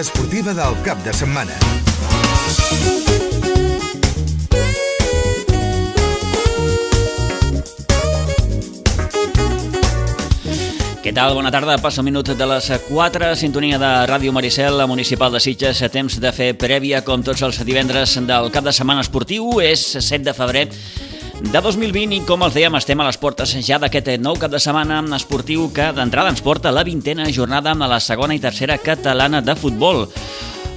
Esportiva 0.00 0.54
del 0.56 0.78
cap 0.80 0.96
de 1.04 1.12
setmana. 1.12 1.52
Què 11.04 11.12
tal? 11.12 11.34
Bona 11.36 11.52
tarda. 11.52 11.76
Passa 11.84 12.00
un 12.00 12.08
minut 12.08 12.32
de 12.32 12.48
les 12.48 12.70
4, 12.88 13.34
sintonia 13.36 13.76
de 13.82 13.92
Ràdio 14.08 14.32
Maricel, 14.32 14.78
la 14.80 14.88
municipal 14.88 15.36
de 15.36 15.44
Sitges. 15.44 15.84
Temps 15.92 16.16
de 16.16 16.32
fer 16.32 16.54
prèvia, 16.56 17.04
com 17.04 17.20
tots 17.20 17.44
els 17.44 17.60
divendres 17.68 18.16
del 18.24 18.48
cap 18.54 18.64
de 18.64 18.72
setmana 18.72 19.04
esportiu. 19.04 19.58
És 19.60 19.84
7 20.00 20.24
de 20.30 20.36
febrer 20.38 20.64
de 21.40 21.60
2020 21.64 22.14
i, 22.14 22.20
com 22.28 22.42
els 22.44 22.54
dèiem, 22.54 22.74
estem 22.76 23.00
a 23.00 23.06
les 23.06 23.16
portes 23.18 23.54
ja 23.64 23.78
d'aquest 23.80 24.12
nou 24.20 24.36
cap 24.38 24.52
de 24.52 24.58
setmana 24.60 25.00
esportiu 25.16 25.70
que 25.74 25.88
d'entrada 25.96 26.30
ens 26.30 26.42
porta 26.44 26.70
la 26.70 26.84
vintena 26.84 27.24
jornada 27.32 27.72
a 27.72 27.88
la 27.88 27.98
segona 28.00 28.36
i 28.36 28.42
tercera 28.42 28.76
catalana 28.78 29.40
de 29.40 29.56
futbol. 29.56 30.04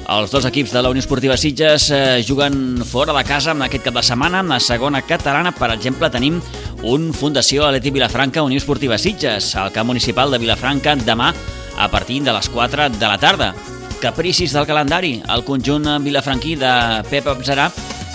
Els 0.09 0.31
dos 0.31 0.47
equips 0.47 0.73
de 0.73 0.81
la 0.81 0.89
Unió 0.89 1.03
Esportiva 1.03 1.35
Sitges 1.37 1.89
eh, 1.91 2.23
juguen 2.27 2.81
fora 2.83 3.13
de 3.15 3.23
casa 3.27 3.51
en 3.51 3.61
aquest 3.61 3.85
cap 3.85 3.95
de 3.99 4.03
setmana. 4.03 4.39
En 4.39 4.51
la 4.51 4.59
segona 4.59 5.01
catalana, 5.03 5.51
per 5.51 5.71
exemple, 5.75 6.09
tenim 6.11 6.41
un 6.83 7.11
Fundació 7.13 7.67
Aleti 7.67 7.91
Vilafranca 7.91 8.43
Unió 8.43 8.59
Esportiva 8.59 8.97
Sitges, 8.97 9.53
al 9.55 9.71
camp 9.71 9.91
municipal 9.91 10.31
de 10.31 10.39
Vilafranca, 10.39 10.95
demà 10.95 11.33
a 11.77 11.89
partir 11.91 12.21
de 12.23 12.33
les 12.35 12.49
4 12.49 12.89
de 12.97 13.07
la 13.07 13.17
tarda. 13.17 13.53
Capricis 14.01 14.55
del 14.55 14.67
calendari, 14.67 15.21
el 15.31 15.45
conjunt 15.47 15.87
vilafranquí 16.03 16.57
de 16.59 16.73
Pep 17.09 17.27
Abzarà 17.31 17.69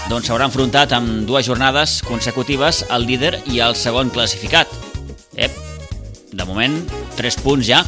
doncs 0.08 0.30
s'haurà 0.30 0.46
enfrontat 0.48 0.94
amb 0.96 1.26
dues 1.28 1.44
jornades 1.44 1.98
consecutives 2.08 2.80
al 2.88 3.04
líder 3.04 3.34
i 3.52 3.60
al 3.60 3.76
segon 3.76 4.08
classificat. 4.08 4.72
Ep, 5.36 5.52
de 6.32 6.46
moment, 6.48 6.80
3 7.18 7.38
punts 7.44 7.68
ja, 7.68 7.82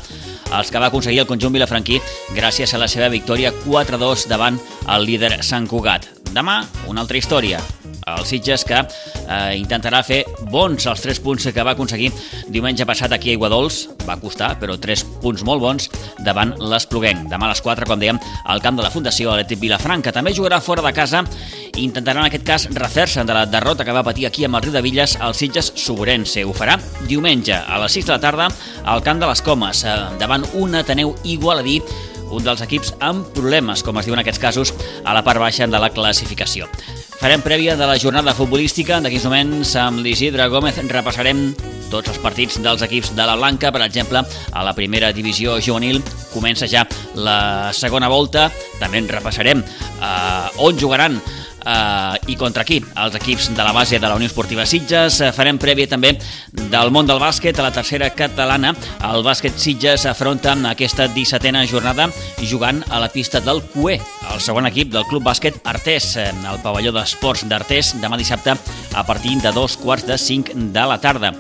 els 0.53 0.71
que 0.71 0.83
va 0.83 0.91
aconseguir 0.91 1.23
el 1.25 1.29
conjunt 1.31 1.55
vilafranquí 1.57 2.01
gràcies 2.37 2.75
a 2.75 2.83
la 2.83 2.91
seva 2.93 3.09
victòria 3.09 3.55
4-2 3.65 4.29
davant 4.29 4.61
el 4.87 5.09
líder 5.09 5.39
Sant 5.47 5.69
Cugat. 5.71 6.11
Demà, 6.35 6.61
una 6.91 7.07
altra 7.07 7.19
història 7.19 7.63
el 8.19 8.27
Sitges 8.27 8.65
que 8.67 8.79
eh, 8.81 9.57
intentarà 9.59 10.03
fer 10.07 10.23
bons 10.51 10.87
els 10.91 11.05
3 11.05 11.21
punts 11.25 11.49
que 11.51 11.65
va 11.67 11.75
aconseguir 11.77 12.11
diumenge 12.49 12.87
passat 12.89 13.13
aquí 13.15 13.33
a 13.33 13.39
Iguadols. 13.39 13.83
Va 14.09 14.19
costar, 14.21 14.55
però 14.61 14.77
3 14.81 15.05
punts 15.23 15.45
molt 15.47 15.63
bons 15.63 15.91
davant 16.27 16.55
l'Espluguenc. 16.59 17.29
Demà 17.31 17.49
a 17.49 17.55
les 17.55 17.63
4, 17.65 17.89
com 17.89 18.01
dèiem, 18.01 18.21
al 18.45 18.63
camp 18.65 18.79
de 18.79 18.87
la 18.87 18.93
Fundació 18.93 19.35
Atlètic 19.35 19.63
Vilafranca. 19.63 20.15
També 20.15 20.35
jugarà 20.37 20.61
fora 20.65 20.85
de 20.85 20.95
casa 20.97 21.25
i 21.75 21.85
intentarà 21.85 22.25
en 22.25 22.31
aquest 22.31 22.47
cas 22.47 22.69
refer-se 22.75 23.25
de 23.25 23.37
la 23.37 23.47
derrota 23.47 23.87
que 23.87 23.95
va 23.95 24.05
patir 24.07 24.27
aquí 24.27 24.45
amb 24.47 24.59
el 24.59 24.67
Riu 24.67 24.77
de 24.77 24.85
Villes 24.85 25.17
el 25.21 25.35
Sitges 25.35 25.73
Soborense. 25.77 26.45
Ho 26.45 26.55
farà 26.57 26.79
diumenge 27.09 27.57
a 27.57 27.81
les 27.83 27.99
6 27.99 28.11
de 28.11 28.17
la 28.17 28.23
tarda 28.23 28.49
al 28.85 29.05
camp 29.07 29.21
de 29.23 29.29
les 29.31 29.43
Comes, 29.43 29.85
eh, 29.85 29.99
davant 30.19 30.47
un 30.55 30.75
Ateneu 30.81 31.15
Igualadí 31.25 31.81
un 32.31 32.45
dels 32.47 32.63
equips 32.65 32.95
amb 33.03 33.31
problemes, 33.35 33.83
com 33.83 33.99
es 33.99 34.09
diu 34.09 34.15
en 34.17 34.23
aquests 34.23 34.43
casos, 34.43 34.75
a 35.05 35.17
la 35.17 35.25
part 35.27 35.43
baixa 35.43 35.67
de 35.67 35.83
la 35.83 35.91
classificació. 35.95 36.71
Farem 37.21 37.43
prèvia 37.45 37.75
de 37.77 37.85
la 37.85 37.99
jornada 38.01 38.33
futbolística. 38.33 38.97
D'aquí 39.05 39.19
moments, 39.21 39.75
amb 39.77 40.01
l'Isidre 40.01 40.47
Gómez, 40.49 40.79
repassarem 40.89 41.51
tots 41.93 42.09
els 42.09 42.21
partits 42.23 42.57
dels 42.65 42.81
equips 42.87 43.11
de 43.13 43.27
la 43.29 43.35
Blanca. 43.37 43.69
Per 43.69 43.83
exemple, 43.85 44.23
a 44.25 44.63
la 44.65 44.73
primera 44.73 45.11
divisió 45.13 45.59
juvenil 45.61 46.01
comença 46.33 46.65
ja 46.65 46.87
la 47.21 47.75
segona 47.77 48.09
volta. 48.09 48.47
També 48.81 49.03
en 49.03 49.11
repassarem 49.13 49.61
eh, 49.61 50.65
on 50.65 50.81
jugaran 50.81 51.21
eh, 51.65 52.33
i 52.33 52.37
contra 52.41 52.65
qui? 52.65 52.81
Els 52.81 53.17
equips 53.19 53.51
de 53.57 53.65
la 53.65 53.73
base 53.73 53.99
de 53.99 54.07
la 54.07 54.17
Unió 54.19 54.29
Esportiva 54.31 54.67
Sitges. 54.67 55.21
Eh, 55.21 55.33
farem 55.37 55.59
prèvia 55.61 55.89
també 55.91 56.15
del 56.53 56.91
món 56.95 57.09
del 57.09 57.21
bàsquet 57.23 57.59
a 57.59 57.67
la 57.67 57.73
tercera 57.75 58.11
catalana. 58.15 58.75
El 59.11 59.25
bàsquet 59.27 59.59
Sitges 59.59 60.07
afronta 60.07 60.57
aquesta 60.71 61.09
17a 61.09 61.67
jornada 61.71 62.09
jugant 62.51 62.83
a 62.89 63.01
la 63.01 63.09
pista 63.09 63.41
del 63.41 63.63
CUE, 63.73 64.01
el 64.33 64.41
segon 64.41 64.67
equip 64.67 64.91
del 64.93 65.07
Club 65.09 65.25
Bàsquet 65.27 65.61
Artés, 65.65 66.17
al 66.17 66.61
pavelló 66.63 66.93
d'esports 66.95 67.47
d'Artés, 67.49 67.95
demà 68.01 68.19
dissabte 68.19 68.57
a 68.95 69.07
partir 69.07 69.39
de 69.41 69.53
dos 69.53 69.77
quarts 69.77 70.07
de 70.07 70.19
cinc 70.19 70.53
de 70.55 70.87
la 70.87 70.99
tarda. 71.01 71.33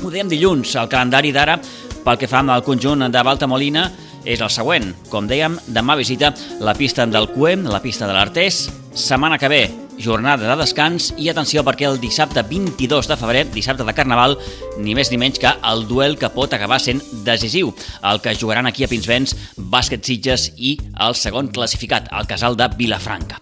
Ho 0.00 0.08
dèiem 0.08 0.30
dilluns, 0.30 0.74
el 0.80 0.88
calendari 0.88 1.32
d'ara 1.32 1.58
pel 2.04 2.16
que 2.16 2.28
fa 2.30 2.40
al 2.40 2.64
conjunt 2.64 3.04
de 3.12 3.22
Balta 3.22 3.46
Molina 3.46 3.90
és 4.24 4.40
el 4.40 4.50
següent. 4.52 4.92
Com 5.12 5.28
dèiem, 5.28 5.58
demà 5.68 5.96
visita 5.96 6.32
la 6.60 6.74
pista 6.74 7.06
del 7.06 7.28
CUE, 7.34 7.56
la 7.68 7.80
pista 7.84 8.06
de 8.08 8.16
l'Artés, 8.16 8.68
Setmana 8.92 9.38
que 9.38 9.48
ve, 9.48 9.70
jornada 10.00 10.48
de 10.48 10.56
descans 10.60 11.10
i 11.20 11.28
atenció 11.30 11.64
perquè 11.66 11.86
el 11.88 12.00
dissabte 12.00 12.42
22 12.42 13.08
de 13.10 13.18
febrer, 13.20 13.44
dissabte 13.52 13.86
de 13.86 13.94
Carnaval, 13.94 14.38
ni 14.78 14.96
més 14.96 15.12
ni 15.12 15.20
menys 15.20 15.40
que 15.42 15.52
el 15.72 15.86
duel 15.88 16.16
que 16.18 16.32
pot 16.34 16.52
acabar 16.56 16.80
sent 16.82 17.02
decisiu, 17.26 17.74
el 18.02 18.22
que 18.24 18.34
jugaran 18.34 18.66
aquí 18.66 18.84
a 18.84 18.90
Pinsbens, 18.90 19.36
Bàsquet 19.56 20.04
Sitges 20.06 20.50
i 20.56 20.78
el 21.06 21.18
segon 21.18 21.52
classificat, 21.54 22.10
el 22.16 22.28
casal 22.30 22.56
de 22.56 22.70
Vilafranca. 22.76 23.40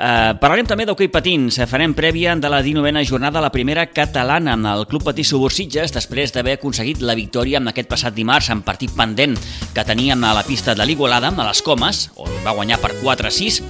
Eh, 0.00 0.32
parlarem 0.40 0.64
també 0.64 0.86
d'hoquei 0.88 1.10
patins. 1.12 1.58
Farem 1.68 1.92
prèvia 1.92 2.32
de 2.40 2.48
la 2.48 2.62
19a 2.64 3.02
jornada 3.04 3.42
la 3.44 3.52
primera 3.52 3.84
catalana 3.92 4.54
en 4.56 4.64
el 4.64 4.86
Club 4.88 5.04
Patí 5.04 5.26
Subursitges 5.28 5.92
després 5.92 6.32
d'haver 6.32 6.56
aconseguit 6.56 7.02
la 7.04 7.16
victòria 7.18 7.60
en 7.60 7.68
aquest 7.68 7.90
passat 7.90 8.16
dimarts 8.16 8.48
en 8.54 8.62
partit 8.64 8.94
pendent 8.96 9.36
que 9.74 9.84
teníem 9.84 10.24
a 10.24 10.32
la 10.32 10.46
pista 10.46 10.74
de 10.74 10.86
l'Igualada, 10.88 11.34
a 11.36 11.48
les 11.50 11.60
Comes, 11.60 12.06
on 12.16 12.32
va 12.46 12.56
guanyar 12.56 12.80
per 12.80 12.94
4-6. 13.02 13.60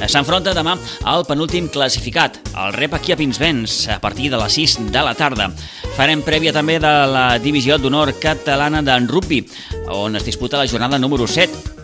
Eh, 0.00 0.08
s'enfronta 0.08 0.54
demà 0.56 0.78
al 1.04 1.28
penúltim 1.28 1.68
classificat, 1.74 2.38
el 2.54 2.72
rep 2.78 2.94
aquí 2.94 3.12
a 3.12 3.18
Pinsbens, 3.18 3.88
a 3.90 4.00
partir 4.00 4.30
de 4.30 4.40
les 4.40 4.58
6 4.60 4.78
de 4.94 5.02
la 5.04 5.14
tarda. 5.18 5.50
Farem 5.98 6.22
prèvia 6.24 6.54
també 6.54 6.78
de 6.82 6.94
la 7.10 7.26
divisió 7.42 7.78
d'honor 7.78 8.14
catalana 8.22 8.82
d'en 8.86 9.10
rugby, 9.10 9.44
on 9.90 10.16
es 10.16 10.26
disputa 10.26 10.62
la 10.62 10.70
jornada 10.70 10.98
número 11.02 11.26
7 11.26 11.74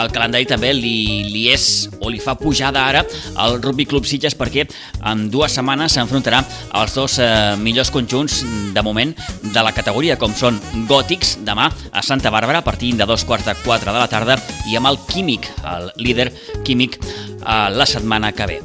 el 0.00 0.10
calendari 0.12 0.46
també 0.48 0.72
li, 0.76 1.22
li 1.28 1.46
és 1.52 1.88
o 2.00 2.10
li 2.10 2.20
fa 2.22 2.34
pujada 2.38 2.84
ara 2.88 3.02
al 3.40 3.58
Rugby 3.62 3.86
Club 3.88 4.06
Sitges 4.08 4.36
perquè 4.38 4.64
en 5.08 5.26
dues 5.32 5.56
setmanes 5.56 5.96
s'enfrontarà 5.96 6.42
als 6.78 6.96
dos 6.96 7.18
eh, 7.22 7.54
millors 7.60 7.92
conjunts 7.94 8.42
de 8.72 8.84
moment 8.84 9.12
de 9.42 9.64
la 9.64 9.74
categoria, 9.76 10.16
com 10.20 10.34
són 10.36 10.60
Gòtics, 10.88 11.36
demà 11.46 11.68
a 11.68 12.04
Santa 12.04 12.32
Bàrbara 12.32 12.62
a 12.62 12.66
partir 12.66 12.94
de 12.96 13.08
dos 13.08 13.26
quarts 13.28 13.48
de 13.48 13.56
quatre 13.64 13.92
de 13.92 13.98
la 13.98 14.08
tarda 14.10 14.38
i 14.70 14.78
amb 14.78 14.92
el 14.92 15.00
Químic, 15.08 15.50
el 15.74 15.92
líder 16.00 16.30
Químic, 16.64 16.98
eh, 17.02 17.68
la 17.72 17.86
setmana 17.86 18.32
que 18.32 18.48
ve. 18.48 18.60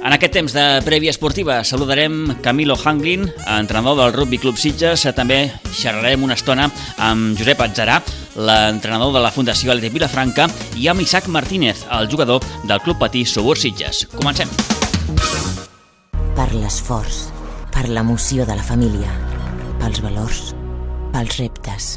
En 0.00 0.14
aquest 0.16 0.32
temps 0.32 0.52
de 0.56 0.62
prèvia 0.80 1.12
esportiva 1.12 1.58
saludarem 1.60 2.38
Camilo 2.40 2.72
Hanglin, 2.72 3.26
entrenador 3.52 3.98
del 3.98 4.14
Rugby 4.14 4.38
Club 4.40 4.56
Sitges. 4.56 5.02
També 5.12 5.42
xerrarem 5.76 6.22
una 6.24 6.38
estona 6.38 6.70
amb 7.04 7.36
Josep 7.36 7.60
Atzarà, 7.60 7.98
l'entrenador 8.40 9.12
de 9.12 9.20
la 9.20 9.32
Fundació 9.34 9.74
Atlètic 9.74 9.92
Vilafranca, 9.98 10.46
i 10.80 10.88
amb 10.88 11.04
Isaac 11.04 11.28
Martínez, 11.28 11.84
el 11.92 12.08
jugador 12.08 12.40
del 12.64 12.80
Club 12.80 12.96
Patí 13.02 13.26
Subur 13.28 13.58
Sitges. 13.60 14.06
Comencem. 14.14 14.48
Per 16.32 16.48
l'esforç, 16.54 17.26
per 17.68 17.84
l'emoció 17.92 18.48
de 18.48 18.56
la 18.56 18.64
família, 18.64 19.12
pels 19.82 20.00
valors, 20.00 20.54
pels 21.12 21.36
reptes, 21.42 21.90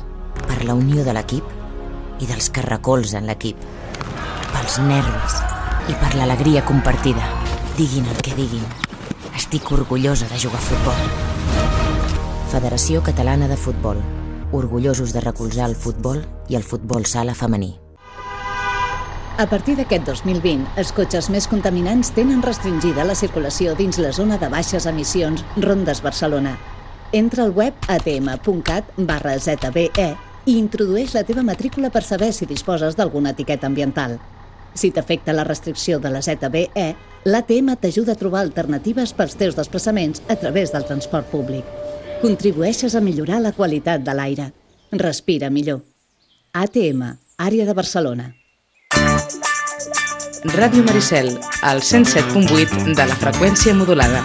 per 0.44 0.60
la 0.68 0.76
unió 0.76 1.08
de 1.08 1.16
l'equip 1.16 2.20
i 2.20 2.28
dels 2.28 2.52
que 2.52 2.68
recolzen 2.68 3.32
l'equip, 3.32 3.64
pels 4.52 4.78
nervis 4.92 5.40
i 5.88 5.96
per 6.04 6.14
l'alegria 6.20 6.68
compartida. 6.68 7.43
Diguin 7.74 8.06
el 8.06 8.18
que 8.22 8.36
diguin, 8.38 8.62
estic 9.34 9.72
orgullosa 9.74 10.28
de 10.30 10.38
jugar 10.38 10.60
a 10.60 10.66
futbol. 10.68 11.00
Federació 12.52 13.00
Catalana 13.02 13.48
de 13.50 13.56
Futbol, 13.58 13.98
orgullosos 14.52 15.12
de 15.12 15.22
recolzar 15.22 15.66
el 15.72 15.74
futbol 15.76 16.22
i 16.50 16.54
el 16.54 16.62
futbol 16.62 17.08
sala 17.10 17.34
femení. 17.34 17.72
A 19.42 19.48
partir 19.50 19.74
d'aquest 19.80 20.06
2020, 20.06 20.68
els 20.78 20.92
cotxes 20.94 21.32
més 21.34 21.48
contaminants 21.50 22.14
tenen 22.14 22.44
restringida 22.46 23.08
la 23.10 23.18
circulació 23.18 23.74
dins 23.74 23.98
la 23.98 24.14
zona 24.14 24.38
de 24.38 24.52
baixes 24.54 24.86
emissions 24.86 25.42
Rondes 25.58 26.04
Barcelona. 26.06 26.54
Entra 27.12 27.42
al 27.48 27.56
web 27.58 27.74
atm.cat 27.90 28.94
barra 28.98 29.34
ZBE 29.40 30.12
i 30.46 30.60
introdueix 30.60 31.18
la 31.18 31.26
teva 31.26 31.42
matrícula 31.42 31.90
per 31.90 32.06
saber 32.06 32.36
si 32.38 32.46
disposes 32.46 32.94
d'alguna 32.94 33.34
etiqueta 33.34 33.66
ambiental. 33.66 34.20
Si 34.74 34.92
t'afecta 34.92 35.34
la 35.34 35.46
restricció 35.48 36.00
de 36.00 36.10
la 36.10 36.22
ZBE, 36.22 36.88
l'ATM 37.26 37.76
t'ajuda 37.80 38.14
a 38.14 38.20
trobar 38.20 38.42
alternatives 38.44 39.14
pels 39.14 39.38
teus 39.40 39.58
desplaçaments 39.58 40.24
a 40.28 40.36
través 40.36 40.74
del 40.74 40.86
transport 40.86 41.30
públic. 41.32 41.66
Contribueixes 42.22 42.96
a 42.96 43.02
millorar 43.02 43.42
la 43.42 43.52
qualitat 43.52 44.04
de 44.04 44.16
l'aire. 44.16 44.52
Respira 44.92 45.50
millor. 45.50 45.84
ATM, 46.54 47.04
Àrea 47.38 47.66
de 47.66 47.74
Barcelona. 47.74 48.32
Ràdio 50.44 50.84
Maricel, 50.84 51.38
al 51.62 51.82
107.8 51.82 52.96
de 52.96 53.06
la 53.08 53.16
freqüència 53.16 53.74
modulada. 53.74 54.24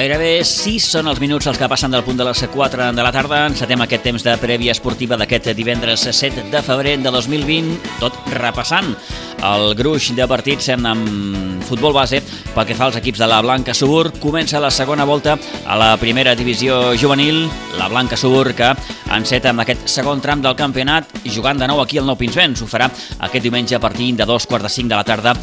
Gairebé 0.00 0.38
6 0.48 0.84
són 0.94 1.10
els 1.10 1.18
minuts 1.20 1.44
els 1.50 1.58
que 1.60 1.66
passen 1.68 1.92
del 1.92 2.00
punt 2.06 2.16
de 2.16 2.24
les 2.24 2.40
4 2.54 2.86
de 2.96 3.02
la 3.04 3.10
tarda. 3.12 3.42
Encetem 3.50 3.82
aquest 3.84 4.06
temps 4.06 4.22
de 4.24 4.32
prèvia 4.40 4.72
esportiva 4.72 5.18
d'aquest 5.20 5.50
divendres 5.58 6.06
7 6.08 6.46
de 6.48 6.62
febrer 6.64 6.94
de 7.04 7.12
2020, 7.12 7.74
tot 8.00 8.16
repassant 8.38 8.94
el 9.40 9.74
gruix 9.78 10.10
de 10.16 10.26
partits 10.28 10.68
amb 10.74 11.64
futbol 11.70 11.94
base 11.94 12.18
pel 12.54 12.66
que 12.66 12.74
fa 12.74 12.88
als 12.88 12.98
equips 12.98 13.20
de 13.22 13.28
la 13.30 13.40
Blanca 13.44 13.74
Subur. 13.74 14.10
Comença 14.18 14.60
la 14.60 14.72
segona 14.74 15.06
volta 15.06 15.36
a 15.66 15.76
la 15.78 15.92
primera 16.00 16.34
divisió 16.34 16.96
juvenil. 16.98 17.44
La 17.78 17.88
Blanca 17.88 18.18
Subur 18.18 18.52
que 18.58 18.72
enceta 19.14 19.52
amb 19.52 19.62
aquest 19.62 19.86
segon 19.90 20.20
tram 20.20 20.42
del 20.42 20.58
campionat 20.58 21.08
jugant 21.24 21.58
de 21.58 21.68
nou 21.70 21.80
aquí 21.82 21.98
al 21.98 22.08
Nou 22.08 22.18
Pinsbens. 22.18 22.62
Ho 22.62 22.68
farà 22.70 22.90
aquest 23.18 23.44
diumenge 23.44 23.76
a 23.76 23.82
partir 23.82 24.12
de 24.18 24.26
dos 24.26 24.46
quarts 24.50 24.66
de 24.66 24.72
cinc 24.74 24.90
de 24.90 24.98
la 24.98 25.06
tarda 25.06 25.34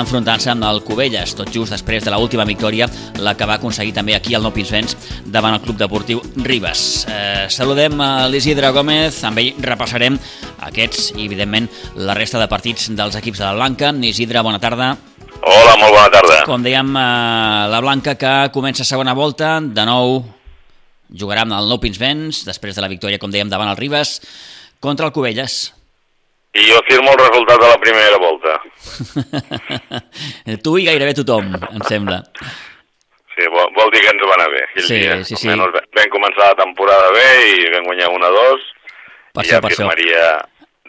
enfrontant-se 0.00 0.50
amb 0.50 0.66
el 0.66 0.82
Cubelles, 0.86 1.34
tot 1.38 1.50
just 1.54 1.74
després 1.74 2.04
de 2.04 2.12
l'última 2.14 2.46
victòria, 2.48 2.88
la 3.22 3.36
que 3.38 3.46
va 3.46 3.60
aconseguir 3.60 3.94
també 3.94 4.16
aquí 4.16 4.34
al 4.34 4.42
Nou 4.42 4.54
Pinsbens 4.54 4.96
davant 5.24 5.54
el 5.54 5.62
Club 5.62 5.78
Deportiu 5.78 6.22
Ribes. 6.42 7.06
Eh, 7.06 7.46
saludem 7.50 8.00
a 8.00 8.26
l'Isidre 8.30 8.70
Gómez, 8.74 9.22
amb 9.24 9.38
ell 9.42 9.54
repassarem 9.62 10.18
aquests 10.66 11.12
i, 11.16 11.24
evidentment, 11.26 11.68
la 11.96 12.14
resta 12.18 12.38
de 12.42 12.48
partits 12.50 12.88
dels 12.96 13.16
equips 13.18 13.38
de 13.42 13.44
la 13.46 13.54
Blanca. 13.58 13.92
Isidre, 14.06 14.42
bona 14.42 14.58
tarda. 14.62 14.94
Hola, 15.46 15.76
molt 15.78 15.92
bona 15.94 16.10
tarda. 16.10 16.40
Com 16.48 16.62
dèiem, 16.64 16.88
eh, 16.96 17.68
la 17.70 17.80
Blanca 17.84 18.16
que 18.18 18.34
comença 18.54 18.84
segona 18.84 19.14
volta, 19.14 19.58
de 19.60 19.84
nou 19.86 20.24
jugarà 21.14 21.44
amb 21.46 21.54
el 21.54 21.68
Nou 21.70 21.78
Pinsbens, 21.78 22.44
després 22.48 22.74
de 22.74 22.82
la 22.82 22.88
victòria, 22.90 23.18
com 23.22 23.30
dèiem, 23.30 23.48
davant 23.48 23.68
el 23.70 23.76
Ribes, 23.78 24.20
contra 24.80 25.06
el 25.06 25.12
Cubelles. 25.12 25.72
I 26.56 26.64
jo 26.70 26.78
firmo 26.88 27.12
el 27.12 27.18
resultat 27.20 27.60
de 27.60 27.68
la 27.68 27.78
primera 27.78 28.16
volta. 28.18 28.54
tu 30.64 30.76
i 30.80 30.86
gairebé 30.88 31.12
tothom, 31.18 31.52
em 31.52 31.82
sembla. 31.88 32.22
Sí, 33.36 33.44
vol, 33.52 33.68
vol 33.76 33.90
dir 33.92 34.00
que 34.00 34.12
ens 34.14 34.24
va 34.24 34.36
anar 34.38 34.48
bé. 34.54 34.62
aquell 34.70 34.86
Sí, 34.88 34.98
dia. 35.02 35.18
sí, 35.28 35.36
sí. 35.36 35.50
Almenys 35.52 35.90
vam 35.98 36.12
començar 36.14 36.46
la 36.48 36.56
temporada 36.62 37.10
bé 37.12 37.26
i 37.52 37.66
vam 37.74 37.84
guanyar 37.90 38.08
1-2 38.08 38.64
Per 39.36 39.44
i 39.44 39.50
ja 39.50 39.60
per 39.60 39.70
això. 39.74 39.90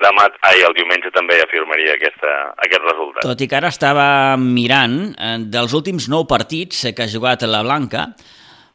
Demà, 0.02 0.28
ai, 0.50 0.62
el 0.66 0.76
diumenge 0.78 1.12
també 1.16 1.40
ja 1.40 1.48
firmaria 1.52 1.96
aquesta, 1.98 2.34
aquest 2.66 2.86
resultat. 2.88 3.24
Tot 3.26 3.44
i 3.44 3.48
que 3.50 3.58
ara 3.60 3.72
estava 3.74 4.08
mirant, 4.42 4.98
eh, 5.14 5.38
dels 5.54 5.76
últims 5.78 6.10
nou 6.12 6.28
partits 6.30 6.86
que 6.94 7.06
ha 7.06 7.12
jugat 7.12 7.46
la 7.48 7.64
Blanca, 7.66 8.08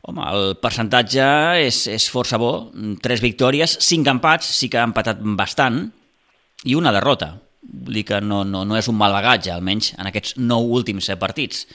home, 0.02 0.26
el 0.32 0.56
percentatge 0.62 1.28
és, 1.62 1.84
és 1.92 2.08
força 2.10 2.40
bo, 2.42 2.52
tres 3.02 3.22
victòries, 3.22 3.78
cinc 3.84 4.10
empats, 4.10 4.50
sí 4.58 4.70
que 4.70 4.80
ha 4.80 4.88
empatat 4.88 5.22
bastant, 5.38 5.84
i 6.64 6.76
una 6.78 6.92
derrota. 6.94 7.32
Vull 7.62 8.00
dir 8.00 8.04
que 8.08 8.19
no, 8.20 8.42
no, 8.44 8.64
no 8.66 8.76
és 8.78 8.88
un 8.90 8.98
mal 8.98 9.14
bagatge, 9.14 9.52
almenys 9.54 9.92
en 9.98 10.10
aquests 10.10 10.36
nou 10.42 10.66
últims 10.78 11.08
eh, 11.08 11.19
partits. 11.19 11.66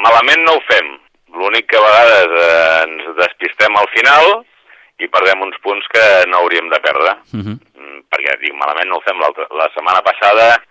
Malament 0.00 0.44
no 0.46 0.56
ho 0.56 0.64
fem. 0.68 0.90
L'únic 1.34 1.66
que 1.68 1.78
a 1.80 1.84
vegades 1.84 2.34
eh, 2.40 2.82
ens 2.86 3.14
despistem 3.18 3.76
al 3.76 3.88
final 3.92 4.44
i 5.02 5.08
perdem 5.10 5.42
uns 5.42 5.56
punts 5.62 5.86
que 5.90 6.04
no 6.30 6.42
hauríem 6.42 6.68
de 6.70 6.80
perdre. 6.80 7.16
Uh 7.32 7.40
-huh. 7.40 7.56
Mm, 7.80 7.98
perquè 8.10 8.38
dic, 8.40 8.54
malament 8.54 8.88
no 8.88 8.96
ho 8.96 9.04
fem. 9.06 9.18
La 9.18 9.68
setmana 9.74 10.02
passada 10.02 10.62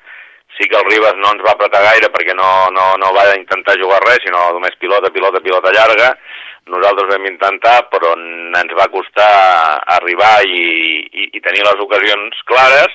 sí 0.58 0.68
que 0.70 0.78
el 0.78 0.90
Ribas 0.90 1.16
no 1.18 1.32
ens 1.34 1.44
va 1.44 1.54
apretar 1.56 1.82
gaire 1.82 2.10
perquè 2.14 2.34
no, 2.38 2.70
no, 2.72 2.94
no 3.02 3.14
va 3.14 3.36
intentar 3.36 3.80
jugar 3.80 4.00
res, 4.06 4.22
sinó 4.24 4.52
només 4.54 4.76
pilota, 4.80 5.10
pilota, 5.10 5.42
pilota 5.42 5.74
llarga. 5.74 6.18
Nosaltres 6.66 7.10
vam 7.10 7.26
intentar, 7.26 7.90
però 7.92 8.14
ens 8.16 8.76
va 8.78 8.92
costar 8.94 9.82
arribar 9.98 10.46
i, 10.48 10.64
i, 11.12 11.30
i 11.34 11.42
tenir 11.42 11.66
les 11.66 11.80
ocasions 11.86 12.44
clares. 12.46 12.94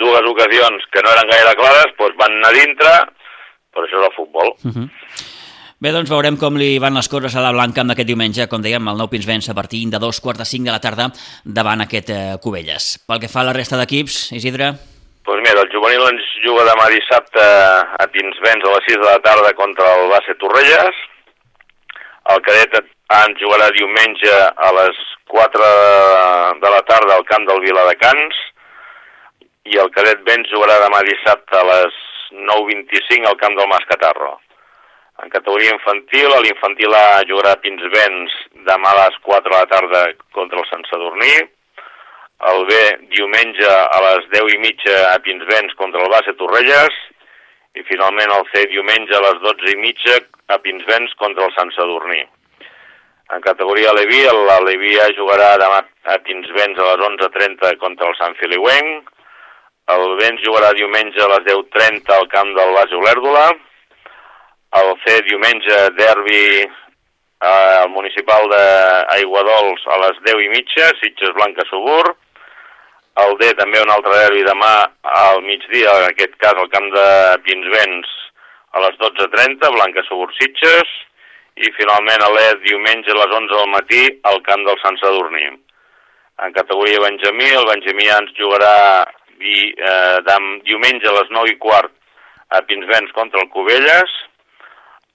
Dues 0.00 0.24
ocasions 0.26 0.86
que 0.90 1.02
no 1.04 1.12
eren 1.12 1.30
gaire 1.30 1.54
clares 1.54 1.92
doncs 1.98 2.16
van 2.16 2.32
anar 2.38 2.52
dintre, 2.56 2.92
però 3.72 3.84
això 3.86 4.00
és 4.00 4.08
el 4.08 4.16
futbol. 4.16 4.50
Uh 4.64 4.72
-huh. 4.72 4.88
Bé, 5.82 5.90
doncs 5.90 6.12
veurem 6.12 6.36
com 6.38 6.54
li 6.54 6.76
van 6.78 6.94
les 6.94 7.08
coses 7.10 7.34
a 7.34 7.40
la 7.42 7.48
Blanca 7.50 7.80
amb 7.82 7.90
aquest 7.90 8.06
diumenge, 8.06 8.44
com 8.46 8.62
dèiem, 8.62 8.86
el 8.86 9.00
Nou 9.00 9.08
Pinsbens 9.10 9.48
a 9.50 9.54
partir 9.58 9.80
de 9.90 9.98
dos 9.98 10.20
quarts 10.22 10.38
de 10.38 10.44
cinc 10.46 10.68
de 10.68 10.70
la 10.70 10.78
tarda 10.78 11.08
davant 11.42 11.80
aquest 11.82 12.12
eh, 12.14 12.18
Cubelles. 12.44 12.84
Pel 13.02 13.18
que 13.24 13.30
fa 13.32 13.40
a 13.42 13.48
la 13.48 13.54
resta 13.56 13.80
d'equips, 13.80 14.18
Isidre, 14.38 14.68
Doncs 15.26 15.26
pues 15.26 15.42
mira, 15.42 15.64
el 15.64 15.72
juvenil 15.72 16.04
ens 16.06 16.28
juga 16.44 16.68
demà 16.68 16.86
dissabte 16.92 17.46
a 17.98 18.06
Pinsbens 18.14 18.68
a 18.68 18.74
les 18.76 18.86
6 18.92 19.00
de 19.02 19.08
la 19.08 19.18
tarda 19.26 19.50
contra 19.58 19.88
el 19.96 20.06
Base 20.12 20.36
Torrelles. 20.38 21.02
El 22.36 22.44
cadet 22.46 22.78
ens 23.18 23.42
jugarà 23.42 23.68
diumenge 23.74 24.38
a 24.68 24.70
les 24.78 25.02
4 25.34 25.72
de 26.62 26.72
la 26.76 26.82
tarda 26.92 27.18
al 27.18 27.26
camp 27.26 27.50
del 27.50 27.62
Viladecans. 27.66 28.38
I 29.74 29.82
el 29.82 29.90
cadet 29.98 30.22
Vents 30.30 30.54
jugarà 30.54 30.78
demà 30.86 31.02
dissabte 31.10 31.58
a 31.58 31.66
les 31.72 32.00
9.25 32.54 33.34
al 33.34 33.38
camp 33.42 33.58
del 33.58 33.70
Mascatarro. 33.74 34.36
En 35.22 35.30
categoria 35.30 35.70
infantil, 35.70 36.32
l'infantil 36.42 36.94
A 36.98 37.22
jugarà 37.28 37.54
Pinsbens 37.62 38.32
demà 38.66 38.90
a 38.90 38.98
les 39.04 39.18
4 39.22 39.52
de 39.52 39.54
la 39.54 39.68
tarda 39.70 40.00
contra 40.34 40.58
el 40.58 40.66
Sant 40.66 40.82
Sadurní. 40.88 41.36
El 42.50 42.64
B 42.66 42.80
diumenge 43.14 43.70
a 43.70 44.00
les 44.08 44.26
10 44.34 44.50
i 44.56 44.58
mitja 44.64 44.98
a 45.12 45.20
Pinsbens 45.22 45.78
contra 45.78 46.02
el 46.02 46.10
Base 46.10 46.34
Torrelles. 46.42 46.98
I 47.78 47.86
finalment 47.86 48.34
el 48.34 48.44
C 48.50 48.66
diumenge 48.74 49.14
a 49.14 49.22
les 49.28 49.38
12 49.46 49.70
i 49.76 49.78
mitja 49.86 50.18
a 50.50 50.58
Pinsbens 50.66 51.14
contra 51.22 51.46
el 51.46 51.54
Sant 51.54 51.70
Sadurní. 51.78 52.24
En 53.32 53.40
categoria 53.46 53.94
Levi, 53.94 54.24
la 54.50 54.58
Levi 54.66 54.98
A 55.00 55.10
jugarà 55.16 55.54
demà 55.62 55.84
a 56.10 56.18
Pinsbens 56.26 56.82
a 56.82 56.88
les 56.90 57.10
11.30 57.14 57.76
contra 57.80 58.10
el 58.10 58.18
Sant 58.18 58.34
Filiuenc, 58.42 59.12
el 59.94 60.08
Vents 60.18 60.42
jugarà 60.42 60.74
diumenge 60.74 61.22
a 61.22 61.30
les 61.36 61.46
10.30 61.46 62.10
al 62.18 62.28
camp 62.34 62.50
del 62.58 62.74
Base 62.74 62.98
Olèrdola, 62.98 63.52
el 64.80 64.94
C 65.04 65.18
diumenge 65.26 65.78
derbi 65.98 66.44
eh, 66.62 67.76
al 67.82 67.90
municipal 67.92 68.48
d'Aiguadols 68.52 69.86
a 69.86 70.00
les 70.06 70.20
10 70.28 70.44
i 70.46 70.50
mitja, 70.54 70.90
Sitges 71.00 71.34
Blanca 71.36 71.66
Subur, 71.68 72.04
el 73.22 73.36
D 73.40 73.50
també 73.58 73.82
un 73.82 73.92
altre 73.92 74.14
derbi 74.24 74.44
demà 74.46 74.72
al 75.20 75.42
migdia, 75.44 75.92
en 76.00 76.08
aquest 76.08 76.38
cas 76.40 76.56
al 76.56 76.70
camp 76.72 76.88
de 76.94 77.06
Pinsbens 77.44 78.18
a 78.72 78.80
les 78.86 78.96
12.30, 79.02 79.68
Blanca 79.74 80.04
Subur 80.08 80.30
Sitges, 80.38 80.94
i 81.60 81.68
finalment 81.76 82.24
a 82.24 82.30
l'E 82.32 82.46
diumenge 82.64 83.12
a 83.12 83.18
les 83.18 83.34
11 83.36 83.52
del 83.52 83.68
matí 83.74 84.02
al 84.30 84.40
camp 84.46 84.64
del 84.64 84.78
Sant 84.80 84.96
Sadurní. 85.02 85.50
En 86.42 86.54
categoria 86.56 87.02
Benjamí, 87.04 87.50
el 87.52 87.68
Benjamí 87.68 88.08
ens 88.08 88.32
jugarà 88.38 89.04
di, 89.36 89.68
eh, 89.76 90.38
diumenge 90.64 91.10
a 91.10 91.18
les 91.18 91.28
9 91.28 91.52
i 91.52 91.58
quart 91.60 91.92
a 92.56 92.62
Pinsbens 92.64 93.12
contra 93.12 93.40
el 93.44 93.50
Cubelles, 93.52 94.08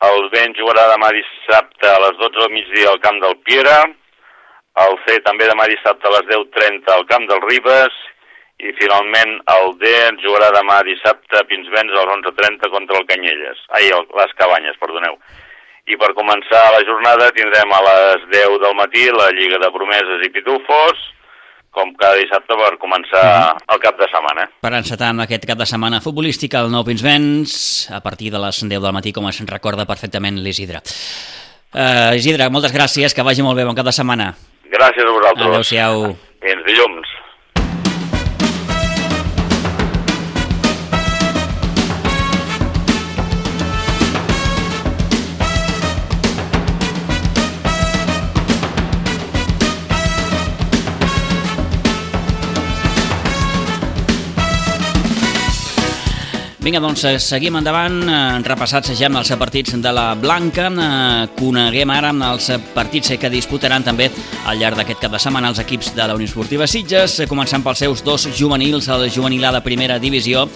el 0.06 0.28
Vent 0.34 0.54
jugarà 0.58 0.84
demà 0.92 1.10
dissabte 1.16 1.90
a 1.90 2.02
les 2.04 2.20
12 2.20 2.38
del 2.38 2.54
migdia 2.54 2.92
al 2.92 3.00
camp 3.02 3.18
del 3.24 3.38
Piera, 3.48 3.80
el 4.84 4.94
C 5.08 5.18
també 5.26 5.48
demà 5.50 5.66
dissabte 5.72 6.06
a 6.06 6.14
les 6.14 6.28
10.30 6.30 6.94
al 6.94 7.08
camp 7.10 7.26
del 7.32 7.42
Ribes 7.48 7.96
i 8.62 8.74
finalment 8.78 9.36
el 9.54 9.74
D 9.82 9.90
jugarà 10.22 10.52
demà 10.54 10.78
dissabte 10.86 11.40
a 11.40 11.46
Pinsbens 11.50 11.94
a 11.94 12.06
les 12.06 12.14
11.30 12.14 12.70
contra 12.74 13.02
el 13.02 13.08
Canyelles. 13.10 13.60
Ai, 13.80 13.90
el, 13.94 14.06
les 14.22 14.34
Cabanyes, 14.38 14.78
perdoneu. 14.82 15.18
I 15.88 15.98
per 15.98 16.14
començar 16.18 16.64
la 16.76 16.84
jornada 16.86 17.32
tindrem 17.34 17.74
a 17.74 17.84
les 17.90 18.26
10 18.34 18.58
del 18.66 18.78
matí 18.78 19.06
la 19.14 19.30
Lliga 19.34 19.62
de 19.62 19.72
Promeses 19.74 20.26
i 20.26 20.34
Pitufos, 20.36 21.06
com 21.78 21.94
cada 22.00 22.18
dissabte 22.20 22.58
per 22.58 22.74
començar 22.82 23.24
el 23.74 23.82
cap 23.84 24.00
de 24.00 24.10
setmana. 24.10 24.48
per 24.62 24.74
encetar 24.74 25.12
amb 25.14 25.26
aquest 25.28 25.46
cap 25.50 25.60
de 25.62 25.68
setmana 25.70 26.02
futbolístic 26.02 26.58
al 26.58 26.72
Nou 26.74 26.86
Pinsbens 26.88 27.90
a 27.94 28.02
partir 28.02 28.32
de 28.34 28.42
les 28.42 28.64
10 28.64 28.82
del 28.82 28.94
matí, 28.94 29.14
com 29.14 29.28
es 29.30 29.42
recorda 29.46 29.86
perfectament 29.86 30.42
l'Isidre. 30.42 30.82
Uh, 31.74 32.16
Isidre, 32.18 32.50
moltes 32.50 32.74
gràcies, 32.74 33.14
que 33.14 33.26
vagi 33.26 33.46
molt 33.46 33.60
bé, 33.60 33.66
bon 33.68 33.78
cap 33.78 33.86
de 33.86 33.94
setmana. 33.96 34.32
Gràcies 34.74 35.06
a 35.06 35.14
vosaltres. 35.14 35.48
Adéu-siau. 35.48 36.10
Fins 36.44 36.66
dilluns. 36.68 37.17
Vinga, 56.68 56.82
doncs 56.84 57.06
eh, 57.08 57.14
seguim 57.24 57.56
endavant, 57.56 57.94
eh, 58.12 58.16
repassats 58.44 58.92
ja 59.00 59.08
amb 59.08 59.22
els 59.22 59.30
partits 59.40 59.78
de 59.80 59.92
la 59.96 60.18
Blanca, 60.20 60.66
eh, 60.68 61.30
coneguem 61.38 61.94
ara 61.96 62.10
amb 62.12 62.26
els 62.28 62.50
partits 62.76 63.14
que 63.16 63.30
disputaran 63.32 63.86
també 63.86 64.10
al 64.44 64.60
llarg 64.60 64.76
d'aquest 64.76 65.00
cap 65.06 65.16
de 65.16 65.22
setmana 65.24 65.48
els 65.48 65.62
equips 65.64 65.94
de 65.96 66.04
la 66.04 66.18
Unió 66.20 66.28
Esportiva 66.28 66.68
Sitges, 66.68 67.22
començant 67.32 67.64
pels 67.64 67.86
seus 67.86 68.04
dos 68.04 68.28
juvenils, 68.36 68.90
el 68.92 69.08
juvenil 69.10 69.48
A 69.48 69.54
de 69.56 69.62
primera 69.64 69.98
divisió, 69.98 70.50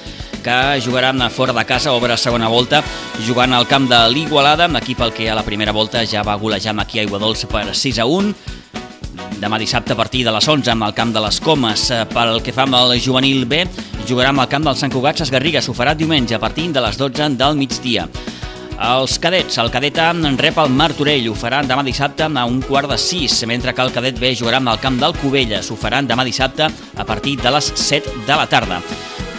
que 0.44 0.82
jugaran 0.84 1.30
fora 1.32 1.54
de 1.56 1.64
casa, 1.64 1.94
obre 1.94 2.18
segona 2.18 2.50
volta, 2.52 2.84
jugant 3.26 3.54
al 3.54 3.70
camp 3.72 3.88
de 3.88 4.10
l'Igualada, 4.12 4.68
equip 4.82 5.00
el 5.00 5.14
que 5.14 5.30
a 5.32 5.36
la 5.40 5.48
primera 5.48 5.72
volta 5.72 6.04
ja 6.04 6.28
va 6.28 6.36
golejar 6.36 6.76
aquí 6.82 7.00
a 7.00 7.08
Iguadols 7.08 7.46
per 7.46 7.70
6 7.72 8.00
a 8.00 8.06
1, 8.06 8.36
demà 9.42 9.58
dissabte 9.58 9.96
a 9.96 9.98
partir 9.98 10.22
de 10.24 10.32
les 10.34 10.48
11 10.48 10.70
amb 10.72 10.86
el 10.86 10.94
camp 10.94 11.12
de 11.16 11.22
les 11.24 11.40
Comes. 11.42 11.88
Eh, 11.90 12.04
Pel 12.12 12.38
que 12.46 12.54
fa 12.54 12.68
amb 12.68 12.78
el 12.78 13.00
juvenil 13.02 13.48
B, 13.50 13.64
jugarà 14.08 14.30
amb 14.30 14.44
el 14.44 14.50
camp 14.52 14.68
del 14.68 14.78
Sant 14.78 14.94
Cugat 14.94 15.18
Ses 15.18 15.32
Garrigues. 15.34 15.68
Ho 15.68 15.74
farà 15.74 15.96
diumenge 15.98 16.38
a 16.38 16.40
partir 16.40 16.70
de 16.72 16.84
les 16.84 16.98
12 17.00 17.32
del 17.40 17.58
migdia. 17.58 18.06
Els 18.82 19.18
cadets, 19.22 19.58
el 19.62 19.70
cadet 19.70 19.98
A 20.02 20.12
rep 20.14 20.58
el 20.58 20.72
Martorell, 20.74 21.28
ho 21.30 21.36
faran 21.38 21.68
demà 21.70 21.84
dissabte 21.86 22.26
a 22.26 22.46
un 22.46 22.62
quart 22.62 22.90
de 22.90 22.98
sis, 22.98 23.44
mentre 23.46 23.74
que 23.74 23.82
el 23.82 23.92
cadet 23.94 24.18
B 24.20 24.34
jugarà 24.36 24.58
al 24.58 24.80
camp 24.80 25.00
del 25.00 25.14
Cubelles, 25.14 25.70
ho 25.70 25.76
faran 25.78 26.08
demà 26.08 26.26
dissabte 26.26 26.66
a 26.66 27.06
partir 27.06 27.38
de 27.38 27.52
les 27.52 27.72
7 27.76 28.26
de 28.26 28.36
la 28.36 28.48
tarda. 28.48 28.82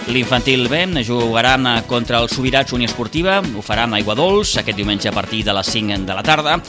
L'infantil 0.08 0.68
B 0.68 1.02
jugarà 1.02 1.56
contra 1.86 2.20
el 2.20 2.28
Subirats 2.28 2.72
Unió 2.72 2.86
Esportiva, 2.86 3.40
ho 3.40 3.62
farà 3.62 3.84
a 3.86 3.94
Aigua 3.96 4.14
Dols, 4.14 4.56
aquest 4.58 4.76
diumenge 4.76 5.08
a 5.08 5.12
partir 5.12 5.44
de 5.44 5.54
les 5.54 5.66
5 5.66 6.06
de 6.06 6.14
la 6.14 6.22
tarda. 6.22 6.60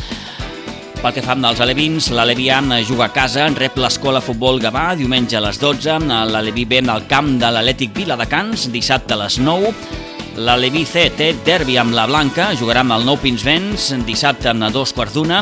Pel 1.04 1.12
que 1.12 1.22
fa 1.26 1.34
als 1.36 1.60
alevins, 1.60 2.06
l'Alevian 2.16 2.72
juga 2.88 3.10
a 3.10 3.12
casa, 3.12 3.50
rep 3.52 3.76
l'escola 3.76 4.22
futbol 4.24 4.62
Gavà 4.64 4.94
diumenge 4.96 5.36
a 5.36 5.42
les 5.44 5.58
12, 5.60 5.98
l'Aleví 6.32 6.64
B 6.64 6.80
al 6.88 7.04
camp 7.12 7.34
de 7.42 7.50
l'Atlètic 7.52 7.92
Viladecans 7.92 8.70
dissabte 8.72 9.12
a 9.12 9.18
les 9.20 9.36
9, 9.36 9.74
l'Aleví 10.48 10.86
C 10.88 11.10
té 11.12 11.34
derbi 11.44 11.76
amb 11.78 11.92
la 11.92 12.06
Blanca, 12.08 12.54
jugarà 12.56 12.86
amb 12.86 12.96
el 12.96 13.04
Nou 13.04 13.20
Pinsbens 13.20 13.90
dissabte 14.08 14.48
a 14.48 14.70
dos 14.72 14.94
quarts 14.96 15.18
d'una, 15.18 15.42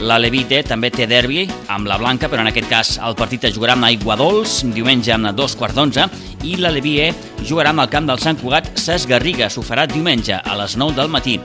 l'Aleví 0.00 0.46
D 0.48 0.62
també 0.64 0.88
té 0.88 1.04
derbi 1.06 1.44
amb 1.68 1.84
la 1.84 2.00
Blanca, 2.00 2.32
però 2.32 2.40
en 2.40 2.48
aquest 2.48 2.70
cas 2.72 2.94
el 3.04 3.14
partit 3.14 3.44
es 3.44 3.54
jugarà 3.58 3.76
amb 3.76 3.84
Aigua 3.84 4.16
Dols, 4.16 4.62
diumenge 4.72 5.12
a 5.12 5.32
dos 5.36 5.52
quarts 5.54 5.76
d'onze, 5.76 6.08
i 6.48 6.56
l'Aleví 6.56 6.96
E 7.04 7.12
jugarà 7.44 7.76
amb 7.76 7.84
el 7.84 7.92
camp 7.92 8.08
del 8.08 8.24
Sant 8.24 8.40
Cugat 8.40 8.72
Ses 8.80 9.04
Garrigues, 9.06 9.58
ho 9.58 9.68
farà 9.68 9.84
diumenge 9.84 10.40
a 10.40 10.56
les 10.56 10.78
9 10.80 10.96
del 10.96 11.12
matí. 11.12 11.38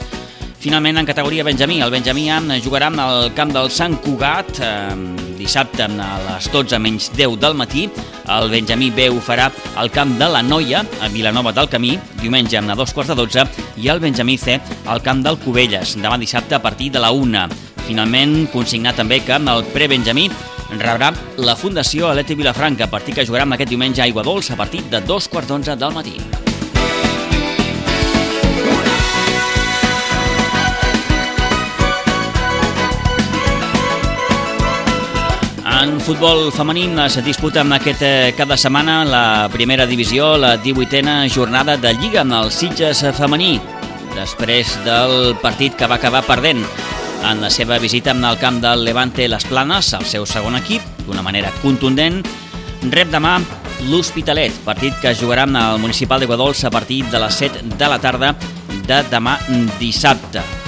Finalment, 0.60 0.98
en 0.98 1.06
categoria 1.06 1.44
Benjamí, 1.44 1.80
el 1.82 1.90
Benjamí 1.90 2.28
jugarà 2.60 2.90
al 2.92 3.34
camp 3.34 3.54
del 3.56 3.70
Sant 3.72 3.96
Cugat 4.04 4.60
eh, 4.60 4.90
dissabte 5.38 5.86
a 5.88 5.88
les 5.88 6.50
12 6.52 6.80
menys 6.84 7.08
10 7.16 7.38
del 7.40 7.56
matí. 7.56 7.90
El 8.28 8.50
Benjamí 8.52 8.90
B 8.92 9.08
ho 9.10 9.22
farà 9.22 9.50
al 9.78 9.90
camp 9.90 10.18
de 10.20 10.28
la 10.28 10.42
Noia, 10.44 10.84
a 11.00 11.08
Vilanova 11.08 11.54
del 11.54 11.70
Camí, 11.70 11.98
diumenge 12.20 12.58
a 12.58 12.76
dos 12.76 12.92
quarts 12.92 13.08
de 13.08 13.16
12, 13.16 13.46
i 13.78 13.88
el 13.88 14.02
Benjamí 14.02 14.38
C 14.38 14.60
al 14.86 15.02
camp 15.02 15.24
del 15.24 15.40
Cubelles, 15.40 15.96
demà 15.96 16.20
dissabte 16.20 16.56
a 16.56 16.62
partir 16.62 16.92
de 16.92 17.00
la 17.00 17.12
1. 17.12 17.48
Finalment, 17.88 18.50
consignar 18.52 18.94
també 18.94 19.22
que 19.24 19.40
el 19.40 19.64
pre-Benjamí 19.72 20.28
rebrà 20.76 21.14
la 21.38 21.56
Fundació 21.56 22.12
Aleti 22.12 22.36
Vilafranca, 22.36 22.92
partit 22.92 23.16
que 23.16 23.26
jugarà 23.26 23.48
aquest 23.48 23.72
diumenge 23.72 24.02
a 24.02 24.10
Aigua 24.12 24.28
Dols 24.28 24.52
a 24.52 24.60
partir 24.60 24.84
de 24.92 25.00
dos 25.00 25.30
quarts 25.30 25.48
d'onze 25.48 25.80
del 25.80 25.96
matí. 25.96 26.20
En 35.90 35.98
futbol 36.00 36.52
femení 36.54 36.84
es 37.02 37.16
disputa 37.26 37.64
en 37.66 37.74
aquest 37.74 38.04
eh, 38.06 38.34
cap 38.38 38.52
de 38.52 38.58
setmana 38.62 39.00
la 39.06 39.50
primera 39.50 39.88
divisió, 39.90 40.38
la 40.38 40.52
18a 40.62 41.28
jornada 41.34 41.78
de 41.78 41.94
Lliga 41.96 42.22
amb 42.22 42.36
el 42.38 42.52
Sitges 42.54 43.02
femení, 43.18 43.56
després 44.14 44.76
del 44.86 45.34
partit 45.42 45.74
que 45.74 45.88
va 45.90 45.98
acabar 45.98 46.22
perdent 46.28 46.62
en 47.26 47.42
la 47.42 47.50
seva 47.50 47.80
visita 47.82 48.14
amb 48.14 48.30
el 48.30 48.38
camp 48.38 48.62
del 48.62 48.86
Levante 48.86 49.26
Les 49.28 49.50
Planes, 49.50 49.96
el 49.98 50.06
seu 50.06 50.30
segon 50.30 50.60
equip, 50.62 50.86
d'una 51.08 51.26
manera 51.26 51.50
contundent, 51.64 52.22
rep 52.94 53.10
demà 53.10 53.40
l'Hospitalet, 53.90 54.62
partit 54.70 54.94
que 55.02 55.18
jugarà 55.18 55.50
al 55.50 55.82
Municipal 55.82 56.22
de 56.22 56.30
Guadols 56.30 56.66
a 56.66 56.70
partir 56.70 57.02
de 57.10 57.26
les 57.26 57.34
7 57.34 57.66
de 57.66 57.90
la 57.90 57.98
tarda 57.98 58.36
de 58.86 59.04
demà 59.10 59.40
dissabte. 59.82 60.59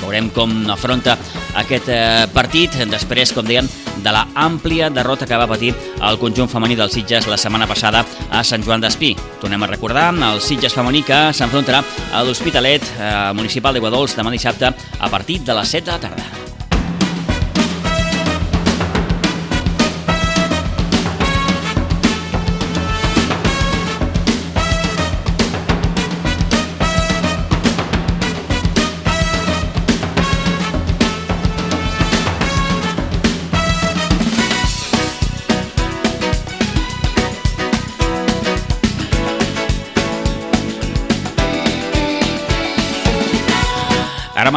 Veurem 0.00 0.30
com 0.34 0.52
afronta 0.72 1.16
aquest 1.60 1.88
eh, 1.92 2.26
partit 2.32 2.76
després, 2.90 3.32
com 3.36 3.46
dèiem, 3.46 3.68
de 4.02 4.12
la 4.14 4.26
àmplia 4.34 4.90
derrota 4.90 5.28
que 5.28 5.38
va 5.38 5.48
patir 5.50 5.72
el 6.02 6.18
conjunt 6.18 6.50
femení 6.50 6.76
dels 6.78 6.96
Sitges 6.96 7.28
la 7.30 7.38
setmana 7.40 7.68
passada 7.70 8.04
a 8.30 8.42
Sant 8.44 8.64
Joan 8.64 8.82
d'Espí. 8.82 9.14
Tornem 9.40 9.62
a 9.62 9.70
recordar 9.70 10.10
el 10.32 10.40
Sitges 10.44 10.74
femení 10.76 11.04
que 11.06 11.24
s'enfrontarà 11.36 11.82
a 12.12 12.22
l'Hospitalet 12.26 12.94
eh, 12.98 13.10
municipal 13.38 13.74
de 13.74 13.84
Guadols 13.84 14.16
demà 14.18 14.32
dissabte 14.34 14.72
a 14.72 15.10
partir 15.12 15.42
de 15.42 15.58
les 15.58 15.76
7 15.76 15.90
de 15.90 15.92
la 15.92 16.06
tarda. 16.08 16.41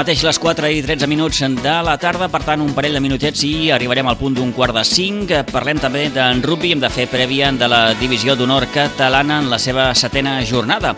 Mateix 0.05 0.21
les 0.21 0.37
4 0.37 0.67
i 0.69 0.81
13 0.85 1.07
minuts 1.09 1.39
de 1.63 1.71
la 1.81 1.95
tarda, 1.97 2.27
per 2.29 2.43
tant 2.45 2.61
un 2.61 2.75
parell 2.77 2.93
de 2.93 2.99
minutets 3.01 3.41
i 3.47 3.71
arribarem 3.73 4.05
al 4.05 4.19
punt 4.19 4.35
d'un 4.37 4.51
quart 4.53 4.75
de 4.77 4.83
5. 4.85 5.39
Parlem 5.49 5.79
també 5.81 6.03
d'en 6.13 6.43
rugby, 6.45 6.75
hem 6.75 6.83
de 6.83 6.91
fer 6.93 7.07
prèvia 7.09 7.49
de 7.49 7.65
la 7.65 7.79
divisió 7.97 8.35
d'honor 8.37 8.67
catalana 8.69 9.39
en 9.41 9.49
la 9.49 9.57
seva 9.57 9.87
setena 9.97 10.35
jornada. 10.45 10.93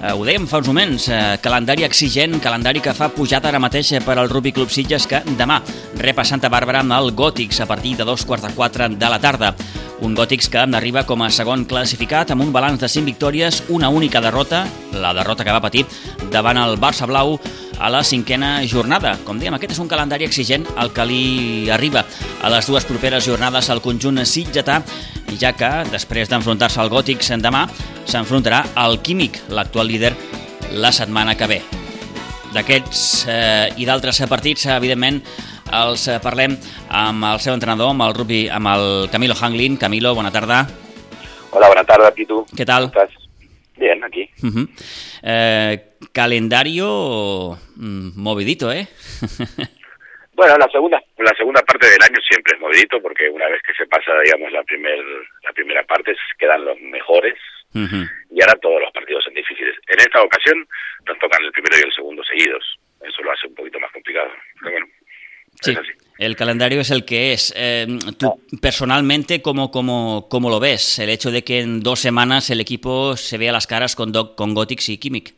Eh, 0.00 0.14
ho 0.14 0.24
dèiem 0.24 0.46
fa 0.48 0.62
uns 0.62 0.70
moments, 0.70 1.10
eh, 1.12 1.36
calendari 1.44 1.84
exigent, 1.84 2.38
calendari 2.40 2.80
que 2.80 2.94
fa 2.96 3.10
pujada 3.12 3.50
ara 3.50 3.60
mateix 3.60 3.92
per 4.06 4.16
al 4.16 4.30
Rugby 4.30 4.54
Club 4.56 4.72
Sitges 4.72 5.06
que 5.06 5.20
demà 5.36 5.60
rep 5.98 6.18
a 6.18 6.24
Santa 6.24 6.48
Bàrbara 6.48 6.80
amb 6.80 6.96
el 6.96 7.12
Gòtics 7.12 7.60
a 7.60 7.66
partir 7.66 7.98
de 7.98 8.04
dos 8.04 8.24
quarts 8.24 8.46
de 8.46 8.54
quatre 8.54 8.88
de 8.88 9.08
la 9.10 9.18
tarda. 9.20 9.54
Un 10.00 10.14
Gòtics 10.14 10.48
que 10.48 10.58
arriba 10.58 11.04
com 11.04 11.20
a 11.22 11.28
segon 11.28 11.66
classificat 11.66 12.30
amb 12.30 12.42
un 12.42 12.52
balanç 12.52 12.80
de 12.80 12.88
5 12.88 13.04
victòries, 13.04 13.64
una 13.68 13.90
única 13.90 14.20
derrota, 14.22 14.66
la 14.92 15.12
derrota 15.12 15.44
que 15.44 15.52
va 15.52 15.60
patir 15.60 15.84
davant 16.30 16.56
el 16.56 16.78
Barça 16.78 17.06
Blau 17.06 17.40
a 17.78 17.90
la 17.90 18.02
cinquena 18.04 18.60
jornada. 18.66 19.14
Com 19.24 19.38
dèiem, 19.38 19.54
aquest 19.56 19.76
és 19.76 19.80
un 19.82 19.88
calendari 19.90 20.26
exigent 20.26 20.66
el 20.78 20.92
que 20.94 21.06
li 21.06 21.70
arriba 21.70 22.04
a 22.42 22.50
les 22.52 22.66
dues 22.66 22.86
properes 22.88 23.26
jornades 23.26 23.70
al 23.70 23.82
conjunt 23.84 24.24
sitgetà, 24.26 24.80
ja 25.38 25.52
que 25.56 25.70
després 25.92 26.30
d'enfrontar-se 26.30 26.80
al 26.82 26.90
Gòtics 26.92 27.30
demà 27.42 27.66
s'enfrontarà 28.08 28.64
al 28.74 29.00
Químic, 29.02 29.42
l'actual 29.50 29.88
líder, 29.88 30.14
la 30.74 30.92
setmana 30.92 31.36
que 31.36 31.46
ve. 31.46 31.60
D'aquests 32.54 33.04
eh, 33.28 33.68
i 33.76 33.86
d'altres 33.86 34.22
partits, 34.28 34.66
evidentment, 34.72 35.20
els 35.68 36.08
parlem 36.24 36.56
amb 36.88 37.28
el 37.28 37.40
seu 37.44 37.52
entrenador, 37.54 37.92
amb 37.92 38.06
el 38.08 38.16
rugby, 38.16 38.46
amb 38.48 38.72
el 38.72 39.08
Camilo 39.12 39.36
Hanglin. 39.36 39.76
Camilo, 39.76 40.14
bona 40.16 40.32
tarda. 40.32 40.64
Hola, 41.50 41.68
bona 41.68 41.84
tarda, 41.84 42.12
Pitu. 42.16 42.44
Què 42.56 42.64
tal? 42.68 42.88
¿Estás? 42.88 43.27
Bien, 43.78 44.02
aquí. 44.02 44.28
Uh 44.42 44.50
-huh. 44.50 44.68
eh, 45.22 45.98
calendario 46.12 47.56
mm, 47.76 48.20
movidito, 48.20 48.72
¿eh? 48.72 48.88
bueno, 50.34 50.58
la 50.58 50.68
segunda, 50.70 51.00
la 51.18 51.34
segunda 51.36 51.62
parte 51.62 51.86
del 51.86 52.02
año 52.02 52.18
siempre 52.28 52.54
es 52.54 52.60
movidito 52.60 53.00
porque 53.00 53.30
una 53.30 53.46
vez 53.48 53.62
que 53.62 53.74
se 53.74 53.86
pasa, 53.86 54.18
digamos, 54.24 54.50
la, 54.50 54.64
primer, 54.64 54.98
la 55.44 55.52
primera 55.52 55.84
parte 55.84 56.16
quedan 56.38 56.64
los 56.64 56.80
mejores 56.80 57.38
uh 57.74 57.78
-huh. 57.78 58.10
y 58.30 58.42
ahora 58.42 58.58
todos 58.60 58.80
los 58.80 58.92
partidos 58.92 59.24
son 59.24 59.34
difíciles. 59.34 59.76
En 59.86 60.00
esta 60.00 60.22
ocasión 60.22 60.66
nos 61.06 61.18
tocan 61.18 61.44
el 61.44 61.52
primero 61.52 61.76
y 61.78 61.86
el 61.86 61.94
segundo 61.94 62.24
seguidos. 62.24 62.64
Eso 63.00 63.22
lo 63.22 63.30
hace 63.30 63.46
un 63.46 63.54
poquito 63.54 63.78
más 63.78 63.92
complicado. 63.92 64.30
Pero 64.60 64.72
bueno, 64.72 64.86
sí. 65.62 65.70
es 65.70 65.78
así. 65.78 65.92
El 66.18 66.34
calendario 66.34 66.80
es 66.80 66.90
el 66.90 67.04
que 67.04 67.32
es. 67.32 67.54
Eh, 67.56 67.86
tú 68.18 68.40
personalmente, 68.60 69.40
¿cómo, 69.40 69.70
cómo, 69.70 70.26
¿cómo 70.28 70.50
lo 70.50 70.58
ves? 70.58 70.98
El 70.98 71.10
hecho 71.10 71.30
de 71.30 71.44
que 71.44 71.60
en 71.60 71.80
dos 71.80 72.00
semanas 72.00 72.50
el 72.50 72.60
equipo 72.60 73.16
se 73.16 73.38
vea 73.38 73.52
las 73.52 73.68
caras 73.68 73.94
con, 73.94 74.10
Doc, 74.10 74.34
con 74.34 74.52
Gotix 74.52 74.88
y 74.88 74.98
Kimmich. 74.98 75.32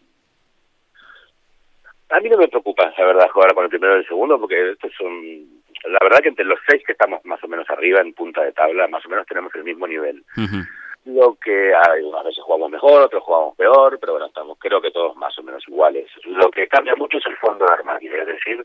A 2.09 2.19
mí 2.21 2.31
no 2.31 2.39
me 2.39 2.49
preocupa, 2.49 2.93
la 2.97 3.05
verdad, 3.05 3.29
jugar 3.31 3.55
con 3.55 3.65
el 3.65 3.71
primero 3.71 3.97
y 3.97 4.01
el 4.01 4.09
segundo, 4.09 4.41
porque 4.41 4.73
estos 4.73 4.91
son. 4.97 5.61
La 5.85 5.99
verdad 6.03 6.21
que 6.21 6.29
entre 6.31 6.45
los 6.47 6.59
seis 6.67 6.83
que 6.85 6.93
estamos 6.93 7.25
más 7.25 7.43
o 7.45 7.49
menos 7.49 7.69
arriba 7.69 8.01
en 8.01 8.15
punta 8.15 8.43
de 8.43 8.53
tabla, 8.53 8.89
más 8.89 9.05
o 9.05 9.09
menos 9.11 9.27
tenemos 9.27 9.55
el 9.55 9.65
mismo 9.65 9.87
nivel. 9.87 10.25
Uh 10.37 10.41
-huh. 10.41 10.69
Lo 11.05 11.35
que 11.43 11.73
hay 11.75 12.03
unas 12.03 12.25
veces 12.25 12.43
jugamos 12.45 12.71
mejor, 12.71 13.03
otros 13.03 13.23
jugamos 13.23 13.57
peor, 13.57 13.99
pero 13.99 14.13
bueno, 14.13 14.27
estamos 14.27 14.59
creo 14.59 14.83
que 14.83 14.91
todos 14.91 15.17
más 15.17 15.39
o 15.39 15.43
menos 15.43 15.63
iguales. 15.67 16.07
Lo 16.25 16.51
que 16.51 16.69
cambia 16.69 16.95
mucho 16.97 17.19
es 17.19 17.27
el 17.27 17.37
fondo 17.37 17.65
de 17.65 17.73
armario, 17.73 18.15
es 18.15 18.27
decir, 18.27 18.65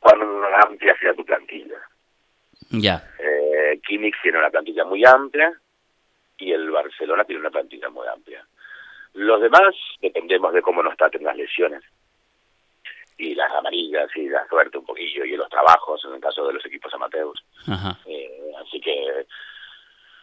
cuando 0.00 0.44
amplia 0.66 0.96
sea 0.98 1.14
tu 1.14 1.24
plantilla. 1.24 1.78
Ya. 2.70 3.02
Eh, 3.18 3.80
Kimmich 3.86 4.14
tiene 4.22 4.38
una 4.38 4.50
plantilla 4.50 4.84
muy 4.84 5.04
amplia 5.04 5.52
y 6.38 6.52
el 6.52 6.70
Barcelona 6.70 7.24
tiene 7.24 7.40
una 7.40 7.50
plantilla 7.50 7.88
muy 7.90 8.06
amplia. 8.08 8.44
Los 9.14 9.40
demás 9.40 9.74
dependemos 10.00 10.52
de 10.52 10.62
cómo 10.62 10.82
nos 10.82 10.96
traten 10.96 11.24
las 11.24 11.36
lesiones 11.36 11.82
y 13.18 13.34
las 13.34 13.52
amarillas 13.52 14.08
y 14.16 14.28
la 14.28 14.46
suerte 14.48 14.78
un 14.78 14.86
poquillo 14.86 15.24
y 15.24 15.36
los 15.36 15.48
trabajos 15.50 16.02
en 16.06 16.14
el 16.14 16.20
caso 16.20 16.46
de 16.46 16.54
los 16.54 16.64
equipos 16.64 16.92
amateurs. 16.94 17.44
Ajá. 17.68 17.98
Eh, 18.06 18.52
así 18.62 18.80
que, 18.80 19.26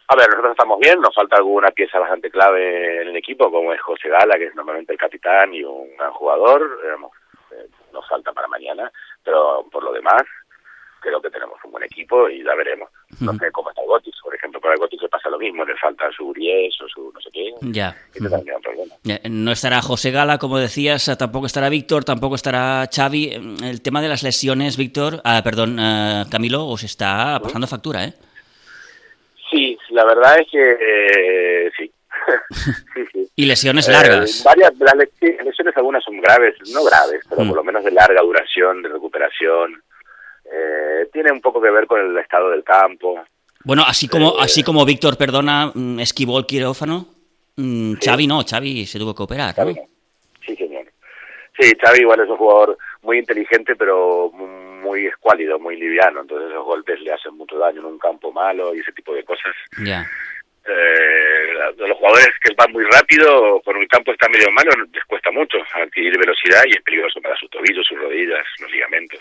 a 0.08 0.16
ver, 0.16 0.28
nosotros 0.28 0.52
estamos 0.52 0.80
bien, 0.80 1.00
nos 1.00 1.14
falta 1.14 1.36
alguna 1.36 1.70
pieza 1.70 2.00
bastante 2.00 2.30
clave 2.30 3.02
en 3.02 3.08
el 3.08 3.16
equipo, 3.16 3.52
como 3.52 3.72
es 3.72 3.80
José 3.80 4.08
Gala, 4.08 4.36
que 4.36 4.46
es 4.46 4.54
normalmente 4.54 4.92
el 4.92 4.98
capitán 4.98 5.54
y 5.54 5.62
un 5.62 5.96
gran 5.96 6.12
jugador, 6.12 6.82
digamos, 6.82 7.12
eh, 7.14 7.17
nos 7.92 8.06
falta 8.08 8.32
para 8.32 8.48
mañana, 8.48 8.90
pero 9.24 9.66
por 9.70 9.82
lo 9.82 9.92
demás 9.92 10.22
creo 11.00 11.20
que 11.20 11.30
tenemos 11.30 11.58
un 11.64 11.72
buen 11.72 11.84
equipo 11.84 12.28
y 12.28 12.42
ya 12.44 12.54
veremos. 12.54 12.88
No 13.20 13.32
sé 13.34 13.50
cómo 13.52 13.70
está 13.70 13.82
el 13.82 13.88
Gotis, 13.88 14.14
por 14.22 14.34
ejemplo, 14.34 14.60
para 14.60 14.74
el 14.74 14.80
Gotis 14.80 15.00
le 15.02 15.08
pasa 15.08 15.30
lo 15.30 15.38
mismo, 15.38 15.64
le 15.64 15.76
falta 15.76 16.10
su 16.12 16.32
Ries 16.32 16.80
o 16.82 16.88
su 16.88 17.12
no 17.12 17.20
sé 17.20 17.30
qué, 17.32 17.54
Ya. 17.62 17.96
No 19.28 19.52
estará 19.52 19.80
José 19.80 20.10
Gala, 20.10 20.38
como 20.38 20.58
decías, 20.58 21.10
tampoco 21.18 21.46
estará 21.46 21.68
Víctor, 21.68 22.04
tampoco 22.04 22.34
estará 22.34 22.88
Xavi. 22.94 23.56
El 23.62 23.82
tema 23.82 24.02
de 24.02 24.08
las 24.08 24.22
lesiones, 24.22 24.76
Víctor, 24.76 25.20
ah, 25.24 25.40
perdón, 25.42 25.78
uh, 25.78 26.28
Camilo, 26.30 26.66
os 26.66 26.84
está 26.84 27.40
pasando 27.42 27.66
factura, 27.66 28.04
¿eh? 28.04 28.12
Sí, 29.50 29.78
la 29.90 30.04
verdad 30.04 30.40
es 30.40 30.50
que 30.50 30.76
eh, 30.80 31.70
sí. 31.76 31.90
sí, 32.94 33.02
sí. 33.12 33.28
Y 33.36 33.46
lesiones 33.46 33.88
largas. 33.88 34.40
Eh, 34.40 34.42
varias, 34.44 34.72
las 34.78 34.94
lesiones 34.96 35.76
algunas 35.76 36.04
son 36.04 36.20
graves, 36.20 36.54
no 36.72 36.84
graves, 36.84 37.22
pero 37.28 37.44
mm. 37.44 37.48
por 37.48 37.56
lo 37.56 37.64
menos 37.64 37.84
de 37.84 37.90
larga 37.90 38.20
duración, 38.22 38.82
de 38.82 38.88
recuperación. 38.88 39.82
Eh, 40.44 41.08
tiene 41.12 41.30
un 41.30 41.40
poco 41.40 41.60
que 41.60 41.70
ver 41.70 41.86
con 41.86 42.00
el 42.00 42.16
estado 42.18 42.50
del 42.50 42.64
campo. 42.64 43.22
Bueno, 43.64 43.82
así 43.86 44.08
como, 44.08 44.30
eh, 44.30 44.40
así 44.40 44.62
como 44.62 44.84
Víctor, 44.84 45.16
perdona, 45.16 45.70
mm, 45.74 46.00
esquivó 46.00 46.38
el 46.38 46.46
quirófano, 46.46 47.06
mm, 47.56 47.94
Xavi 48.02 48.26
no, 48.26 48.42
Xavi 48.42 48.86
se 48.86 48.98
tuvo 48.98 49.14
que 49.14 49.22
operar, 49.22 49.54
¿no? 49.58 49.74
Sí, 50.44 50.56
señor. 50.56 50.86
Sí, 51.58 51.72
Xavi 51.80 52.00
igual 52.00 52.20
es 52.20 52.28
un 52.30 52.36
jugador 52.36 52.78
muy 53.02 53.18
inteligente, 53.18 53.76
pero 53.76 54.30
muy 54.32 55.06
escuálido, 55.06 55.58
muy 55.58 55.76
liviano, 55.76 56.22
entonces 56.22 56.50
esos 56.50 56.64
golpes 56.64 57.00
le 57.00 57.12
hacen 57.12 57.36
mucho 57.36 57.58
daño 57.58 57.80
en 57.80 57.86
un 57.86 57.98
campo 57.98 58.32
malo 58.32 58.74
y 58.74 58.80
ese 58.80 58.92
tipo 58.92 59.14
de 59.14 59.24
cosas. 59.24 59.54
Ya. 59.84 60.08
Eh, 60.68 61.54
los 61.78 61.96
jugadores 61.96 62.28
que 62.42 62.52
van 62.54 62.70
muy 62.72 62.84
rápido, 62.84 63.60
por 63.64 63.76
un 63.76 63.86
campo 63.86 64.12
está 64.12 64.28
medio 64.28 64.50
malo, 64.50 64.70
les 64.92 65.04
cuesta 65.04 65.30
mucho 65.30 65.58
adquirir 65.72 66.18
velocidad 66.18 66.62
y 66.66 66.76
es 66.76 66.82
peligroso 66.82 67.20
para 67.22 67.36
sus 67.36 67.48
tobillos, 67.48 67.86
sus 67.86 67.98
rodillas, 67.98 68.44
los 68.60 68.70
ligamentos. 68.70 69.20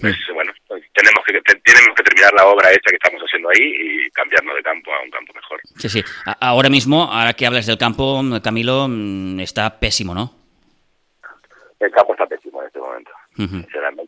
Pues 0.00 0.16
bueno, 0.32 0.52
tenemos 0.68 1.24
que 1.24 1.32
tenemos 1.42 1.94
que 1.96 2.02
terminar 2.04 2.32
la 2.32 2.46
obra 2.46 2.70
esta 2.70 2.90
que 2.90 2.96
estamos 2.96 3.20
haciendo 3.20 3.48
ahí 3.48 4.06
y 4.06 4.10
cambiarnos 4.10 4.54
de 4.54 4.62
campo 4.62 4.92
a 4.92 5.02
un 5.02 5.10
campo 5.10 5.32
mejor. 5.34 5.60
Sí, 5.76 5.88
sí. 5.88 6.04
Ahora 6.40 6.68
mismo, 6.68 7.02
ahora 7.12 7.32
que 7.32 7.46
hablas 7.46 7.66
del 7.66 7.78
campo, 7.78 8.22
Camilo, 8.42 8.86
mm, 8.88 9.40
está 9.40 9.78
pésimo, 9.80 10.14
¿no? 10.14 10.32
El 11.80 11.90
campo 11.90 12.12
está 12.12 12.26
pésimo 12.26 12.60
en 12.60 12.66
este 12.68 12.78
momento. 12.78 13.10
Sinceramente 13.36 14.07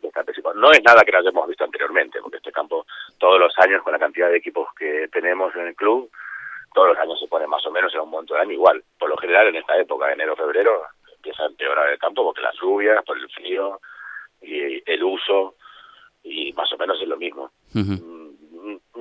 No 0.55 0.71
es 0.71 0.81
nada 0.83 1.03
que 1.03 1.11
no 1.11 1.19
hayamos 1.19 1.47
visto 1.47 1.63
anteriormente, 1.63 2.19
porque 2.21 2.37
este 2.37 2.51
campo 2.51 2.85
todos 3.17 3.39
los 3.39 3.53
años 3.59 3.81
con 3.83 3.93
la 3.93 3.99
cantidad 3.99 4.29
de 4.29 4.37
equipos 4.37 4.69
que 4.77 5.07
tenemos 5.11 5.55
en 5.55 5.67
el 5.67 5.75
club, 5.75 6.09
todos 6.73 6.89
los 6.89 6.97
años 6.97 7.19
se 7.19 7.27
pone 7.27 7.47
más 7.47 7.65
o 7.65 7.71
menos 7.71 7.93
en 7.93 8.01
un 8.01 8.09
monto 8.09 8.33
de 8.33 8.41
año 8.41 8.53
igual. 8.53 8.83
Por 8.97 9.09
lo 9.09 9.17
general 9.17 9.47
en 9.47 9.57
esta 9.57 9.77
época, 9.77 10.11
enero, 10.11 10.35
febrero, 10.35 10.83
empieza 11.15 11.43
a 11.43 11.47
empeorar 11.47 11.89
el 11.89 11.99
campo 11.99 12.23
porque 12.23 12.41
las 12.41 12.55
lluvias, 12.59 13.03
por 13.05 13.17
el 13.17 13.29
frío 13.29 13.79
y 14.41 14.81
el 14.89 15.03
uso 15.03 15.55
y 16.23 16.53
más 16.53 16.71
o 16.73 16.77
menos 16.77 16.99
es 17.01 17.07
lo 17.07 17.17
mismo. 17.17 17.51
Mm, 17.73 18.11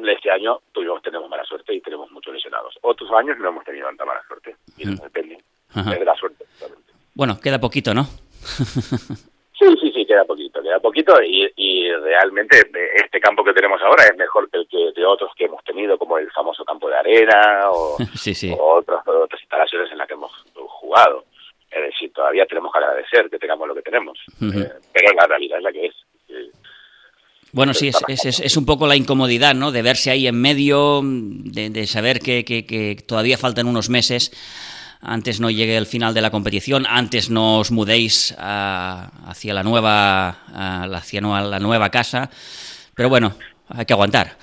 este 0.09 0.31
año 0.31 0.61
tuvimos, 0.73 1.03
tenemos 1.03 1.31
mala 1.31 1.45
suerte 1.45 1.73
y 1.73 1.81
tenemos 1.81 2.11
muchos 2.11 2.35
lesionados. 2.35 2.77
Otros 2.83 3.11
años 3.13 3.39
no 3.39 3.49
hemos 3.49 3.65
tenido 3.65 3.87
tanta 3.87 4.05
mala 4.05 4.23
suerte 4.27 4.57
y 4.77 4.85
nos 4.85 5.01
depende. 5.01 5.39
de 5.75 6.05
la 6.05 6.15
suerte. 6.17 6.45
Bueno, 7.15 7.39
queda 7.41 7.61
poquito, 7.61 7.95
¿no? 7.95 8.07
sí, 9.61 9.67
sí, 9.81 9.93
sí, 9.93 10.07
queda 10.07 10.25
poquito, 10.25 10.63
queda 10.63 10.81
poquito 10.81 11.23
y, 11.23 11.53
y 11.57 11.93
realmente 11.93 12.63
este 12.95 13.21
campo 13.21 13.45
que 13.45 13.53
tenemos 13.53 13.81
ahora 13.83 14.05
es 14.05 14.17
mejor 14.17 14.49
que 14.51 14.59
el 14.59 14.67
que 14.69 14.93
de 14.99 15.05
otros 15.05 15.31
que 15.37 15.45
hemos 15.45 15.63
tenido, 15.65 15.99
como 15.99 16.17
el 16.19 16.31
famoso 16.33 16.65
campo 16.65 16.89
de 16.89 16.97
arena 16.97 17.71
o, 17.71 17.97
otras, 18.59 19.07
otras 19.07 19.41
instalaciones 19.41 19.93
en 19.93 19.99
las 19.99 20.09
que 20.09 20.15
hemos 20.15 20.33
jugado. 20.55 21.25
Es 21.71 21.83
decir, 21.83 22.13
todavía 22.13 22.47
tenemos 22.47 22.73
que 22.73 22.79
agradecer 22.79 23.31
que 23.31 23.39
tengamos 23.39 23.69
lo 23.69 23.75
que 23.75 23.83
tenemos, 23.83 24.19
eh, 24.41 24.73
pero 24.93 25.13
la 25.15 25.27
realidad 25.27 25.59
es 25.59 25.65
la 25.65 25.73
que 25.73 25.87
es. 25.87 25.95
Bueno, 27.53 27.75
sí, 27.75 27.89
es, 27.89 28.25
es, 28.25 28.41
es, 28.41 28.57
un 28.57 28.65
poco 28.65 28.87
la 28.87 28.95
incomodidad, 28.95 29.55
¿no? 29.55 29.73
De 29.73 29.83
verse 29.83 30.11
ahí 30.11 30.29
en 30.29 30.41
medio, 30.41 31.01
de, 31.03 31.71
de 31.71 31.87
saber 31.89 32.21
que, 32.21 32.45
que, 32.45 32.65
que, 32.65 32.97
todavía 33.07 33.37
faltan 33.37 33.67
unos 33.67 33.91
meses 33.91 34.31
antes 35.03 35.41
no 35.41 35.51
llegue 35.51 35.77
el 35.77 35.87
final 35.87 36.15
de 36.15 36.21
la 36.21 36.31
competición, 36.31 36.85
antes 36.89 37.31
no 37.31 37.61
os 37.61 37.71
mudéis 37.71 38.35
a, 38.39 39.11
hacia 39.27 39.55
la 39.55 39.63
nueva 39.63 40.29
hacia 40.95 41.21
la 41.21 41.59
nueva 41.59 41.91
casa. 41.91 42.31
Pero 42.95 43.09
bueno, 43.09 43.35
hay 43.69 43.87
que 43.87 43.93
aguantar. 43.93 44.37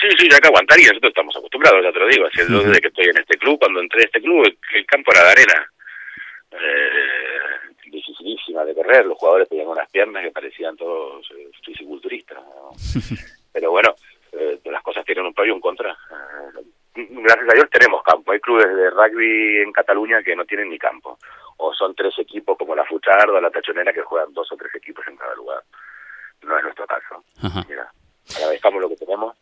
Sí, 0.00 0.08
sí, 0.18 0.28
hay 0.32 0.40
que 0.40 0.48
aguantar 0.48 0.78
y 0.78 0.84
nosotros 0.84 1.10
estamos 1.10 1.36
acostumbrados, 1.36 1.82
ya 1.82 1.92
te 1.92 1.98
lo 1.98 2.08
digo. 2.08 2.26
Así 2.26 2.40
desde 2.42 2.80
que 2.80 2.88
estoy 2.88 3.06
en 3.06 3.18
este 3.18 3.36
club, 3.36 3.58
cuando 3.58 3.80
entré 3.80 4.02
a 4.02 4.06
este 4.06 4.20
club, 4.20 4.44
el 4.74 4.86
campo 4.86 5.12
era 5.12 5.24
de 5.24 5.30
arena. 5.30 5.72
Eh, 6.52 7.90
dificilísima 7.90 8.64
de 8.64 8.74
correr, 8.74 9.06
los 9.06 9.18
jugadores 9.18 9.48
tenían 9.48 9.68
unas 9.68 9.90
piernas 9.90 10.22
que 10.22 10.30
parecían 10.30 10.76
todos 10.76 11.28
eh, 11.36 11.50
fisiculturistas. 11.64 12.38
Pero 13.52 13.70
bueno, 13.70 13.94
eh, 14.32 14.60
las 14.66 14.82
cosas 14.82 15.04
tienen 15.04 15.26
un 15.26 15.34
pro 15.34 15.46
y 15.46 15.50
un 15.50 15.60
contra. 15.60 15.96
Gracias 17.06 17.48
a 17.48 17.54
Dios 17.54 17.70
tenemos 17.70 18.02
campo. 18.02 18.32
Hay 18.32 18.40
clubes 18.40 18.66
de 18.74 18.90
rugby 18.90 19.62
en 19.62 19.72
Cataluña 19.72 20.22
que 20.22 20.34
no 20.34 20.44
tienen 20.44 20.68
ni 20.68 20.78
campo. 20.78 21.18
O 21.58 21.72
son 21.72 21.94
tres 21.94 22.14
equipos 22.18 22.58
como 22.58 22.74
la 22.74 22.84
Fuchard 22.84 23.30
o 23.30 23.40
la 23.40 23.50
Tachonera 23.50 23.92
que 23.92 24.02
juegan 24.02 24.32
dos 24.32 24.50
o 24.50 24.56
tres 24.56 24.74
equipos 24.74 25.06
en 25.06 25.16
cada 25.16 25.34
lugar. 25.36 25.62
No 26.42 26.56
es 26.56 26.64
nuestro 26.64 26.86
caso. 26.86 27.22
Mira, 27.68 27.92
agradezcamos 28.36 28.80
lo 28.80 28.88
que 28.88 28.96
tenemos. 28.96 29.36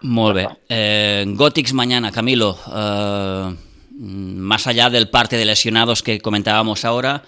Molt 0.00 0.36
bé. 0.36 0.48
Eh, 0.68 1.24
Gótics 1.26 1.72
mañana, 1.72 2.12
Camilo. 2.12 2.56
Eh, 2.74 3.56
más 3.90 4.66
allá 4.66 4.90
del 4.90 5.10
parte 5.10 5.36
de 5.36 5.44
lesionados 5.44 6.02
que 6.02 6.20
comentábamos 6.20 6.84
ahora, 6.84 7.22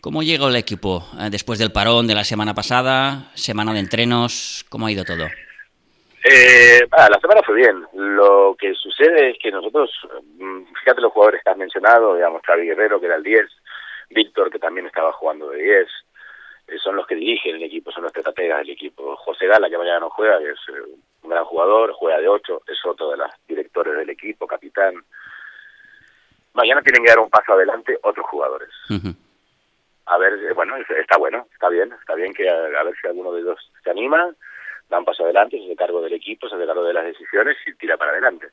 ¿cómo 0.00 0.22
llegó 0.22 0.48
el 0.48 0.56
equipo 0.56 1.06
eh, 1.20 1.28
después 1.30 1.58
del 1.58 1.72
parón 1.72 2.06
de 2.06 2.14
la 2.14 2.24
semana 2.24 2.54
pasada? 2.54 3.30
Semana 3.34 3.72
de 3.72 3.80
entrenos, 3.80 4.64
¿cómo 4.68 4.86
ha 4.86 4.92
ido 4.92 5.04
todo? 5.04 5.26
Eh, 6.24 6.80
la 6.90 7.20
semana 7.20 7.42
fue 7.44 7.56
bien. 7.56 7.86
Lo 7.92 8.56
que 8.58 8.74
sucede 8.74 9.30
es 9.30 9.38
que 9.38 9.50
nosotros, 9.50 9.90
mm, 10.38 10.64
fíjate 10.80 11.00
los 11.00 11.12
jugadores 11.12 11.42
que 11.42 11.50
has 11.50 11.56
mencionado, 11.56 12.16
digamos, 12.16 12.42
Xavi 12.44 12.66
Guerrero, 12.66 13.00
que 13.00 13.06
era 13.06 13.16
el 13.16 13.22
10, 13.22 13.46
Víctor, 14.10 14.50
que 14.50 14.58
también 14.58 14.86
estaba 14.86 15.12
jugando 15.12 15.50
de 15.50 15.62
10, 15.62 15.88
eh, 16.66 16.78
son 16.78 16.96
los 16.96 17.06
que 17.06 17.14
dirigen 17.14 17.56
el 17.56 17.62
equipo, 17.62 17.92
son 17.92 18.04
los 18.04 18.14
estrategas 18.14 18.58
del 18.58 18.70
equipo. 18.70 19.16
José 19.16 19.46
Gala, 19.46 19.70
que 19.70 19.78
mañana 19.78 20.00
no 20.00 20.10
juega, 20.10 20.38
que 20.38 20.50
es 20.50 20.58
eh, 20.68 20.82
un 21.22 21.30
gran 21.30 21.44
jugador, 21.44 21.92
juega 21.92 22.18
de 22.18 22.28
8, 22.28 22.62
es 22.66 22.84
otro 22.84 23.10
de 23.10 23.16
los 23.18 23.30
directores 23.46 23.96
del 23.96 24.10
equipo, 24.10 24.46
capitán. 24.46 24.94
Mañana 26.54 26.82
tienen 26.82 27.04
que 27.04 27.10
dar 27.10 27.20
un 27.20 27.30
paso 27.30 27.52
adelante 27.52 27.98
otros 28.02 28.26
jugadores. 28.26 28.70
A 30.06 30.18
ver, 30.18 30.32
eh, 30.34 30.52
bueno, 30.52 30.76
está 30.76 31.16
bueno, 31.18 31.46
está 31.52 31.68
bien, 31.68 31.92
está 31.92 32.14
bien 32.14 32.34
que 32.34 32.48
a 32.48 32.82
ver 32.82 32.94
si 33.00 33.06
alguno 33.06 33.32
de 33.32 33.42
ellos 33.42 33.70
se 33.84 33.90
anima 33.90 34.34
da 34.88 34.98
un 34.98 35.04
paso 35.04 35.24
adelante, 35.24 35.58
se 35.58 35.64
hace 35.64 35.76
cargo 35.76 36.00
del 36.00 36.14
equipo, 36.14 36.48
se 36.48 36.56
hace 36.56 36.66
cargo 36.66 36.84
de 36.84 36.94
las 36.94 37.04
decisiones 37.04 37.56
y 37.66 37.74
tira 37.74 37.96
para 37.96 38.12
adelante. 38.12 38.48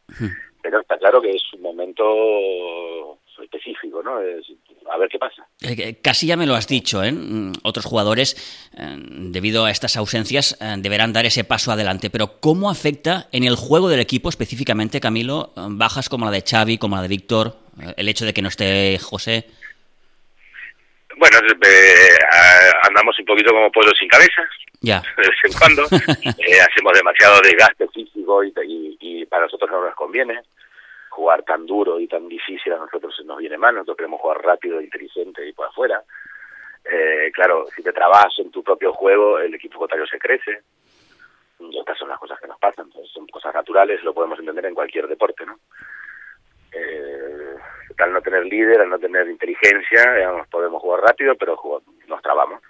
Pero 0.61 0.81
está 0.81 0.97
claro 0.97 1.21
que 1.21 1.31
es 1.31 1.43
un 1.53 1.61
momento 1.61 3.19
específico, 3.41 4.01
¿no? 4.03 4.15
a 4.15 4.97
ver 4.97 5.09
qué 5.09 5.17
pasa. 5.17 5.47
Eh, 5.61 5.95
casi 6.01 6.27
ya 6.27 6.37
me 6.37 6.45
lo 6.45 6.55
has 6.55 6.67
dicho, 6.67 7.03
¿eh? 7.03 7.11
Mm, 7.11 7.53
otros 7.63 7.85
jugadores, 7.85 8.69
eh, 8.77 8.95
debido 8.97 9.65
a 9.65 9.71
estas 9.71 9.97
ausencias, 9.97 10.57
eh, 10.61 10.75
deberán 10.77 11.13
dar 11.13 11.25
ese 11.25 11.43
paso 11.43 11.71
adelante. 11.71 12.09
Pero 12.09 12.39
¿cómo 12.39 12.69
afecta 12.69 13.27
en 13.31 13.43
el 13.43 13.55
juego 13.55 13.89
del 13.89 13.99
equipo 13.99 14.29
específicamente, 14.29 14.99
Camilo, 14.99 15.53
bajas 15.55 16.09
como 16.09 16.25
la 16.25 16.31
de 16.31 16.43
Xavi, 16.47 16.77
como 16.77 16.95
la 16.95 17.01
de 17.01 17.07
Víctor, 17.07 17.57
el 17.97 18.09
hecho 18.09 18.25
de 18.25 18.33
que 18.33 18.41
no 18.41 18.49
esté 18.49 18.97
José? 18.99 19.47
Bueno, 21.17 21.37
andamos 22.83 23.17
un 23.19 23.25
poquito 23.25 23.51
como 23.51 23.71
pollos 23.71 23.93
sin 23.97 24.09
cabeza, 24.09 24.41
ya. 24.81 25.01
de 25.17 25.27
vez 25.27 25.39
en 25.43 25.53
cuando. 25.53 25.83
eh, 26.39 26.61
hacemos 26.61 26.93
demasiado 26.93 27.41
desgaste 27.41 27.87
físico 27.89 28.43
y, 28.43 28.53
y, 28.99 29.25
para 29.25 29.43
nosotros 29.43 29.69
no 29.71 29.85
nos 29.85 29.95
conviene 29.95 30.41
jugar 31.09 31.43
tan 31.43 31.65
duro 31.65 31.99
y 31.99 32.07
tan 32.07 32.27
difícil 32.27 32.73
a 32.73 32.77
nosotros 32.77 33.15
nos 33.25 33.37
viene 33.37 33.57
mal, 33.57 33.73
nosotros 33.73 33.97
queremos 33.97 34.19
jugar 34.19 34.43
rápido, 34.43 34.81
inteligente 34.81 35.47
y 35.47 35.53
por 35.53 35.67
afuera. 35.67 36.03
Eh, 36.83 37.31
claro, 37.33 37.65
si 37.75 37.81
te 37.81 37.93
trabas 37.93 38.37
en 38.37 38.51
tu 38.51 38.61
propio 38.61 38.93
juego, 38.93 39.39
el 39.39 39.55
equipo 39.55 39.79
contrario 39.79 40.05
se 40.05 40.19
crece. 40.19 40.61
Y 41.59 41.79
estas 41.79 41.97
son 41.97 42.09
las 42.09 42.19
cosas 42.19 42.39
que 42.39 42.47
nos 42.47 42.59
pasan, 42.59 42.91
son 42.91 43.27
cosas 43.27 43.53
naturales, 43.53 44.03
lo 44.03 44.13
podemos 44.13 44.37
entender 44.37 44.65
en 44.65 44.75
cualquier 44.75 45.07
deporte, 45.07 45.45
¿no? 45.45 45.57
Eh, 46.73 47.44
al 48.03 48.13
no 48.13 48.21
tener 48.21 48.45
líder, 48.45 48.81
al 48.81 48.89
no 48.89 48.99
tener 48.99 49.27
inteligencia, 49.27 50.13
digamos, 50.13 50.47
podemos 50.47 50.81
jugar 50.81 51.01
rápido, 51.01 51.35
pero 51.35 51.57
nos 52.07 52.21
trabamos. 52.21 52.61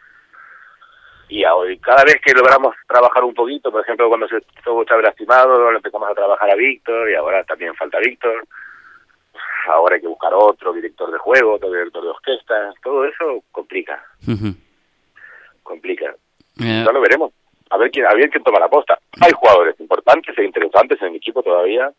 Y 1.28 1.44
hoy 1.46 1.80
cada 1.80 2.04
vez 2.04 2.18
que 2.24 2.34
logramos 2.34 2.76
trabajar 2.88 3.24
un 3.24 3.34
poquito, 3.34 3.72
por 3.72 3.82
ejemplo 3.82 4.08
cuando 4.08 4.28
se 4.28 4.38
estuvo 4.38 4.84
Chávez 4.84 5.06
lastimado, 5.06 5.72
empezamos 5.72 6.10
a 6.10 6.14
trabajar 6.14 6.52
a 6.52 6.56
Víctor 6.56 7.10
y 7.10 7.16
ahora 7.16 7.44
también 7.44 7.74
falta 7.76 7.98
Víctor, 8.00 8.46
ahora 9.68 9.96
hay 9.96 10.02
que 10.02 10.08
buscar 10.08 10.34
otro 10.34 10.72
director 10.74 11.12
de 11.12 11.18
juego, 11.18 11.54
otro 11.54 11.72
director 11.72 12.04
de 12.04 12.10
orquesta, 12.10 12.74
todo 12.84 13.06
eso 13.06 13.44
complica, 13.52 14.06
complica, 15.64 16.16
eh. 16.60 16.84
ya 16.86 16.92
lo 16.92 17.02
veremos, 17.02 17.34
a 17.72 17.78
ver 17.78 17.90
quién, 17.90 18.06
a 18.06 18.14
ver 18.14 18.30
quién 18.30 18.44
toma 18.44 18.60
la 18.60 18.70
posta. 18.70 19.00
Hay 19.22 19.32
jugadores 19.32 19.80
importantes 19.80 20.38
e 20.38 20.44
interesantes 20.44 21.02
en 21.02 21.08
el 21.08 21.16
equipo 21.16 21.42
todavía, 21.42 21.92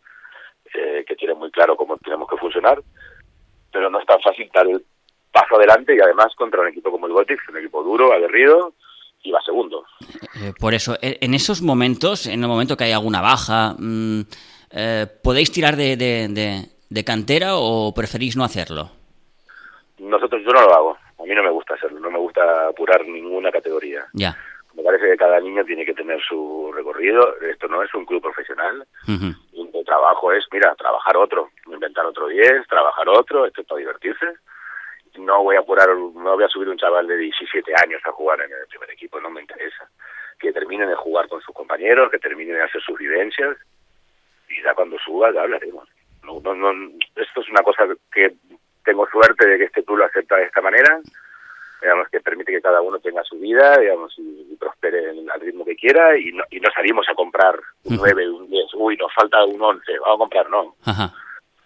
eh, 0.72 1.04
que 1.06 1.16
tienen 1.16 1.38
muy 1.38 1.50
claro 1.50 1.76
cómo 1.76 1.96
tenemos 1.98 2.28
que 2.28 2.36
funcionar, 2.36 2.80
pero 3.76 3.90
no 3.90 4.00
es 4.00 4.06
tan 4.06 4.18
fácil 4.22 4.50
dar 4.54 4.66
el 4.66 4.82
paso 5.30 5.56
adelante 5.56 5.94
y 5.94 6.00
además 6.00 6.28
contra 6.34 6.62
un 6.62 6.68
equipo 6.68 6.90
como 6.90 7.06
el 7.06 7.12
Gothic, 7.12 7.38
un 7.50 7.58
equipo 7.58 7.82
duro, 7.82 8.10
aguerrido, 8.10 8.72
iba 9.22 9.38
segundo. 9.42 9.84
Eh, 10.40 10.54
por 10.58 10.72
eso, 10.72 10.96
en 11.02 11.34
esos 11.34 11.60
momentos, 11.60 12.26
en 12.26 12.42
el 12.42 12.48
momento 12.48 12.74
que 12.74 12.84
hay 12.84 12.92
alguna 12.92 13.20
baja, 13.20 13.74
mm, 13.78 14.20
eh, 14.70 15.06
¿podéis 15.22 15.52
tirar 15.52 15.76
de, 15.76 15.98
de, 15.98 16.70
de 16.88 17.04
cantera 17.04 17.56
o 17.56 17.92
preferís 17.94 18.34
no 18.34 18.44
hacerlo? 18.44 18.88
Nosotros, 19.98 20.40
yo 20.42 20.52
no 20.52 20.62
lo 20.62 20.74
hago. 20.74 20.98
A 21.18 21.22
mí 21.24 21.34
no 21.34 21.42
me 21.42 21.50
gusta 21.50 21.74
hacerlo, 21.74 22.00
no 22.00 22.10
me 22.10 22.18
gusta 22.18 22.68
apurar 22.68 23.06
ninguna 23.06 23.50
categoría. 23.50 24.06
Ya. 24.14 24.38
Me 24.76 24.82
parece 24.82 25.06
que 25.06 25.16
cada 25.16 25.40
niño 25.40 25.64
tiene 25.64 25.86
que 25.86 25.94
tener 25.94 26.20
su 26.22 26.70
recorrido. 26.74 27.40
Esto 27.40 27.66
no 27.66 27.82
es 27.82 27.92
un 27.94 28.04
club 28.04 28.22
profesional. 28.22 28.86
El 29.08 29.84
trabajo 29.84 30.32
es, 30.32 30.44
mira, 30.52 30.74
trabajar 30.74 31.16
otro, 31.16 31.50
inventar 31.66 32.04
otro 32.04 32.28
10, 32.28 32.66
trabajar 32.68 33.08
otro, 33.08 33.46
esto 33.46 33.62
es 33.62 33.66
para 33.66 33.78
divertirse. 33.78 34.26
No 35.16 35.42
voy 35.42 35.56
a 35.56 35.60
apurar, 35.60 35.88
no 35.96 36.34
voy 36.34 36.44
a 36.44 36.48
subir 36.48 36.68
un 36.68 36.76
chaval 36.76 37.06
de 37.06 37.16
17 37.16 37.72
años 37.82 38.02
a 38.04 38.12
jugar 38.12 38.40
en 38.42 38.52
el 38.52 38.66
primer 38.68 38.90
equipo, 38.90 39.18
no 39.18 39.30
me 39.30 39.40
interesa. 39.40 39.88
Que 40.38 40.52
terminen 40.52 40.90
de 40.90 40.94
jugar 40.94 41.26
con 41.28 41.40
sus 41.40 41.54
compañeros, 41.54 42.10
que 42.10 42.18
terminen 42.18 42.56
de 42.56 42.62
hacer 42.62 42.82
sus 42.82 42.98
vivencias 42.98 43.56
y 44.50 44.62
ya 44.62 44.74
cuando 44.74 44.98
suba 44.98 45.32
ya 45.32 45.40
hablaremos. 45.40 45.88
No, 46.22 46.40
no, 46.40 46.54
no, 46.54 46.92
esto 47.14 47.40
es 47.40 47.48
una 47.48 47.62
cosa 47.62 47.86
que 48.12 48.34
tengo 48.84 49.08
suerte 49.08 49.46
de 49.46 49.58
que 49.58 49.64
este 49.64 49.84
club 49.84 49.98
lo 49.98 50.04
acepta 50.04 50.36
de 50.36 50.44
esta 50.44 50.60
manera, 50.60 51.00
digamos 51.80 52.08
que 52.10 52.20
permite 52.20 52.52
que 52.52 52.60
cada 52.62 52.80
uno 52.80 52.98
tenga 52.98 53.22
su 53.24 53.36
vida, 53.38 53.76
digamos, 53.78 54.12
y, 54.18 54.46
y 54.52 54.56
prospere 54.56 55.10
al 55.32 55.40
ritmo 55.40 55.64
que 55.64 55.76
quiera 55.76 56.18
y 56.18 56.32
no, 56.32 56.44
y 56.50 56.58
no 56.60 56.68
salimos 56.74 57.06
a 57.08 57.14
comprar 57.14 57.54
un 57.84 57.94
Ujú. 57.94 58.04
9, 58.06 58.30
un 58.30 58.48
10, 58.50 58.64
uy, 58.74 58.96
nos 58.96 59.12
falta 59.14 59.44
un 59.44 59.60
11, 59.60 59.82
vamos 60.00 60.14
a 60.14 60.18
comprar, 60.18 60.50
no. 60.50 60.74
Ajá. 60.84 61.12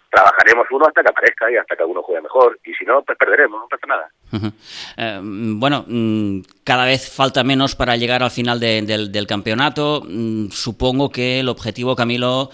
Trabajaremos 0.09 0.67
uno 0.71 0.85
hasta 0.87 1.01
que 1.03 1.09
aparezca 1.09 1.49
y 1.49 1.55
hasta 1.55 1.77
que 1.77 1.85
uno 1.85 2.01
juegue 2.03 2.21
mejor, 2.21 2.59
y 2.65 2.73
si 2.73 2.83
no, 2.83 3.01
pues 3.01 3.17
perderemos, 3.17 3.61
no 3.61 3.67
pasa 3.69 3.87
nada. 3.87 4.09
Eh, 4.97 5.19
bueno, 5.23 5.85
mm, 5.87 6.41
cada 6.65 6.83
vez 6.85 7.09
falta 7.09 7.45
menos 7.45 7.75
para 7.77 7.95
llegar 7.95 8.21
al 8.21 8.29
final 8.31 8.59
de- 8.59 8.81
del, 8.81 9.09
del 9.11 9.25
campeonato. 9.25 10.01
Mm, 10.05 10.49
Supongo 10.49 11.09
que 11.11 11.39
el 11.39 11.47
objetivo, 11.47 11.95
Camilo, 11.95 12.49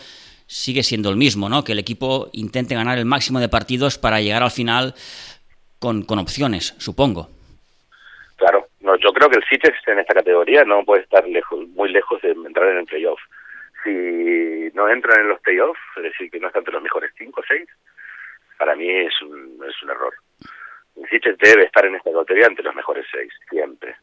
sigue 0.46 0.84
siendo 0.84 1.10
el 1.10 1.16
mismo, 1.18 1.50
¿no? 1.50 1.64
Que 1.64 1.72
el 1.72 1.80
equipo 1.80 2.30
intente 2.32 2.76
ganar 2.76 3.00
el 3.00 3.06
máximo 3.06 3.40
de 3.40 3.50
partidos 3.50 3.98
para 3.98 4.22
llegar 4.22 4.44
al 4.44 4.52
final 4.52 4.94
con, 5.80 6.04
con 6.04 6.20
opciones, 6.20 6.76
supongo. 6.78 7.30
Creo 9.18 9.32
que 9.32 9.38
el 9.38 9.46
Citex 9.50 9.76
en 9.88 9.98
esta 9.98 10.14
categoría 10.14 10.64
no 10.64 10.86
puede 10.86 11.02
estar 11.02 11.28
lejos, 11.28 11.68
muy 11.70 11.90
lejos 11.90 12.22
de 12.22 12.34
entrar 12.34 12.70
en 12.70 12.78
el 12.78 12.86
playoff. 12.86 13.20
Si 13.84 14.70
no 14.76 14.88
entran 14.90 15.22
en 15.22 15.30
los 15.30 15.42
playoffs, 15.42 15.80
es 15.96 16.04
decir, 16.04 16.30
que 16.30 16.40
no 16.40 16.46
están 16.46 16.60
entre 16.60 16.76
los 16.76 16.84
mejores 16.84 17.12
5 17.18 17.42
o 17.42 17.44
6, 17.44 17.68
para 18.60 18.76
mí 18.76 18.88
es 18.88 19.20
un, 19.24 19.60
es 19.68 19.82
un 19.82 19.90
error. 19.90 20.14
El 20.98 21.10
Citex 21.10 21.36
debe 21.40 21.64
estar 21.64 21.84
en 21.88 21.96
esta 21.96 22.12
categoría 22.12 22.46
entre 22.46 22.64
los 22.64 22.76
mejores 22.76 23.08
6, 23.12 23.34
siempre. 23.50 23.96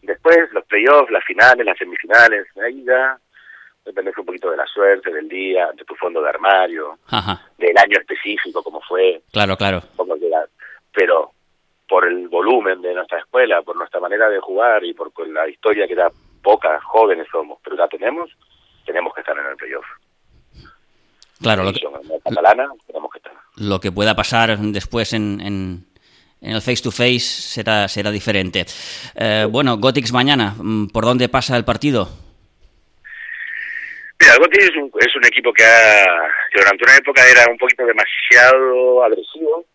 Después, 0.00 0.38
los 0.52 0.64
playoffs, 0.66 1.10
las 1.10 1.24
finales, 1.24 1.66
las 1.66 1.76
semifinales, 1.76 2.46
ahí 2.64 2.84
ya 2.84 3.18
depende 3.84 4.12
un 4.16 4.24
poquito 4.24 4.48
de 4.52 4.58
la 4.58 4.66
suerte, 4.66 5.12
del 5.12 5.28
día, 5.28 5.72
de 5.76 5.84
tu 5.84 5.96
fondo 5.96 6.22
de 6.22 6.28
armario, 6.28 7.00
Ajá, 7.08 7.48
del 7.58 7.76
año 7.76 7.98
específico, 7.98 8.62
como 8.62 8.80
fue, 8.82 9.22
claro, 9.32 9.56
claro. 9.56 9.82
cómo. 9.96 10.14
Pero 10.94 11.32
por 11.92 12.08
el 12.08 12.26
volumen 12.26 12.80
de 12.80 12.94
nuestra 12.94 13.18
escuela, 13.18 13.60
por 13.60 13.76
nuestra 13.76 14.00
manera 14.00 14.26
de 14.30 14.40
jugar 14.40 14.82
y 14.82 14.94
por 14.94 15.12
la 15.28 15.46
historia 15.46 15.86
que 15.86 15.94
da 15.94 16.10
pocas 16.42 16.82
jóvenes 16.84 17.26
somos, 17.30 17.58
pero 17.62 17.76
la 17.76 17.86
tenemos, 17.86 18.30
tenemos 18.86 19.12
que 19.12 19.20
estar 19.20 19.36
en 19.36 19.44
el 19.44 19.56
playoff. 19.56 19.84
Claro, 21.42 21.64
lo 21.64 21.72
que, 21.74 21.80
catalana, 22.24 22.70
tenemos 22.86 23.12
que 23.12 23.18
estar. 23.18 23.34
lo 23.56 23.78
que 23.78 23.92
pueda 23.92 24.16
pasar 24.16 24.56
después 24.56 25.12
en, 25.12 25.38
en, 25.42 25.84
en 26.40 26.52
el 26.52 26.62
face-to-face 26.62 27.20
será, 27.20 27.86
será 27.88 28.10
diferente. 28.10 28.64
Eh, 29.14 29.46
bueno, 29.50 29.76
Gothics 29.76 30.14
mañana, 30.14 30.54
mm, 30.56 30.86
¿por 30.86 31.04
dónde 31.04 31.28
pasa 31.28 31.58
el 31.58 31.66
partido? 31.66 32.08
Mira, 34.18 34.32
el 34.32 34.38
Goti 34.38 34.58
es 34.60 34.76
un, 34.76 34.90
es 34.98 35.14
un 35.14 35.26
equipo 35.26 35.52
que, 35.52 35.64
ha, 35.64 36.06
que 36.50 36.58
durante 36.58 36.84
una 36.84 36.96
época 36.96 37.20
era 37.28 37.50
un 37.50 37.58
poquito 37.58 37.84
demasiado 37.84 39.04
agresivo, 39.04 39.66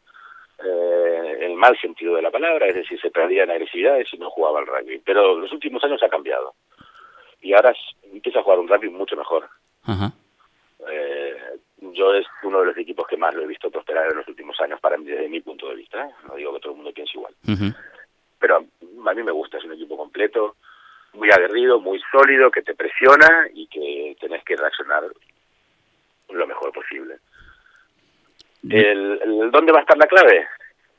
eh, 0.63 1.37
en 1.39 1.51
el 1.51 1.57
mal 1.57 1.77
sentido 1.79 2.15
de 2.15 2.21
la 2.21 2.31
palabra, 2.31 2.67
es 2.67 2.75
decir, 2.75 2.99
se 2.99 3.11
perdía 3.11 3.43
en 3.43 3.51
agresividades 3.51 4.11
y 4.13 4.17
no 4.17 4.29
jugaba 4.29 4.59
al 4.59 4.67
rugby. 4.67 4.99
Pero 5.05 5.33
en 5.33 5.41
los 5.41 5.51
últimos 5.51 5.83
años 5.83 6.01
ha 6.03 6.09
cambiado. 6.09 6.53
Y 7.41 7.53
ahora 7.53 7.73
empieza 8.11 8.39
a 8.39 8.43
jugar 8.43 8.59
un 8.59 8.67
rugby 8.67 8.89
mucho 8.89 9.15
mejor. 9.15 9.47
Ajá. 9.83 10.11
Eh, 10.89 11.35
yo 11.79 12.13
es 12.13 12.25
uno 12.43 12.61
de 12.61 12.67
los 12.67 12.77
equipos 12.77 13.07
que 13.07 13.17
más 13.17 13.33
lo 13.33 13.43
he 13.43 13.47
visto 13.47 13.69
prosperar 13.69 14.09
en 14.11 14.17
los 14.17 14.27
últimos 14.27 14.59
años, 14.59 14.79
para 14.79 14.97
mí, 14.97 15.05
desde 15.05 15.29
mi 15.29 15.41
punto 15.41 15.69
de 15.69 15.75
vista. 15.75 16.05
¿eh? 16.05 16.11
No 16.27 16.35
digo 16.35 16.53
que 16.53 16.59
todo 16.59 16.71
el 16.71 16.77
mundo 16.77 16.91
piense 16.91 17.13
igual. 17.15 17.33
Ujú. 17.47 17.73
Pero 18.39 18.57
a 18.57 19.13
mí 19.13 19.23
me 19.23 19.31
gusta, 19.31 19.57
es 19.57 19.63
un 19.63 19.73
equipo 19.73 19.97
completo, 19.97 20.55
muy 21.13 21.29
aguerrido, 21.31 21.79
muy 21.79 21.99
sólido, 22.11 22.51
que 22.51 22.61
te 22.61 22.75
presiona 22.75 23.47
y 23.53 23.67
que 23.67 24.15
tenés 24.19 24.43
que 24.43 24.55
reaccionar 24.55 25.03
lo 26.29 26.47
mejor 26.47 26.71
posible. 26.71 27.17
El, 28.69 29.19
el- 29.23 29.51
¿Dónde 29.51 29.71
va 29.71 29.79
a 29.79 29.81
estar 29.81 29.97
la 29.97 30.07
clave? 30.07 30.47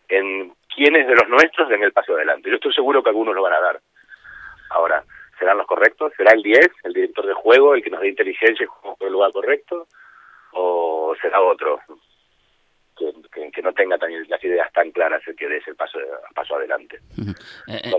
En 0.09 0.53
quiénes 0.75 1.07
de 1.07 1.15
los 1.15 1.29
nuestros 1.29 1.69
den 1.69 1.83
el 1.83 1.93
paso 1.93 2.15
adelante. 2.15 2.49
Yo 2.49 2.57
estoy 2.57 2.73
seguro 2.73 3.03
que 3.03 3.11
algunos 3.11 3.35
lo 3.35 3.43
van 3.43 3.53
a 3.55 3.61
dar. 3.61 3.81
Ahora, 4.71 5.03
¿serán 5.39 5.59
los 5.59 5.67
correctos? 5.67 6.13
¿Será 6.17 6.33
el 6.35 6.43
10, 6.43 6.61
el 6.85 6.93
director 6.93 7.27
de 7.27 7.35
juego, 7.35 7.75
el 7.75 7.83
que 7.83 7.91
nos 7.91 8.01
dé 8.01 8.09
inteligencia 8.09 8.65
y 8.65 8.69
por 8.97 9.07
el 9.07 9.13
lugar 9.13 9.33
correcto? 9.33 9.87
¿O 10.53 11.15
será 11.21 11.41
otro 11.41 11.81
que, 12.97 13.13
que, 13.33 13.51
que 13.51 13.63
no 13.63 13.73
tenga 13.73 13.99
tan, 13.99 14.11
las 14.29 14.43
ideas 14.43 14.73
tan 14.73 14.91
claras 14.91 15.23
el 15.27 15.37
que 15.37 15.47
dé 15.49 15.59
ese 15.59 15.75
paso, 15.75 15.99
paso 16.35 16.57
adelante? 16.57 17.01
Eh, 17.69 17.91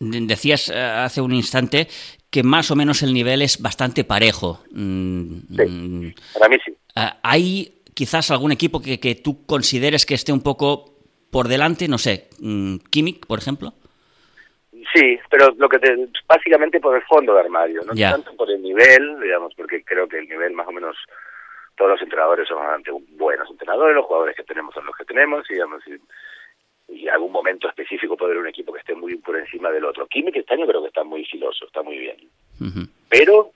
No 0.00 0.10
de- 0.20 0.26
decías 0.26 0.68
eh, 0.70 0.78
hace 0.78 1.20
un 1.20 1.32
instante 1.32 1.86
que 2.30 2.42
más 2.42 2.70
o 2.70 2.76
menos 2.76 3.02
el 3.02 3.12
nivel 3.12 3.42
es 3.42 3.60
bastante 3.60 4.04
parejo. 4.04 4.60
Mm, 4.70 5.38
Sí. 5.56 5.62
mm, 5.70 6.14
Para 6.34 6.48
mí 6.48 6.56
sí. 6.64 6.72
eh, 6.96 7.10
¿Hay 7.22 7.77
quizás 7.98 8.30
algún 8.30 8.52
equipo 8.52 8.80
que, 8.80 9.00
que 9.00 9.16
tú 9.16 9.44
consideres 9.44 10.06
que 10.06 10.14
esté 10.14 10.32
un 10.32 10.40
poco 10.40 10.84
por 11.32 11.48
delante? 11.48 11.88
No 11.88 11.98
sé, 11.98 12.28
mm, 12.38 12.76
Kimmich, 12.92 13.26
por 13.26 13.40
ejemplo. 13.40 13.72
Sí, 14.94 15.18
pero 15.28 15.50
lo 15.58 15.68
que 15.68 15.80
te, 15.80 16.08
básicamente 16.28 16.78
por 16.78 16.94
el 16.94 17.02
fondo 17.02 17.34
de 17.34 17.40
armario, 17.40 17.82
no 17.82 17.92
tanto 17.94 18.36
por 18.36 18.48
el 18.52 18.62
nivel, 18.62 19.18
digamos, 19.20 19.52
porque 19.56 19.82
creo 19.82 20.06
que 20.06 20.18
el 20.20 20.28
nivel 20.28 20.52
más 20.52 20.68
o 20.68 20.72
menos 20.72 20.94
todos 21.76 21.90
los 21.90 22.00
entrenadores 22.00 22.46
son 22.46 22.58
bastante 22.58 22.92
buenos 23.16 23.50
entrenadores, 23.50 23.96
los 23.96 24.06
jugadores 24.06 24.36
que 24.36 24.44
tenemos 24.44 24.72
son 24.74 24.86
los 24.86 24.96
que 24.96 25.04
tenemos, 25.04 25.44
y, 25.50 25.54
digamos, 25.54 25.82
y, 25.88 26.94
y 26.94 27.08
algún 27.08 27.32
momento 27.32 27.68
específico 27.68 28.16
puede 28.16 28.30
haber 28.30 28.42
un 28.42 28.48
equipo 28.48 28.72
que 28.72 28.78
esté 28.78 28.94
muy 28.94 29.16
por 29.16 29.36
encima 29.36 29.72
del 29.72 29.84
otro. 29.84 30.06
Kimmich 30.06 30.36
este 30.36 30.54
año 30.54 30.68
creo 30.68 30.82
que 30.82 30.88
está 30.88 31.02
muy 31.02 31.24
filoso, 31.24 31.66
está 31.66 31.82
muy 31.82 31.98
bien, 31.98 32.16
pero 33.08 33.50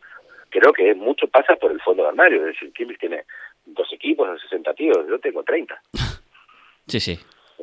creo 0.50 0.72
que 0.72 0.94
mucho 0.94 1.28
pasa 1.28 1.54
por 1.54 1.70
el 1.70 1.80
fondo 1.80 2.02
de 2.02 2.08
armario, 2.08 2.40
es 2.40 2.54
decir, 2.54 2.72
Kimmich 2.72 2.98
tiene 2.98 3.24
dos 3.64 3.92
equipos 3.92 4.30
de 4.32 4.38
60 4.40 4.74
tíos, 4.74 4.98
yo 5.08 5.18
tengo 5.18 5.42
30. 5.42 5.80
Sí, 6.88 6.98
sí. 6.98 7.18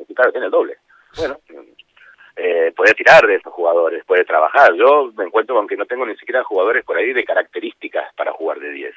Y 0.08 0.14
claro, 0.14 0.32
tiene 0.32 0.46
el 0.46 0.50
doble. 0.50 0.78
Bueno, 1.18 1.38
eh, 2.36 2.72
puede 2.74 2.94
tirar 2.94 3.26
de 3.26 3.34
esos 3.36 3.52
jugadores, 3.52 4.02
puede 4.06 4.24
trabajar. 4.24 4.72
Yo 4.74 5.12
me 5.14 5.24
encuentro 5.24 5.54
con 5.54 5.68
que 5.68 5.76
no 5.76 5.84
tengo 5.84 6.06
ni 6.06 6.16
siquiera 6.16 6.42
jugadores 6.42 6.84
por 6.86 6.96
ahí 6.96 7.12
de 7.12 7.22
características 7.22 8.14
para 8.14 8.32
jugar 8.32 8.58
de 8.60 8.70
10. 8.70 8.94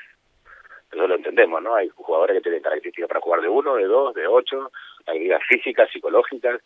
Eso 0.94 1.08
lo 1.08 1.16
entendemos, 1.16 1.62
¿no? 1.62 1.76
Hay 1.76 1.90
jugadores 1.90 2.38
que 2.38 2.42
tienen 2.42 2.62
características 2.62 3.10
para 3.10 3.20
jugar 3.20 3.42
de 3.42 3.50
1, 3.50 3.76
de 3.76 3.84
2, 3.84 4.14
de 4.14 4.28
8, 4.28 4.72
habilidades 5.08 5.44
físicas, 5.48 5.90
psicológicas. 5.92 6.62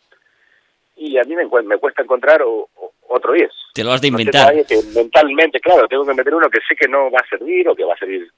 Y 0.96 1.18
a 1.18 1.24
mí 1.24 1.34
me, 1.34 1.46
me 1.64 1.78
cuesta 1.78 2.02
encontrar 2.02 2.42
o- 2.42 2.68
o- 2.76 2.92
otro 3.08 3.32
10. 3.32 3.50
Te 3.74 3.82
lo 3.82 3.90
has 3.92 4.00
de 4.00 4.08
inventar. 4.08 4.54
que 4.66 4.76
mentalmente, 4.94 5.58
claro, 5.60 5.88
tengo 5.88 6.06
que 6.06 6.14
meter 6.14 6.32
uno 6.34 6.48
que 6.48 6.60
sé 6.68 6.76
que 6.76 6.86
no 6.88 7.10
va 7.10 7.18
a 7.18 7.28
servir 7.28 7.68
o 7.68 7.74
que 7.74 7.84
va 7.84 7.94
a 7.94 7.98
servir 7.98 8.30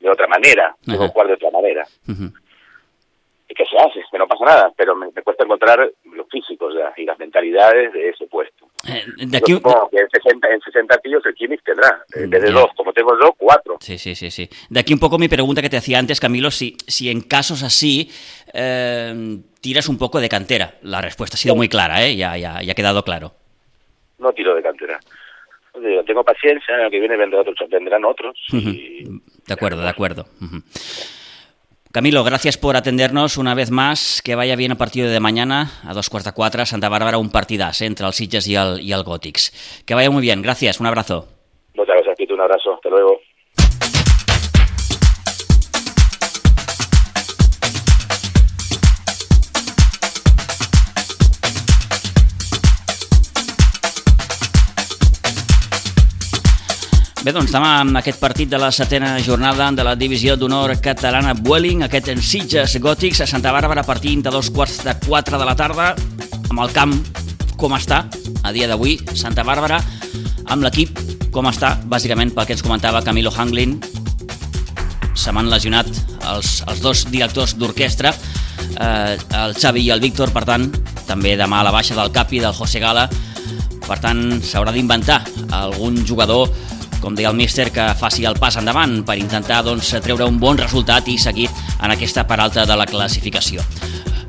de 0.00 0.10
otra 0.10 0.26
manera. 0.26 0.74
Tengo 0.84 1.00
que 1.00 1.08
jugar 1.08 1.26
de 1.28 1.34
otra 1.34 1.50
manera 1.50 1.86
y 3.48 3.54
que 3.54 3.64
se 3.64 3.76
hace, 3.78 4.00
que 4.10 4.18
no 4.18 4.26
pasa 4.26 4.44
nada, 4.44 4.72
pero 4.76 4.96
me, 4.96 5.06
me 5.14 5.22
cuesta 5.22 5.44
encontrar 5.44 5.78
los 6.12 6.26
físicos 6.28 6.74
ya, 6.76 6.92
y 7.00 7.04
las 7.04 7.16
mentalidades 7.16 7.92
de 7.92 8.08
ese 8.08 8.26
puesto. 8.26 8.66
Eh, 8.88 9.04
de 9.18 9.26
Yo 9.26 9.38
aquí, 9.38 9.52
supongo 9.52 9.88
que 9.88 9.98
en 9.98 10.08
60, 10.10 10.48
en 10.48 10.60
60 10.60 10.98
tíos 10.98 11.24
el 11.26 11.34
Kimmich 11.34 11.62
tendrá, 11.62 12.02
eh, 12.16 12.24
en 12.24 12.30
vez 12.30 12.42
de 12.42 12.48
Ya. 12.48 12.54
dos, 12.54 12.70
como 12.76 12.92
tengo 12.92 13.12
yo, 13.22 13.32
cuatro. 13.38 13.76
Sí, 13.80 13.98
sí, 13.98 14.16
sí, 14.16 14.32
sí. 14.32 14.48
De 14.68 14.80
aquí 14.80 14.92
un 14.92 14.98
poco 14.98 15.16
mi 15.18 15.28
pregunta 15.28 15.62
que 15.62 15.70
te 15.70 15.76
hacía 15.76 16.00
antes, 16.00 16.18
Camilo, 16.18 16.50
si, 16.50 16.76
si 16.88 17.08
en 17.08 17.20
casos 17.20 17.62
así 17.62 18.10
eh, 18.52 19.38
tiras 19.60 19.88
un 19.88 19.98
poco 19.98 20.18
de 20.20 20.28
cantera. 20.28 20.74
La 20.82 21.00
respuesta 21.00 21.36
ha 21.36 21.38
sido 21.38 21.54
muy 21.54 21.68
clara, 21.68 22.04
¿eh? 22.04 22.16
Ya, 22.16 22.36
ya, 22.36 22.62
ya 22.62 22.72
ha 22.72 22.74
quedado 22.74 23.04
claro. 23.04 23.32
No 24.18 24.32
tiro 24.32 24.56
de 24.56 24.62
cantera. 24.62 24.98
Digo, 25.82 26.02
tengo 26.04 26.24
paciencia, 26.24 26.74
el 26.74 26.80
año 26.82 26.90
que 26.90 27.00
viene 27.00 27.16
vendrán 27.16 27.42
otros, 27.42 27.68
vendrán 27.68 28.04
otros. 28.04 28.36
y-. 28.52 29.04
De 29.46 29.54
acuerdo, 29.54 29.82
de 29.82 29.88
acuerdo. 29.88 30.26
Camilo, 31.92 32.24
gracias 32.24 32.58
por 32.58 32.76
atendernos 32.76 33.38
una 33.38 33.54
vez 33.54 33.70
más. 33.70 34.20
Que 34.22 34.34
vaya 34.34 34.56
bien 34.56 34.72
el 34.72 34.76
partido 34.76 35.08
de 35.08 35.20
mañana 35.20 35.70
a 35.84 35.94
dos 35.94 36.10
cuartos 36.10 36.32
de 36.32 36.36
cuatro, 36.36 36.66
Santa 36.66 36.88
Bárbara, 36.88 37.18
un 37.18 37.30
partidazo 37.30 37.84
eh, 37.84 37.86
entre 37.86 38.06
el 38.06 38.12
Sitges 38.12 38.46
y 38.48 38.54
el, 38.54 38.80
y 38.80 38.92
el 38.92 39.02
Gòtics. 39.02 39.82
Que 39.86 39.94
vaya 39.94 40.10
muy 40.10 40.20
bien, 40.22 40.42
gracias, 40.42 40.78
un 40.80 40.86
abrazo. 40.86 41.26
Muchas 41.74 41.94
gracias, 41.94 42.16
Pito, 42.16 42.34
un 42.34 42.40
abrazo, 42.40 42.74
hasta 42.74 42.88
luego. 42.90 43.20
Bé, 57.26 57.32
doncs 57.34 57.50
demà 57.50 57.80
amb 57.80 57.98
aquest 57.98 58.20
partit 58.22 58.46
de 58.46 58.58
la 58.62 58.68
setena 58.70 59.16
jornada 59.18 59.66
de 59.74 59.82
la 59.82 59.96
divisió 59.98 60.36
d'honor 60.38 60.76
catalana 60.78 61.32
Vueling, 61.34 61.80
aquest 61.82 62.12
en 62.12 62.20
Sitges 62.22 62.76
Gòtics 62.78 63.24
a 63.24 63.26
Santa 63.26 63.50
Bàrbara 63.50 63.82
partint 63.82 64.20
de 64.22 64.30
dos 64.30 64.46
quarts 64.54 64.76
de 64.86 64.94
quatre 65.02 65.34
de 65.34 65.48
la 65.48 65.56
tarda 65.58 65.88
amb 66.52 66.60
el 66.62 66.70
camp 66.70 66.92
com 67.58 67.74
està 67.74 68.04
a 68.46 68.52
dia 68.54 68.68
d'avui, 68.70 68.94
Santa 69.18 69.42
Bàrbara 69.42 69.80
amb 70.54 70.62
l'equip 70.62 71.00
com 71.34 71.50
està, 71.50 71.72
bàsicament 71.90 72.30
pel 72.30 72.46
que 72.46 72.54
ens 72.54 72.62
comentava 72.62 73.02
Camilo 73.02 73.34
Hanglin 73.34 73.74
se 75.18 75.34
m'han 75.34 75.50
lesionat 75.50 75.90
els, 76.30 76.60
els 76.70 76.84
dos 76.84 77.08
directors 77.10 77.56
d'orquestra 77.58 78.14
eh, 78.14 79.18
el 79.40 79.58
Xavi 79.58 79.82
i 79.82 79.90
el 79.90 80.04
Víctor, 80.06 80.30
per 80.30 80.44
tant 80.46 80.70
també 81.10 81.34
demà 81.34 81.58
a 81.64 81.66
la 81.72 81.74
baixa 81.74 81.98
del 81.98 82.14
Capi 82.14 82.38
del 82.38 82.54
José 82.54 82.78
Gala. 82.78 83.08
Per 83.86 83.98
tant 84.02 84.40
s'haurà 84.42 84.70
d'inventar 84.74 85.20
algun 85.54 85.98
jugador 86.06 86.50
com 87.06 87.14
deia 87.14 87.30
el 87.30 87.38
míster, 87.38 87.68
que 87.70 87.84
faci 88.00 88.26
el 88.26 88.34
pas 88.42 88.56
endavant 88.58 88.96
per 89.06 89.14
intentar 89.20 89.60
doncs, 89.62 89.92
treure 90.02 90.26
un 90.26 90.40
bon 90.42 90.58
resultat 90.58 91.06
i 91.06 91.14
seguir 91.22 91.46
en 91.78 91.94
aquesta 91.94 92.26
part 92.26 92.48
alta 92.48 92.66
de 92.66 92.74
la 92.82 92.88
classificació. 92.90 93.62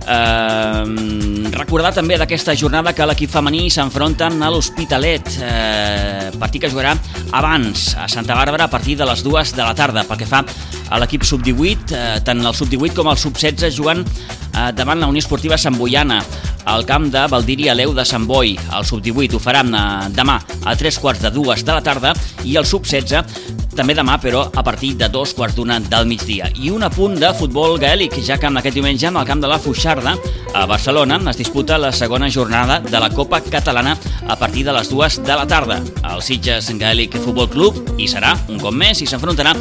Eh, 0.08 1.52
recordar 1.52 1.92
també 1.92 2.16
d'aquesta 2.20 2.56
jornada 2.56 2.94
que 2.96 3.06
l'equip 3.10 3.32
femení 3.32 3.66
s'enfronten 3.74 4.40
a 4.44 4.50
l'Hospitalet, 4.54 5.34
eh, 5.44 6.32
partit 6.40 6.64
que 6.64 6.72
jugarà 6.72 6.94
abans 7.36 7.90
a 8.00 8.08
Santa 8.08 8.36
Bàrbara 8.36 8.66
a 8.66 8.72
partir 8.72 8.96
de 8.96 9.06
les 9.06 9.24
dues 9.24 9.52
de 9.54 9.64
la 9.64 9.76
tarda. 9.76 10.06
Pel 10.08 10.18
que 10.18 10.26
fa 10.26 10.46
a 10.90 11.00
l'equip 11.00 11.24
sub-18, 11.24 11.92
eh, 11.92 12.20
tant 12.24 12.40
el 12.40 12.56
sub-18 12.56 12.96
com 12.96 13.12
el 13.12 13.18
sub-16 13.18 13.76
juguen 13.76 14.06
eh, 14.06 14.72
davant 14.72 15.00
la 15.00 15.08
Unió 15.08 15.20
Esportiva 15.20 15.58
Sant 15.58 15.78
Boiana 15.78 16.24
al 16.66 16.86
camp 16.86 17.12
de 17.12 17.28
Valdiri 17.28 17.68
Aleu 17.70 17.94
de 17.94 18.06
Sant 18.06 18.26
Boi. 18.28 18.58
El 18.76 18.86
sub-18 18.88 19.36
ho 19.36 19.40
faran 19.44 19.76
eh, 19.76 20.10
demà 20.16 20.40
a 20.64 20.76
tres 20.76 21.00
quarts 21.00 21.22
de 21.22 21.32
dues 21.32 21.66
de 21.66 21.74
la 21.74 21.84
tarda 21.84 22.16
i 22.46 22.56
el 22.56 22.66
sub-16 22.66 23.67
també 23.78 23.94
demà, 23.96 24.18
però 24.22 24.42
a 24.50 24.64
partir 24.66 24.96
de 24.98 25.08
dos 25.14 25.34
quarts 25.38 25.56
d'una 25.56 25.78
del 25.80 26.08
migdia. 26.10 26.50
I 26.58 26.72
un 26.74 26.84
apunt 26.84 27.18
de 27.22 27.30
futbol 27.38 27.78
gaèlic, 27.80 28.18
ja 28.26 28.40
que 28.42 28.50
aquest 28.50 28.76
diumenge 28.76 29.08
amb 29.08 29.22
el 29.22 29.28
camp 29.30 29.44
de 29.44 29.52
la 29.52 29.60
Fuixarda 29.62 30.16
a 30.54 30.66
Barcelona 30.66 31.20
es 31.30 31.38
disputa 31.38 31.78
la 31.78 31.92
segona 31.92 32.30
jornada 32.30 32.80
de 32.80 33.00
la 33.00 33.10
Copa 33.10 33.42
Catalana 33.42 33.98
a 34.28 34.36
partir 34.36 34.66
de 34.66 34.74
les 34.74 34.90
dues 34.90 35.22
de 35.22 35.36
la 35.36 35.46
tarda. 35.48 35.82
El 36.04 36.22
Sitges 36.22 36.72
Gaèlic 36.80 37.20
Futbol 37.22 37.50
Club 37.50 37.96
hi 37.98 38.10
serà 38.10 38.34
un 38.50 38.60
cop 38.60 38.74
més 38.74 39.02
i 39.02 39.08
s'enfrontarà 39.08 39.54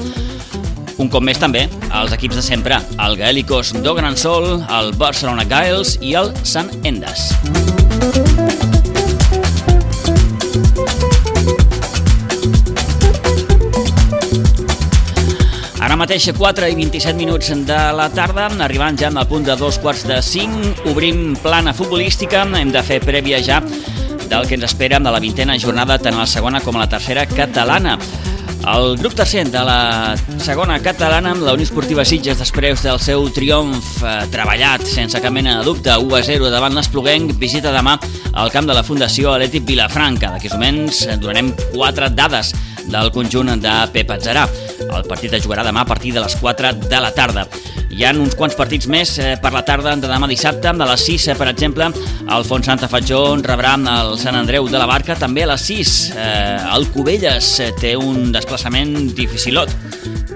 un 0.97 1.11
cop 1.13 1.21
més 1.21 1.37
també 1.37 1.67
els 1.93 2.15
equips 2.17 2.41
de 2.41 2.45
sempre, 2.45 2.81
el 3.05 3.19
Gaèlicos 3.21 3.75
do 3.85 3.93
Gran 3.99 4.17
Sol, 4.17 4.49
el 4.65 4.95
Barcelona 4.97 5.45
Gaels 5.45 5.99
i 6.01 6.17
el 6.17 6.33
Sant 6.45 6.73
Endes. 6.89 7.33
Ara 15.97 16.03
mateix 16.05 16.27
4 16.37 16.67
i 16.69 16.75
27 16.77 17.17
minuts 17.17 17.49
de 17.65 17.77
la 17.97 18.11
tarda, 18.13 18.51
arribant 18.61 18.99
ja 19.01 19.09
al 19.09 19.25
punt 19.31 19.47
de 19.47 19.55
dos 19.57 19.79
quarts 19.81 20.03
de 20.05 20.19
5, 20.21 20.91
obrim 20.93 21.31
plana 21.41 21.73
futbolística, 21.73 22.43
hem 22.59 22.69
de 22.75 22.83
fer 22.85 22.99
prèvia 23.01 23.39
ja 23.41 23.63
del 24.29 24.45
que 24.45 24.59
ens 24.59 24.67
espera 24.69 25.01
de 25.01 25.15
la 25.15 25.23
vintena 25.25 25.57
jornada 25.57 25.97
tant 25.97 26.19
a 26.19 26.27
la 26.27 26.29
segona 26.29 26.61
com 26.61 26.77
a 26.77 26.83
la 26.83 26.91
tercera 26.93 27.25
catalana. 27.25 27.97
El 28.75 28.99
grup 29.01 29.17
tercer 29.17 29.47
de 29.49 29.65
la 29.65 30.13
segona 30.37 30.77
catalana, 30.85 31.33
la 31.33 31.57
Unió 31.57 31.65
Esportiva 31.65 32.05
Sitges, 32.05 32.37
després 32.45 32.85
del 32.85 33.01
seu 33.01 33.31
triomf 33.33 33.97
eh, 34.05 34.19
treballat 34.29 34.85
sense 34.85 35.17
cap 35.25 35.33
mena 35.33 35.57
de 35.63 35.65
dubte, 35.65 35.97
1 35.97 36.21
a 36.21 36.23
0 36.29 36.53
davant 36.53 36.77
l'Espluguenc, 36.77 37.39
visita 37.41 37.73
demà 37.73 37.97
al 38.35 38.53
camp 38.53 38.69
de 38.69 38.77
la 38.77 38.85
Fundació 38.85 39.33
Atlètic 39.33 39.65
Vilafranca. 39.65 40.37
D'aquí 40.37 40.53
moments 40.53 41.07
donarem 41.25 41.55
quatre 41.73 42.13
dades 42.13 42.53
del 42.85 43.15
conjunt 43.17 43.57
de 43.65 43.81
Pep 43.97 44.13
Atzarà. 44.13 44.45
El 44.87 45.07
partit 45.09 45.33
es 45.37 45.45
jugarà 45.45 45.65
demà 45.67 45.83
a 45.83 45.89
partir 45.89 46.13
de 46.15 46.23
les 46.23 46.37
4 46.41 46.73
de 46.87 47.01
la 47.03 47.13
tarda. 47.15 47.47
Hi 47.97 48.05
ha 48.05 48.13
uns 48.13 48.35
quants 48.37 48.57
partits 48.59 48.89
més 48.93 49.15
eh, 49.23 49.35
per 49.41 49.53
la 49.55 49.63
tarda 49.65 49.95
de 49.97 50.09
demà 50.11 50.29
dissabte. 50.29 50.69
A 50.69 50.89
les 50.91 51.07
6, 51.07 51.29
eh, 51.33 51.37
per 51.39 51.49
exemple, 51.49 51.89
el 52.35 52.45
Font 52.45 52.65
Santa 52.67 52.91
Fatjó 52.93 53.23
rebrà 53.41 53.77
el 53.77 54.17
Sant 54.21 54.37
Andreu 54.37 54.69
de 54.69 54.79
la 54.79 54.89
Barca. 54.91 55.17
També 55.17 55.47
a 55.47 55.51
les 55.55 55.65
6, 55.71 55.95
eh, 56.13 56.59
el 56.77 56.91
Cubelles 56.93 57.55
té 57.81 57.97
un 57.97 58.31
desplaçament 58.35 59.15
dificilot 59.17 59.73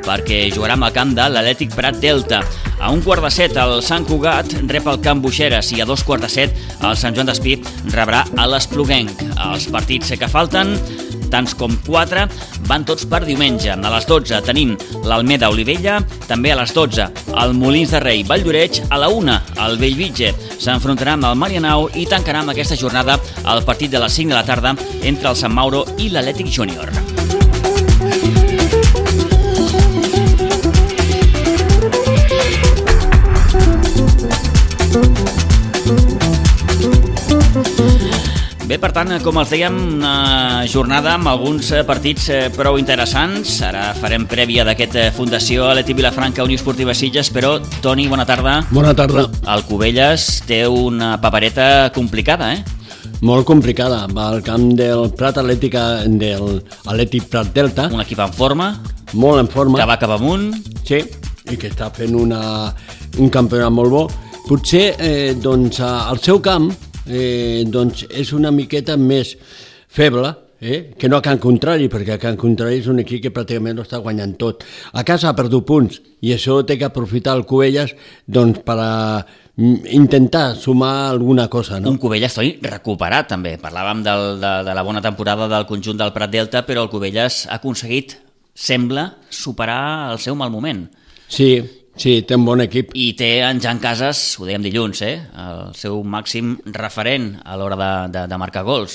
perquè 0.01 0.47
jugarà 0.55 0.79
amb 0.79 0.89
el 0.89 0.95
camp 0.97 1.13
de 1.17 1.29
l'Atlètic 1.29 1.75
Prat 1.77 2.01
Delta. 2.01 2.41
A 2.81 2.91
un 2.91 3.03
quart 3.05 3.21
de 3.21 3.31
set, 3.35 3.57
el 3.61 3.83
Sant 3.85 4.07
Cugat 4.09 4.55
rep 4.71 4.89
el 4.89 5.01
camp 5.05 5.21
Buixeres 5.21 5.69
i 5.77 5.83
a 5.83 5.89
dos 5.89 6.03
quarts 6.07 6.25
de 6.25 6.33
set, 6.33 6.57
el 6.81 6.97
Sant 6.97 7.17
Joan 7.17 7.29
d'Espí 7.29 7.59
rebrà 7.93 8.25
a 8.37 8.49
l'Espluguenc. 8.49 9.27
Els 9.51 9.69
partits 9.73 10.15
que 10.17 10.31
falten 10.33 10.79
tants 11.31 11.55
com 11.59 11.75
4, 11.87 12.27
van 12.69 12.87
tots 12.88 13.07
per 13.11 13.23
diumenge. 13.27 13.73
A 13.73 13.93
les 13.95 14.09
12 14.09 14.40
tenim 14.47 14.77
l'Almeda 15.09 15.51
Olivella, 15.53 16.01
també 16.29 16.53
a 16.53 16.61
les 16.61 16.75
12 16.77 17.09
el 17.40 17.55
Molins 17.59 17.95
de 17.95 18.03
Rei 18.03 18.25
Valldoreix, 18.27 18.83
a 18.90 18.99
la 19.01 19.11
1 19.14 19.38
el 19.66 19.79
Bellvitge 19.81 20.35
s'enfrontarà 20.61 21.16
amb 21.16 21.31
el 21.31 21.38
Marianau 21.40 21.88
i 21.95 22.07
tancarà 22.11 22.45
amb 22.45 22.55
aquesta 22.55 22.79
jornada 22.79 23.19
el 23.55 23.64
partit 23.64 23.93
de 23.95 24.03
les 24.03 24.21
5 24.21 24.35
de 24.35 24.38
la 24.38 24.47
tarda 24.47 24.77
entre 25.03 25.33
el 25.33 25.38
Sant 25.38 25.55
Mauro 25.55 25.87
i 25.99 26.11
l'Atlètic 26.11 26.53
Júnior. 26.53 27.10
Per 38.81 38.90
tant, 38.97 39.12
com 39.21 39.37
els 39.40 39.51
dèiem, 39.53 39.77
una 39.99 40.64
jornada 40.71 41.12
amb 41.19 41.29
alguns 41.29 41.69
eh, 41.75 41.83
partits 41.87 42.31
eh, 42.33 42.38
prou 42.55 42.79
interessants. 42.81 43.59
Ara 43.66 43.90
farem 44.01 44.25
prèvia 44.31 44.64
d'aquest 44.64 44.97
eh, 44.97 45.07
Fundació 45.14 45.69
Aleti 45.69 45.95
Vilafranca 45.97 46.47
Unió 46.47 46.57
Esportiva 46.57 46.95
Sitges, 46.97 47.29
però, 47.35 47.59
Toni, 47.85 48.09
bona 48.09 48.25
tarda. 48.29 48.61
Bona 48.73 48.95
tarda. 48.97 49.27
El 49.53 49.64
Cubelles 49.69 50.27
té 50.49 50.62
una 50.66 51.12
papereta 51.21 51.90
complicada, 51.95 52.55
eh? 52.57 52.64
Molt 53.21 53.45
complicada. 53.49 54.07
Va 54.16 54.31
al 54.33 54.40
camp 54.45 54.71
del 54.81 55.11
Prat 55.16 55.43
Atlètica, 55.43 55.87
del 56.09 56.62
Atlètic 56.87 57.29
Prat 57.33 57.53
Delta. 57.57 57.90
Un 57.93 58.01
equip 58.01 58.25
en 58.25 58.33
forma. 58.33 58.73
Molt 59.12 59.45
en 59.45 59.51
forma. 59.53 59.81
Que 59.81 59.88
va 59.88 60.01
cap 60.01 60.16
amunt. 60.16 60.55
Sí, 60.88 61.05
i 61.51 61.57
que 61.61 61.69
està 61.69 61.93
fent 61.93 62.16
una, 62.16 62.71
un 63.21 63.33
campionat 63.33 63.77
molt 63.77 63.93
bo. 63.93 64.07
Potser, 64.49 64.87
eh, 64.99 65.35
doncs, 65.37 65.83
al 65.85 66.19
seu 66.25 66.40
camp, 66.43 66.73
eh, 67.11 67.64
doncs 67.66 68.07
és 68.09 68.33
una 68.37 68.53
miqueta 68.55 68.96
més 68.96 69.35
feble, 69.90 70.33
eh? 70.61 70.94
que 70.99 71.09
no 71.09 71.16
a 71.18 71.25
Can 71.25 71.40
Contrari, 71.42 71.88
perquè 71.90 72.14
a 72.14 72.23
Can 72.23 72.38
Contrari 72.38 72.79
és 72.79 72.88
un 72.92 73.01
equip 73.03 73.25
que 73.25 73.33
pràcticament 73.35 73.79
no 73.79 73.85
està 73.87 73.99
guanyant 74.03 74.37
tot. 74.38 74.64
A 74.92 75.03
casa 75.09 75.31
ha 75.31 75.37
perdut 75.37 75.66
punts, 75.66 76.01
i 76.20 76.35
això 76.37 76.61
té 76.66 76.77
que 76.79 76.87
aprofitar 76.87 77.35
el 77.38 77.46
Cubelles 77.49 77.96
doncs, 78.27 78.62
per 78.66 78.77
a 78.79 78.92
mm, 79.57 79.90
intentar 79.96 80.55
sumar 80.61 81.11
alguna 81.11 81.49
cosa. 81.49 81.81
No? 81.81 81.90
Un 81.90 82.01
Cubelles, 82.03 82.37
Toni, 82.37 82.55
recuperat 82.62 83.33
també. 83.33 83.57
Parlàvem 83.62 84.05
del, 84.07 84.27
de, 84.42 84.55
de 84.68 84.77
la 84.77 84.87
bona 84.87 85.03
temporada 85.05 85.49
del 85.51 85.66
conjunt 85.66 85.99
del 86.01 86.14
Prat 86.16 86.33
Delta, 86.37 86.64
però 86.68 86.87
el 86.87 86.92
Cubelles 86.92 87.46
ha 87.49 87.59
aconseguit, 87.59 88.18
sembla, 88.55 89.11
superar 89.31 90.12
el 90.12 90.23
seu 90.23 90.37
mal 90.37 90.53
moment. 90.53 90.87
Sí, 91.31 91.55
Sí, 92.01 92.23
té 92.25 92.33
un 92.39 92.47
bon 92.49 92.63
equip. 92.65 92.95
I 92.97 93.11
té 93.13 93.43
en 93.45 93.59
Jan 93.61 93.77
Casas, 93.83 94.21
ho 94.41 94.47
dèiem 94.49 94.63
dilluns, 94.65 95.03
eh? 95.05 95.19
el 95.37 95.75
seu 95.77 95.99
màxim 96.01 96.55
referent 96.73 97.35
a 97.45 97.59
l'hora 97.61 97.77
de, 97.77 97.89
de, 98.15 98.23
de 98.31 98.39
marcar 98.41 98.63
gols. 98.65 98.95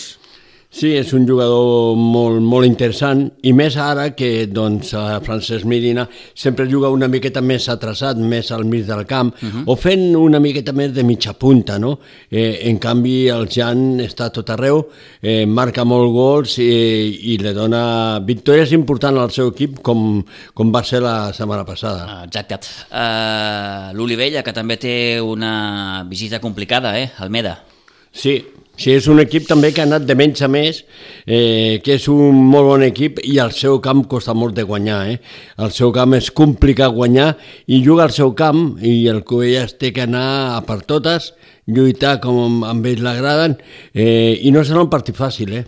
Sí, 0.75 0.89
és 0.91 1.13
un 1.15 1.23
jugador 1.23 1.95
molt, 1.95 2.41
molt 2.43 2.67
interessant 2.67 3.21
i 3.47 3.53
més 3.55 3.77
ara 3.79 4.09
que 4.11 4.43
doncs, 4.51 4.89
Francesc 5.23 5.63
Mirina 5.71 6.03
sempre 6.35 6.65
juga 6.67 6.89
una 6.91 7.07
miqueta 7.07 7.39
més 7.39 7.69
atrasat, 7.71 8.19
més 8.19 8.49
al 8.51 8.65
mig 8.67 8.83
del 8.83 9.05
camp, 9.07 9.31
uh 9.39 9.45
-huh. 9.47 9.63
o 9.71 9.75
fent 9.79 10.03
una 10.19 10.41
miqueta 10.43 10.73
més 10.73 10.91
de 10.91 11.03
mitja 11.03 11.31
punta, 11.33 11.79
no? 11.79 11.99
Eh, 12.29 12.67
en 12.67 12.77
canvi, 12.77 13.29
el 13.29 13.47
Jan 13.47 14.01
està 14.01 14.29
tot 14.29 14.49
arreu, 14.49 14.89
eh, 15.21 15.45
marca 15.45 15.85
molt 15.85 16.11
gols 16.11 16.57
i, 16.57 17.33
i 17.33 17.37
li 17.37 17.53
dona 17.53 18.19
victòries 18.19 18.73
importants 18.73 19.19
al 19.19 19.31
seu 19.31 19.47
equip, 19.47 19.79
com, 19.81 20.25
com 20.53 20.71
va 20.73 20.83
ser 20.83 21.01
la 21.01 21.31
setmana 21.31 21.63
passada. 21.63 22.23
Exacte. 22.25 22.59
Uh, 22.91 23.95
L'Olivella, 23.95 24.43
que 24.43 24.51
també 24.51 24.75
té 24.75 25.21
una 25.21 26.03
visita 26.09 26.39
complicada, 26.39 26.99
eh? 26.99 27.11
Almeda. 27.17 27.63
Sí, 28.11 28.43
Sí, 28.75 28.91
és 28.91 29.05
un 29.07 29.21
equip 29.23 29.45
també 29.47 29.69
que 29.71 29.79
ha 29.79 29.87
anat 29.87 30.03
de 30.03 30.15
menys 30.19 30.41
a 30.43 30.49
més, 30.51 30.81
eh, 31.23 31.79
que 31.83 31.95
és 31.95 32.07
un 32.11 32.35
molt 32.35 32.67
bon 32.67 32.83
equip 32.83 33.21
i 33.23 33.37
al 33.39 33.53
seu 33.55 33.79
camp 33.79 34.03
costa 34.11 34.33
molt 34.35 34.55
de 34.57 34.65
guanyar. 34.67 34.99
Eh? 35.13 35.19
El 35.63 35.71
seu 35.71 35.93
camp 35.95 36.13
és 36.17 36.27
complicat 36.35 36.91
guanyar 36.91 37.29
i 37.67 37.79
juga 37.85 38.03
al 38.03 38.11
seu 38.11 38.33
camp 38.35 38.75
i 38.83 39.07
el 39.07 39.23
Covelles 39.23 39.77
té 39.79 39.93
que 39.95 40.03
anar 40.03 40.57
a 40.57 40.61
per 40.67 40.81
totes, 40.83 41.31
lluitar 41.65 42.19
com 42.21 42.63
amb 42.67 42.85
ells 42.85 43.01
l'agraden 43.01 43.55
eh, 43.93 44.37
i 44.43 44.51
no 44.53 44.61
serà 44.63 44.83
un 44.83 44.91
partit 44.91 45.15
fàcil. 45.17 45.53
Eh? 45.55 45.63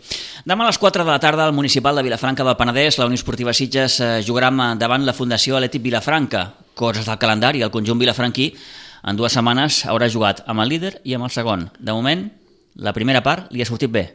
Demà 0.46 0.66
a 0.66 0.70
les 0.70 0.78
4 0.78 1.06
de 1.06 1.10
la 1.10 1.22
tarda 1.24 1.46
al 1.48 1.56
Municipal 1.56 1.96
de 1.96 2.04
Vilafranca 2.06 2.46
del 2.46 2.58
Penedès 2.60 3.00
la 3.00 3.08
Unió 3.08 3.18
Esportiva 3.18 3.56
Sitges 3.56 4.02
eh, 4.02 4.10
jugarà 4.28 4.52
davant 4.78 5.06
la 5.08 5.16
Fundació 5.16 5.56
Atlètic 5.58 5.82
Vilafranca. 5.88 6.50
Coses 6.78 7.08
del 7.08 7.18
calendari, 7.18 7.64
el 7.64 7.72
conjunt 7.74 7.98
vilafranquí 7.98 8.52
en 9.08 9.18
dues 9.18 9.34
setmanes 9.34 9.86
haurà 9.88 10.10
jugat 10.12 10.44
amb 10.46 10.62
el 10.62 10.70
líder 10.76 10.98
i 11.08 11.16
amb 11.16 11.26
el 11.26 11.34
segon. 11.34 11.70
De 11.80 11.96
moment, 11.96 12.28
la 12.78 12.94
primera 12.94 13.24
part 13.26 13.52
li 13.52 13.62
ha 13.62 13.70
sortit 13.70 13.92
bé. 13.92 14.08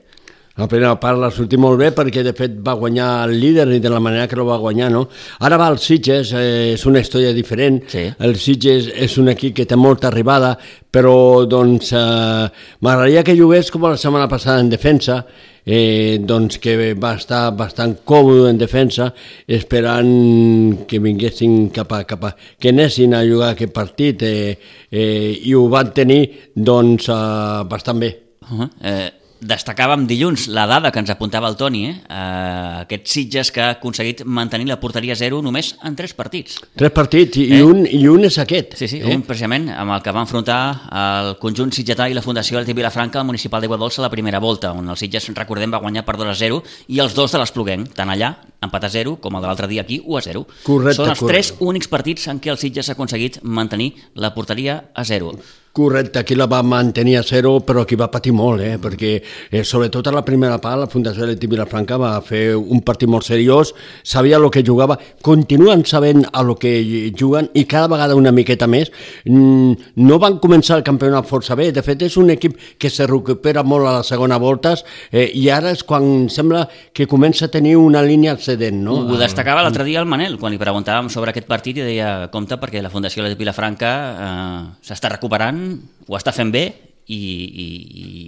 La 0.55 0.66
primera 0.68 0.98
part 1.01 1.16
la 1.16 1.31
sortit 1.33 1.57
molt 1.57 1.79
bé 1.81 1.87
perquè 1.96 2.20
de 2.27 2.35
fet 2.37 2.59
va 2.61 2.75
guanyar 2.77 3.25
el 3.25 3.38
líder 3.40 3.64
i 3.72 3.79
de 3.81 3.88
la 3.88 4.03
manera 4.05 4.27
que 4.29 4.37
lo 4.37 4.44
va 4.44 4.59
guanyar, 4.61 4.90
no? 4.92 5.07
Ara 5.40 5.57
va 5.57 5.70
al 5.72 5.79
Sitges, 5.81 6.35
eh, 6.37 6.75
és 6.75 6.85
una 6.85 7.01
història 7.01 7.31
diferent. 7.33 7.79
Sí. 7.88 8.03
El 8.20 8.37
Sitges 8.37 8.90
és 8.92 9.16
un 9.16 9.33
equip 9.33 9.55
que 9.57 9.64
té 9.64 9.79
molta 9.81 10.11
arribada, 10.11 10.59
però 10.92 11.46
doncs 11.48 11.94
eh, 11.96 12.51
m'agradaria 12.85 13.22
que 13.25 13.37
jugués 13.38 13.70
com 13.72 13.87
la 13.88 13.96
setmana 13.96 14.29
passada 14.29 14.61
en 14.61 14.68
defensa, 14.68 15.22
eh, 15.64 16.18
doncs 16.20 16.59
que 16.61 16.92
va 17.01 17.14
estar 17.16 17.46
bastant 17.57 18.03
còmode 18.05 18.51
en 18.51 18.61
defensa, 18.61 19.09
esperant 19.48 20.83
que 20.85 21.01
vinguessin 21.01 21.70
cap 21.72 21.94
a, 21.96 22.03
cap 22.05 22.29
a 22.29 22.35
que 22.61 22.75
anessin 22.75 23.16
a 23.16 23.25
jugar 23.25 23.55
aquest 23.55 23.72
partit 23.72 24.27
eh, 24.29 24.59
eh, 24.90 25.33
i 25.40 25.55
ho 25.57 25.64
van 25.72 25.94
tenir 25.96 26.27
doncs 26.53 27.09
eh, 27.09 27.64
bastant 27.72 28.05
bé. 28.05 28.12
Uh 28.43 28.61
-huh. 28.61 28.71
eh, 28.81 29.11
destacàvem 29.43 30.07
dilluns 30.07 30.47
la 30.55 30.67
dada 30.71 30.93
que 30.93 31.01
ens 31.03 31.11
apuntava 31.11 31.49
el 31.51 31.57
Toni, 31.59 31.87
eh? 31.89 31.95
eh 32.09 32.83
aquest 32.83 33.07
Sitges 33.11 33.51
que 33.51 33.61
ha 33.61 33.71
aconseguit 33.77 34.25
mantenir 34.25 34.69
la 34.69 34.79
porteria 34.81 35.17
zero 35.19 35.43
només 35.43 35.75
en 35.83 35.97
tres 35.97 36.15
partits. 36.15 36.61
Tres 36.77 36.93
partits, 36.95 37.37
i, 37.39 37.49
eh? 37.59 37.63
un, 37.65 37.85
i 37.87 38.07
un 38.09 38.25
és 38.25 38.39
aquest. 38.39 38.77
Sí, 38.79 38.89
sí, 38.89 39.01
eh? 39.01 39.15
un 39.15 39.23
precisament 39.27 39.69
amb 39.75 39.97
el 39.97 40.03
que 40.03 40.15
va 40.15 40.23
enfrontar 40.23 40.61
el 41.03 41.35
conjunt 41.43 41.73
sitgetà 41.75 42.09
i 42.09 42.15
la 42.15 42.23
Fundació 42.23 42.59
Alti 42.59 42.73
Vilafranca 42.73 43.21
al 43.21 43.27
Municipal 43.27 43.61
d'Aigua 43.61 43.81
Dolça 43.81 44.03
a 44.03 44.07
la 44.07 44.15
primera 44.15 44.39
volta, 44.39 44.73
on 44.73 44.89
el 44.89 44.97
Sitges, 44.97 45.29
recordem, 45.35 45.73
va 45.73 45.83
guanyar 45.83 46.07
per 46.07 46.17
2 46.17 46.31
a 46.31 46.39
0 46.39 46.63
i 46.89 47.03
els 47.03 47.15
dos 47.15 47.33
de 47.33 47.43
l'Espluguenc, 47.43 47.95
tant 47.99 48.11
allà, 48.11 48.37
empat 48.62 48.85
a 48.85 48.90
0, 48.90 49.16
com 49.20 49.35
el 49.37 49.42
de 49.42 49.48
l'altre 49.51 49.68
dia 49.68 49.83
aquí, 49.83 50.01
1 50.05 50.18
a 50.18 50.22
0. 50.22 50.46
Correcte, 50.64 50.96
Són 51.03 51.11
els 51.11 51.18
correcte. 51.20 51.33
tres 51.33 51.55
únics 51.61 51.88
partits 51.88 52.29
en 52.29 52.40
què 52.40 52.51
el 52.55 52.59
Sitges 52.59 52.88
ha 52.88 52.92
aconseguit 52.92 53.40
mantenir 53.42 53.94
la 54.14 54.33
porteria 54.35 54.85
a 54.94 55.05
0. 55.05 55.37
Correcte, 55.72 56.18
aquí 56.18 56.35
la 56.35 56.44
va 56.44 56.59
mantenir 56.62 57.16
a 57.16 57.22
zero, 57.22 57.55
però 57.64 57.81
aquí 57.87 57.96
va 57.96 58.11
patir 58.12 58.35
molt, 58.37 58.61
eh? 58.61 58.75
perquè 58.77 59.12
eh, 59.51 59.62
sobretot 59.64 60.07
a 60.07 60.12
la 60.12 60.20
primera 60.22 60.59
part 60.61 60.77
la 60.83 60.87
Fundació 60.87 61.25
Leti 61.25 61.48
Vilafranca 61.48 61.96
va 61.96 62.11
fer 62.20 62.55
un 62.59 62.83
partit 62.85 63.09
molt 63.09 63.25
seriós, 63.25 63.70
sabia 64.05 64.37
el 64.37 64.51
que 64.53 64.61
jugava, 64.62 64.98
continuen 65.25 65.87
sabent 65.88 66.27
a 66.31 66.42
lo 66.44 66.59
que 66.61 66.75
juguen 67.18 67.48
i 67.55 67.64
cada 67.64 67.88
vegada 67.88 68.14
una 68.14 68.35
miqueta 68.37 68.66
més. 68.68 68.92
Mm, 69.25 69.72
No 69.96 70.18
van 70.20 70.37
començar 70.44 70.77
el 70.77 70.85
campionat 70.85 71.25
força 71.25 71.57
bé, 71.57 71.70
de 71.72 71.81
fet 71.81 72.03
és 72.03 72.18
un 72.20 72.29
equip 72.29 72.59
que 72.79 72.90
se 72.90 73.07
recupera 73.07 73.62
molt 73.62 73.87
a 73.88 73.96
la 73.96 74.03
segona 74.05 74.37
voltes 74.37 74.85
eh, 75.11 75.31
i 75.33 75.48
ara 75.48 75.70
és 75.72 75.83
quan 75.88 76.29
sembla 76.29 76.68
que 76.92 77.07
comença 77.09 77.46
a 77.46 77.48
tenir 77.48 77.79
una 77.79 78.03
línia 78.03 78.37
ascendent. 78.53 78.85
No? 78.85 79.01
Ho 79.09 79.19
destacava 79.21 79.65
l'altre 79.65 79.85
dia 79.88 80.01
el 80.01 80.09
Manel, 80.09 80.38
quan 80.41 80.55
li 80.55 80.61
preguntàvem 80.61 81.11
sobre 81.12 81.33
aquest 81.33 81.49
partit 81.51 81.81
i 81.81 81.87
deia, 81.87 82.12
compte, 82.33 82.59
perquè 82.61 82.83
la 82.85 82.93
Fundació 82.93 83.27
de 83.27 83.35
Vilafranca 83.38 83.93
eh, 84.12 84.62
s'està 84.87 85.11
recuperant, 85.12 85.62
ho 86.09 86.19
està 86.19 86.35
fent 86.37 86.53
bé 86.55 86.92
i, 87.07 87.17
i, 87.17 87.67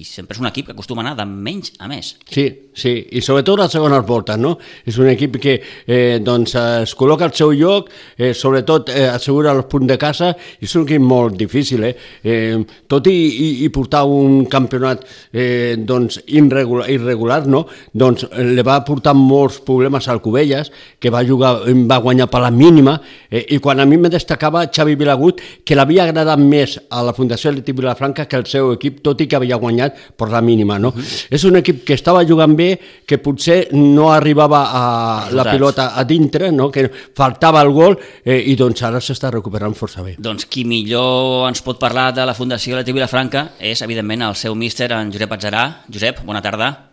i 0.00 0.04
sempre 0.06 0.34
és 0.34 0.40
un 0.42 0.48
equip 0.48 0.66
que 0.66 0.74
acostuma 0.74 1.02
a 1.02 1.06
anar 1.06 1.14
de 1.20 1.26
menys 1.30 1.72
a 1.78 1.86
més. 1.88 2.14
Sí, 2.30 2.46
sí, 2.74 2.94
i 3.14 3.22
sobretot 3.22 3.60
les 3.60 3.72
segones 3.72 4.02
voltes, 4.06 4.38
no? 4.40 4.56
És 4.84 4.98
un 4.98 5.08
equip 5.12 5.38
que 5.42 5.54
eh, 5.62 6.18
doncs, 6.24 6.56
es 6.58 6.94
col·loca 6.98 7.28
al 7.28 7.34
seu 7.36 7.52
lloc, 7.54 7.90
eh, 8.18 8.32
sobretot 8.34 8.90
eh, 8.90 9.06
assegura 9.12 9.54
els 9.54 9.68
punts 9.70 9.88
de 9.90 9.98
casa, 10.00 10.32
i 10.58 10.66
és 10.66 10.74
un 10.74 10.88
equip 10.88 11.04
molt 11.04 11.38
difícil, 11.38 11.86
eh? 11.86 11.94
eh 12.22 12.58
tot 12.90 13.06
i, 13.10 13.14
i, 13.14 13.48
i 13.64 13.70
portar 13.74 14.04
un 14.10 14.44
campionat 14.50 15.04
eh, 15.30 15.76
doncs, 15.78 16.20
irregular, 16.34 16.88
irregular, 16.90 17.40
no? 17.46 17.64
Doncs 17.94 18.26
eh, 18.30 18.48
li 18.58 18.66
va 18.66 18.80
portar 18.86 19.14
molts 19.18 19.60
problemes 19.64 20.08
al 20.10 20.22
Cubelles, 20.24 20.72
que 20.98 21.14
va 21.14 21.22
jugar, 21.26 21.54
va 21.86 22.00
guanyar 22.02 22.28
per 22.32 22.42
la 22.42 22.50
mínima, 22.50 22.98
eh, 23.30 23.44
i 23.54 23.60
quan 23.62 23.80
a 23.80 23.86
mi 23.86 24.00
me 24.00 24.10
destacava 24.12 24.66
Xavi 24.66 24.98
Vilagut, 24.98 25.40
que 25.64 25.78
l'havia 25.78 26.08
agradat 26.08 26.42
més 26.42 26.76
a 26.90 27.04
la 27.06 27.14
Fundació 27.14 27.54
Leti 27.54 27.72
Vilafranca 27.72 28.26
que 28.26 28.40
el 28.40 28.46
seu 28.50 28.63
equip, 28.72 29.02
tot 29.04 29.20
i 29.20 29.26
que 29.28 29.36
havia 29.36 29.56
guanyat 29.60 30.16
per 30.16 30.30
la 30.32 30.40
mínima, 30.40 30.78
no? 30.78 30.88
Uh 30.88 30.94
-huh. 30.96 31.26
És 31.30 31.44
un 31.44 31.56
equip 31.56 31.84
que 31.84 31.94
estava 31.94 32.24
jugant 32.24 32.56
bé, 32.56 32.78
que 33.06 33.18
potser 33.18 33.68
no 33.72 34.12
arribava 34.12 34.70
a 34.72 35.30
la 35.30 35.44
pilota 35.50 35.92
a 35.94 36.04
dintre, 36.04 36.50
no? 36.50 36.70
que 36.70 36.90
faltava 37.14 37.62
el 37.62 37.70
gol, 37.70 37.98
eh, 38.24 38.42
i 38.46 38.56
doncs 38.56 38.82
ara 38.82 38.98
s'està 38.98 39.30
recuperant 39.30 39.74
força 39.74 40.02
bé. 40.02 40.16
Doncs 40.18 40.46
qui 40.46 40.64
millor 40.64 41.48
ens 41.48 41.62
pot 41.62 41.78
parlar 41.78 42.12
de 42.14 42.24
la 42.24 42.34
Fundació 42.34 42.76
Leti 42.76 42.92
Vilafranca 42.92 43.52
és, 43.58 43.82
evidentment, 43.82 44.22
el 44.22 44.34
seu 44.34 44.54
míster, 44.54 44.90
en 44.92 45.12
Josep 45.12 45.32
Atzarà. 45.32 45.84
Josep, 45.92 46.24
bona 46.24 46.42
tarda. 46.42 46.90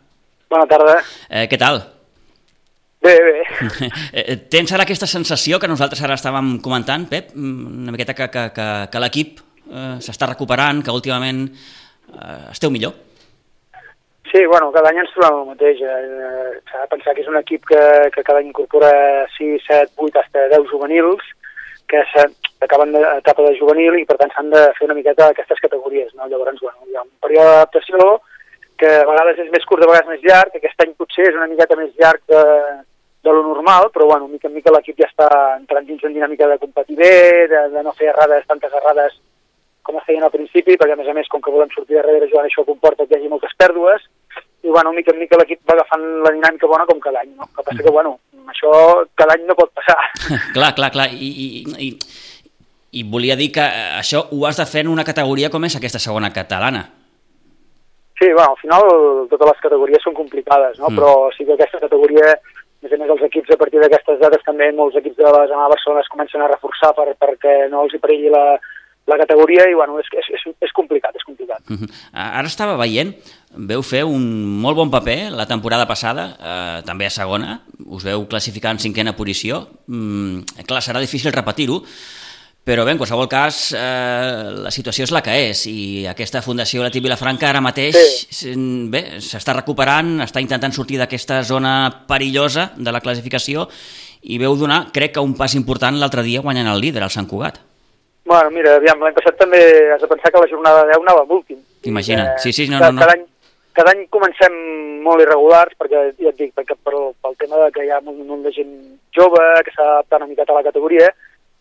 Bona 0.50 0.68
tarda. 0.68 1.02
Eh, 1.30 1.48
què 1.48 1.58
tal? 1.58 1.84
Bé, 3.02 3.16
bé. 3.18 3.90
Eh, 4.14 4.36
Tens 4.52 4.72
ara 4.76 4.84
aquesta 4.86 5.08
sensació 5.10 5.58
que 5.60 5.70
nosaltres 5.70 6.02
ara 6.06 6.18
estàvem 6.20 6.58
comentant, 6.62 7.08
Pep, 7.10 7.32
mm, 7.34 7.86
una 7.86 7.96
miqueta 7.96 8.14
que, 8.14 8.28
que, 8.30 8.44
que, 8.54 8.68
que 8.92 9.02
l'equip 9.02 9.40
eh, 9.72 9.96
s'està 10.04 10.30
recuperant, 10.30 10.84
que 10.84 10.94
últimament 10.94 11.48
eh, 11.48 12.52
esteu 12.52 12.72
millor? 12.74 12.94
Sí, 14.32 14.46
bueno, 14.46 14.72
cada 14.72 14.92
any 14.92 15.02
ens 15.02 15.12
trobem 15.12 15.42
el 15.42 15.50
mateix. 15.52 15.82
Eh, 15.84 16.60
S'ha 16.72 16.86
de 16.86 16.90
pensar 16.94 17.16
que 17.16 17.24
és 17.24 17.30
un 17.32 17.40
equip 17.40 17.66
que, 17.68 17.84
que 18.16 18.24
cada 18.24 18.40
any 18.40 18.52
incorpora 18.52 18.92
6, 19.38 19.66
7, 19.68 19.96
8, 19.98 20.26
fins 20.32 20.52
10 20.56 20.68
juvenils 20.72 21.32
que 21.92 22.00
acaben 22.64 22.94
d'etapa 22.94 23.44
de 23.44 23.58
juvenil 23.60 23.98
i 24.00 24.06
per 24.08 24.16
tant 24.22 24.32
s'han 24.32 24.52
de 24.54 24.62
fer 24.78 24.86
una 24.88 24.96
miqueta 24.96 25.28
aquestes 25.34 25.60
categories. 25.60 26.14
No? 26.16 26.30
Llavors, 26.32 26.62
bueno, 26.64 26.88
hi 26.88 26.96
ha 26.96 27.04
un 27.04 27.12
període 27.26 27.50
d'adaptació 27.50 28.22
que 28.80 28.94
a 29.02 29.10
vegades 29.10 29.42
és 29.44 29.50
més 29.52 29.66
curt, 29.68 29.84
de 29.84 29.90
vegades 29.90 30.08
més 30.08 30.24
llarg, 30.24 30.54
que 30.54 30.62
aquest 30.62 30.86
any 30.86 30.94
potser 30.96 31.28
és 31.28 31.36
una 31.36 31.50
miqueta 31.52 31.76
més 31.78 31.92
llarg 32.00 32.24
de, 32.32 32.44
de 33.28 33.34
lo 33.36 33.44
normal, 33.50 33.90
però 33.94 34.08
bueno, 34.14 34.30
mica 34.32 34.48
en 34.48 34.56
mica 34.56 34.72
l'equip 34.74 35.04
ja 35.04 35.10
està 35.10 35.28
entrant 35.58 35.86
dins 35.90 36.08
en 36.08 36.16
dinàmica 36.16 36.48
de 36.50 36.58
competir 36.64 36.96
bé, 37.02 37.12
de, 37.52 37.68
de 37.76 37.84
no 37.84 37.94
fer 38.00 38.10
errades, 38.14 38.48
tantes 38.48 38.74
errades 38.80 39.20
com 39.82 39.98
es 39.98 40.06
feien 40.08 40.24
al 40.24 40.34
principi, 40.34 40.78
perquè 40.78 40.96
a 40.96 41.00
més 41.00 41.10
a 41.10 41.16
més, 41.18 41.30
com 41.32 41.42
que 41.42 41.54
volem 41.54 41.72
sortir 41.74 41.98
darrere 41.98 42.30
jugant, 42.30 42.48
això 42.48 42.66
comporta 42.68 43.06
que 43.06 43.16
hi 43.16 43.20
hagi 43.20 43.32
moltes 43.32 43.54
pèrdues, 43.58 44.06
i 44.62 44.70
bueno, 44.70 44.94
mica 44.94 45.14
en 45.14 45.20
mica 45.20 45.40
l'equip 45.40 45.64
va 45.66 45.74
agafant 45.78 46.04
la 46.22 46.34
dinàmica 46.36 46.70
bona 46.70 46.86
com 46.86 47.00
cada 47.02 47.24
any, 47.24 47.32
no? 47.34 47.48
El 47.48 47.56
que 47.56 47.66
passa 47.66 47.84
que, 47.84 47.94
bueno, 47.94 48.14
això 48.54 48.72
cada 49.18 49.34
any 49.34 49.48
no 49.48 49.58
pot 49.58 49.72
passar. 49.74 49.98
clar, 50.56 50.74
clar, 50.78 50.92
clar. 50.94 51.10
I, 51.12 51.30
i, 51.46 51.48
i, 51.88 51.92
I 53.02 53.04
volia 53.10 53.38
dir 53.40 53.50
que 53.56 53.66
eh, 53.66 53.92
això 53.98 54.28
ho 54.30 54.46
has 54.46 54.62
de 54.62 54.68
fer 54.70 54.86
en 54.86 54.92
una 54.94 55.08
categoria 55.08 55.50
com 55.50 55.66
és 55.66 55.78
aquesta 55.80 56.02
segona 56.04 56.30
catalana. 56.36 56.84
Sí, 58.20 58.28
bueno, 58.30 58.52
al 58.52 58.62
final 58.62 58.86
totes 59.32 59.50
les 59.50 59.62
categories 59.64 60.04
són 60.06 60.14
complicades, 60.14 60.78
no? 60.78 60.92
Mm. 60.92 60.94
Mm. 60.94 61.00
però 61.00 61.14
sí 61.34 61.48
que 61.48 61.56
aquesta 61.58 61.82
categoria, 61.82 62.36
a 62.38 62.86
més 62.86 62.94
a 62.94 63.00
més 63.02 63.16
els 63.16 63.24
equips 63.32 63.56
a 63.56 63.58
partir 63.58 63.82
d'aquestes 63.82 64.22
dates 64.22 64.46
també 64.46 64.70
molts 64.78 65.00
equips 65.02 65.18
de 65.18 65.26
la 65.26 65.48
zona 65.50 65.66
de 65.66 65.74
Barcelona 65.74 66.06
es 66.06 66.12
comencen 66.14 66.46
a 66.46 66.52
reforçar 66.52 66.94
per, 66.94 67.08
perquè 67.18 67.56
no 67.74 67.88
els 67.88 67.98
hi 67.98 68.02
perilli 68.04 68.30
la, 68.30 68.46
la 69.12 69.18
categoria 69.20 69.68
i 69.70 69.76
bueno, 69.76 70.00
és, 70.00 70.08
és, 70.18 70.30
és, 70.40 70.48
és 70.64 70.72
complicat, 70.74 71.16
és 71.20 71.24
complicat. 71.28 71.60
Uh 71.70 71.78
-huh. 71.78 71.90
Ara 72.14 72.48
estava 72.48 72.78
veient, 72.80 73.14
veu 73.56 73.84
fer 73.84 74.04
un 74.06 74.24
molt 74.62 74.76
bon 74.78 74.90
paper 74.90 75.32
la 75.32 75.46
temporada 75.46 75.86
passada, 75.88 76.38
eh, 76.40 76.82
també 76.86 77.06
a 77.06 77.10
segona, 77.10 77.62
us 77.86 78.04
veu 78.04 78.26
classificar 78.28 78.72
en 78.72 78.80
cinquena 78.80 79.16
posició. 79.16 79.68
Mm, 79.88 80.42
clar, 80.66 80.82
serà 80.82 81.00
difícil 81.00 81.32
repetir-ho, 81.34 81.84
però 82.64 82.86
bé, 82.86 82.92
en 82.92 82.98
qualsevol 82.98 83.28
cas, 83.28 83.74
eh, 83.74 83.78
la 84.64 84.70
situació 84.72 85.04
és 85.04 85.12
la 85.12 85.22
que 85.24 85.50
és 85.50 85.66
i 85.66 86.06
aquesta 86.08 86.42
Fundació 86.44 86.84
Lati 86.84 87.00
Vilafranca 87.00 87.50
ara 87.50 87.60
mateix 87.60 87.96
Sí. 87.96 88.28
s- 88.30 88.56
bé, 88.90 89.18
s'està 89.20 89.54
recuperant, 89.56 90.22
està 90.22 90.40
intentant 90.40 90.72
sortir 90.72 90.98
d'aquesta 91.00 91.44
zona 91.44 92.06
perillosa 92.08 92.72
de 92.78 92.92
la 92.92 93.02
classificació 93.02 93.68
i 94.22 94.38
veu 94.38 94.56
donar, 94.56 94.92
crec 94.94 95.14
que 95.14 95.20
un 95.20 95.34
pas 95.34 95.56
important 95.56 95.98
l'altre 95.98 96.22
dia 96.22 96.40
guanyant 96.42 96.68
el 96.68 96.80
líder, 96.80 97.02
el 97.04 97.10
Sant 97.10 97.28
Cugat. 97.28 97.60
Bueno, 98.26 98.52
mira, 98.54 98.76
aviam, 98.78 99.02
l'any 99.02 99.16
passat 99.18 99.38
també 99.40 99.60
has 99.94 100.02
de 100.02 100.08
pensar 100.08 100.32
que 100.32 100.44
la 100.44 100.50
jornada 100.52 100.86
10 100.92 101.02
anava 101.02 101.24
amb 101.26 101.34
últim. 101.40 101.58
Imagina't, 101.90 102.38
sí, 102.44 102.54
sí, 102.54 102.68
no, 102.70 102.78
cada, 102.80 102.92
no, 102.92 103.00
no. 103.00 103.02
Cada 103.02 103.16
any, 103.18 103.26
cada 103.74 103.94
any 103.96 104.06
comencem 104.14 104.56
molt 105.02 105.24
irregulars, 105.24 105.74
perquè 105.80 106.04
ja 106.20 106.30
et 106.30 106.38
dic, 106.38 106.54
perquè 106.54 106.78
pel, 106.86 107.12
pel 107.24 107.36
tema 107.42 107.64
de 107.64 107.72
que 107.76 107.86
hi 107.86 107.92
ha 107.92 108.00
un 108.06 108.22
munt 108.28 108.46
de 108.46 108.54
gent 108.54 108.72
jove 109.18 109.42
que 109.66 109.74
s'ha 109.74 109.88
adaptat 109.88 110.22
una 110.22 110.30
miqueta 110.30 110.54
a 110.54 110.60
la 110.60 110.68
categoria, 110.70 111.10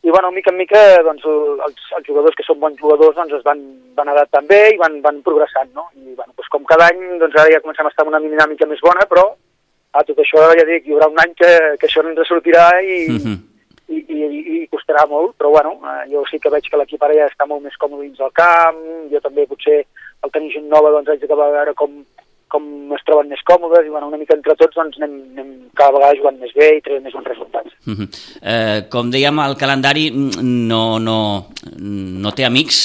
i 0.02 0.08
bueno, 0.08 0.30
mica 0.32 0.52
en 0.52 0.56
mica 0.56 0.80
doncs, 1.04 1.24
els, 1.24 1.90
els 1.96 2.06
jugadors 2.06 2.36
que 2.36 2.44
són 2.46 2.60
bons 2.60 2.78
jugadors 2.80 3.16
doncs, 3.16 3.34
es 3.36 3.44
van, 3.44 3.60
van 3.96 4.08
adaptant 4.08 4.46
bé 4.48 4.62
i 4.72 4.78
van, 4.80 5.00
van 5.04 5.20
progressant, 5.26 5.68
no? 5.76 5.90
I 5.96 6.14
bueno, 6.14 6.32
doncs, 6.32 6.48
com 6.52 6.64
cada 6.68 6.88
any, 6.88 7.02
doncs 7.20 7.36
ara 7.36 7.52
ja 7.52 7.60
comencem 7.64 7.88
a 7.88 7.92
estar 7.92 8.06
en 8.06 8.14
una 8.14 8.22
dinàmica 8.24 8.68
més 8.68 8.80
bona, 8.84 9.04
però 9.10 9.26
a 9.92 10.04
tot 10.06 10.22
això 10.22 10.46
ja 10.56 10.64
dic, 10.64 10.86
hi 10.86 10.94
haurà 10.94 11.10
un 11.10 11.20
any 11.20 11.34
que, 11.36 11.50
que 11.80 11.88
això 11.88 12.04
no 12.04 12.14
ens 12.14 12.28
sortirà 12.28 12.70
i, 12.80 13.00
Uh 13.10 13.20
-huh. 13.20 13.36
I, 13.90 14.00
i, 14.06 14.40
i 14.62 14.68
costarà 14.70 15.04
molt, 15.10 15.34
però 15.38 15.50
bueno, 15.50 15.76
eh, 15.82 16.06
jo 16.12 16.22
sí 16.30 16.38
que 16.42 16.52
veig 16.52 16.68
que 16.70 16.78
l'equip 16.80 17.02
ara 17.02 17.16
ja 17.18 17.28
està 17.30 17.46
molt 17.50 17.64
més 17.66 17.76
còmode 17.80 18.06
dins 18.06 18.22
del 18.22 18.32
camp, 18.36 18.80
jo 19.10 19.20
també 19.24 19.46
potser 19.50 19.82
al 20.22 20.32
tenir 20.34 20.52
gent 20.54 20.68
nova 20.70 20.92
doncs 20.94 21.10
haig 21.10 21.22
d'acabar 21.22 21.48
de 21.50 21.56
veure 21.58 21.74
com, 21.78 21.96
com 22.50 22.66
es 22.96 23.04
troben 23.06 23.30
més 23.30 23.42
còmodes 23.48 23.86
i 23.86 23.92
bueno, 23.92 24.10
una 24.10 24.20
mica 24.20 24.36
entre 24.36 24.56
tots 24.58 24.76
doncs 24.76 24.98
anem, 25.00 25.16
anem 25.34 25.50
cada 25.78 25.94
vegada 25.96 26.18
jugant 26.18 26.38
més 26.42 26.52
bé 26.56 26.70
i 26.76 26.84
traient 26.84 27.06
més 27.06 27.16
bons 27.16 27.30
resultats. 27.30 27.74
Uh 27.86 27.94
-huh. 27.96 28.08
eh, 28.52 28.78
com 28.92 29.10
dèiem, 29.10 29.38
el 29.46 29.56
calendari 29.56 30.10
no, 30.12 30.98
no, 30.98 31.18
no 32.24 32.30
té 32.32 32.44
amics, 32.44 32.78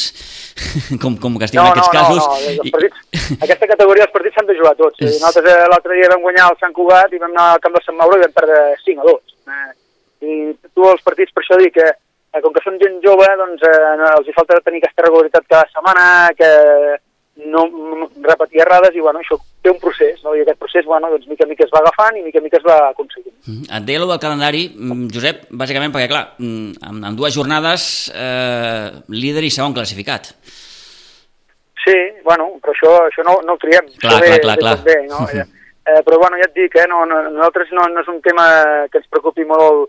com, 1.02 1.18
com 1.18 1.38
que 1.38 1.46
es 1.46 1.52
diu 1.52 1.62
en 1.62 1.72
aquests 1.72 1.96
casos. 2.00 2.22
No, 2.24 2.34
no, 2.34 2.64
els 2.64 2.72
partits, 2.76 2.98
aquesta 3.46 3.68
categoria 3.74 4.06
els 4.08 4.14
partits 4.16 4.36
s'han 4.36 4.48
de 4.48 4.58
jugar 4.60 4.76
tots. 4.76 5.02
És... 5.02 5.20
Nosaltres 5.20 5.52
eh, 5.52 5.68
l'altre 5.72 5.96
dia 5.96 6.12
vam 6.14 6.22
guanyar 6.22 6.52
el 6.52 6.58
Sant 6.60 6.74
Cugat 6.74 7.14
i 7.14 7.20
vam 7.24 7.34
anar 7.36 7.50
al 7.54 7.64
camp 7.64 7.76
de 7.76 7.84
Sant 7.86 7.98
Mauro 7.98 8.18
i 8.18 8.24
vam 8.24 8.38
perdre 8.40 8.62
5 8.86 9.02
a 9.02 9.06
2. 9.12 9.36
Eh, 9.46 9.85
I 10.26 10.36
tu 10.74 10.90
els 10.90 11.06
partits, 11.06 11.34
per 11.34 11.44
això 11.44 11.60
dic 11.62 11.76
que 11.78 11.88
eh, 11.88 12.42
com 12.42 12.54
que 12.54 12.64
són 12.66 12.80
gent 12.82 13.02
jove, 13.06 13.28
doncs 13.42 13.64
eh, 13.64 13.82
no, 14.02 14.12
els 14.20 14.30
hi 14.30 14.38
falta 14.38 14.62
tenir 14.66 14.82
aquesta 14.84 15.06
regularitat 15.06 15.46
cada 15.48 15.70
setmana, 15.74 16.08
que, 16.38 16.52
no 17.36 17.66
repetir 18.24 18.62
errades 18.64 18.96
i 18.96 19.02
bueno, 19.04 19.20
això 19.20 19.38
té 19.64 19.72
un 19.72 19.80
procés, 19.82 20.22
no? 20.24 20.34
i 20.36 20.42
aquest 20.42 20.60
procés 20.60 20.86
bueno, 20.88 21.10
doncs, 21.12 21.28
mica 21.28 21.44
en 21.44 21.52
mica 21.52 21.66
es 21.66 21.74
va 21.74 21.82
agafant 21.84 22.16
i 22.16 22.24
mica 22.24 22.40
en 22.40 22.46
mica 22.48 22.60
es 22.62 22.64
va 22.64 22.78
aconseguint. 22.90 23.36
Mm 23.46 23.54
-hmm. 23.54 23.78
Et 23.78 23.86
deia 23.86 24.00
allò 24.00 24.08
del 24.12 24.20
calendari, 24.20 24.64
mm, 24.70 25.08
Josep, 25.14 25.38
bàsicament 25.52 25.92
perquè, 25.94 26.08
clar, 26.08 26.36
mm, 26.40 26.72
en, 26.90 27.04
en 27.04 27.16
dues 27.16 27.36
jornades 27.36 28.12
eh, 28.16 28.92
líder 29.10 29.44
i 29.44 29.50
segon 29.52 29.74
classificat. 29.74 30.34
Sí, 31.84 31.98
bueno, 32.24 32.44
però 32.62 32.72
això, 32.72 32.92
això 33.10 33.24
no, 33.24 33.42
no 33.46 33.54
ho 33.54 33.58
triem. 33.58 33.86
Clar, 34.00 34.22
clar, 34.22 34.40
clar, 34.40 34.58
clar. 34.58 34.84
Bé, 34.84 35.06
no? 35.08 35.20
-huh. 35.20 35.46
eh, 35.86 36.02
però 36.06 36.18
bueno, 36.18 36.38
ja 36.38 36.48
et 36.48 36.54
dic, 36.54 36.76
eh, 36.76 36.88
no, 36.88 37.06
no, 37.06 37.30
nosaltres 37.30 37.68
no, 37.72 37.84
no 37.88 38.00
és 38.00 38.08
un 38.08 38.22
tema 38.22 38.88
que 38.90 38.98
ens 38.98 39.08
preocupi 39.08 39.44
molt 39.44 39.62
el 39.62 39.88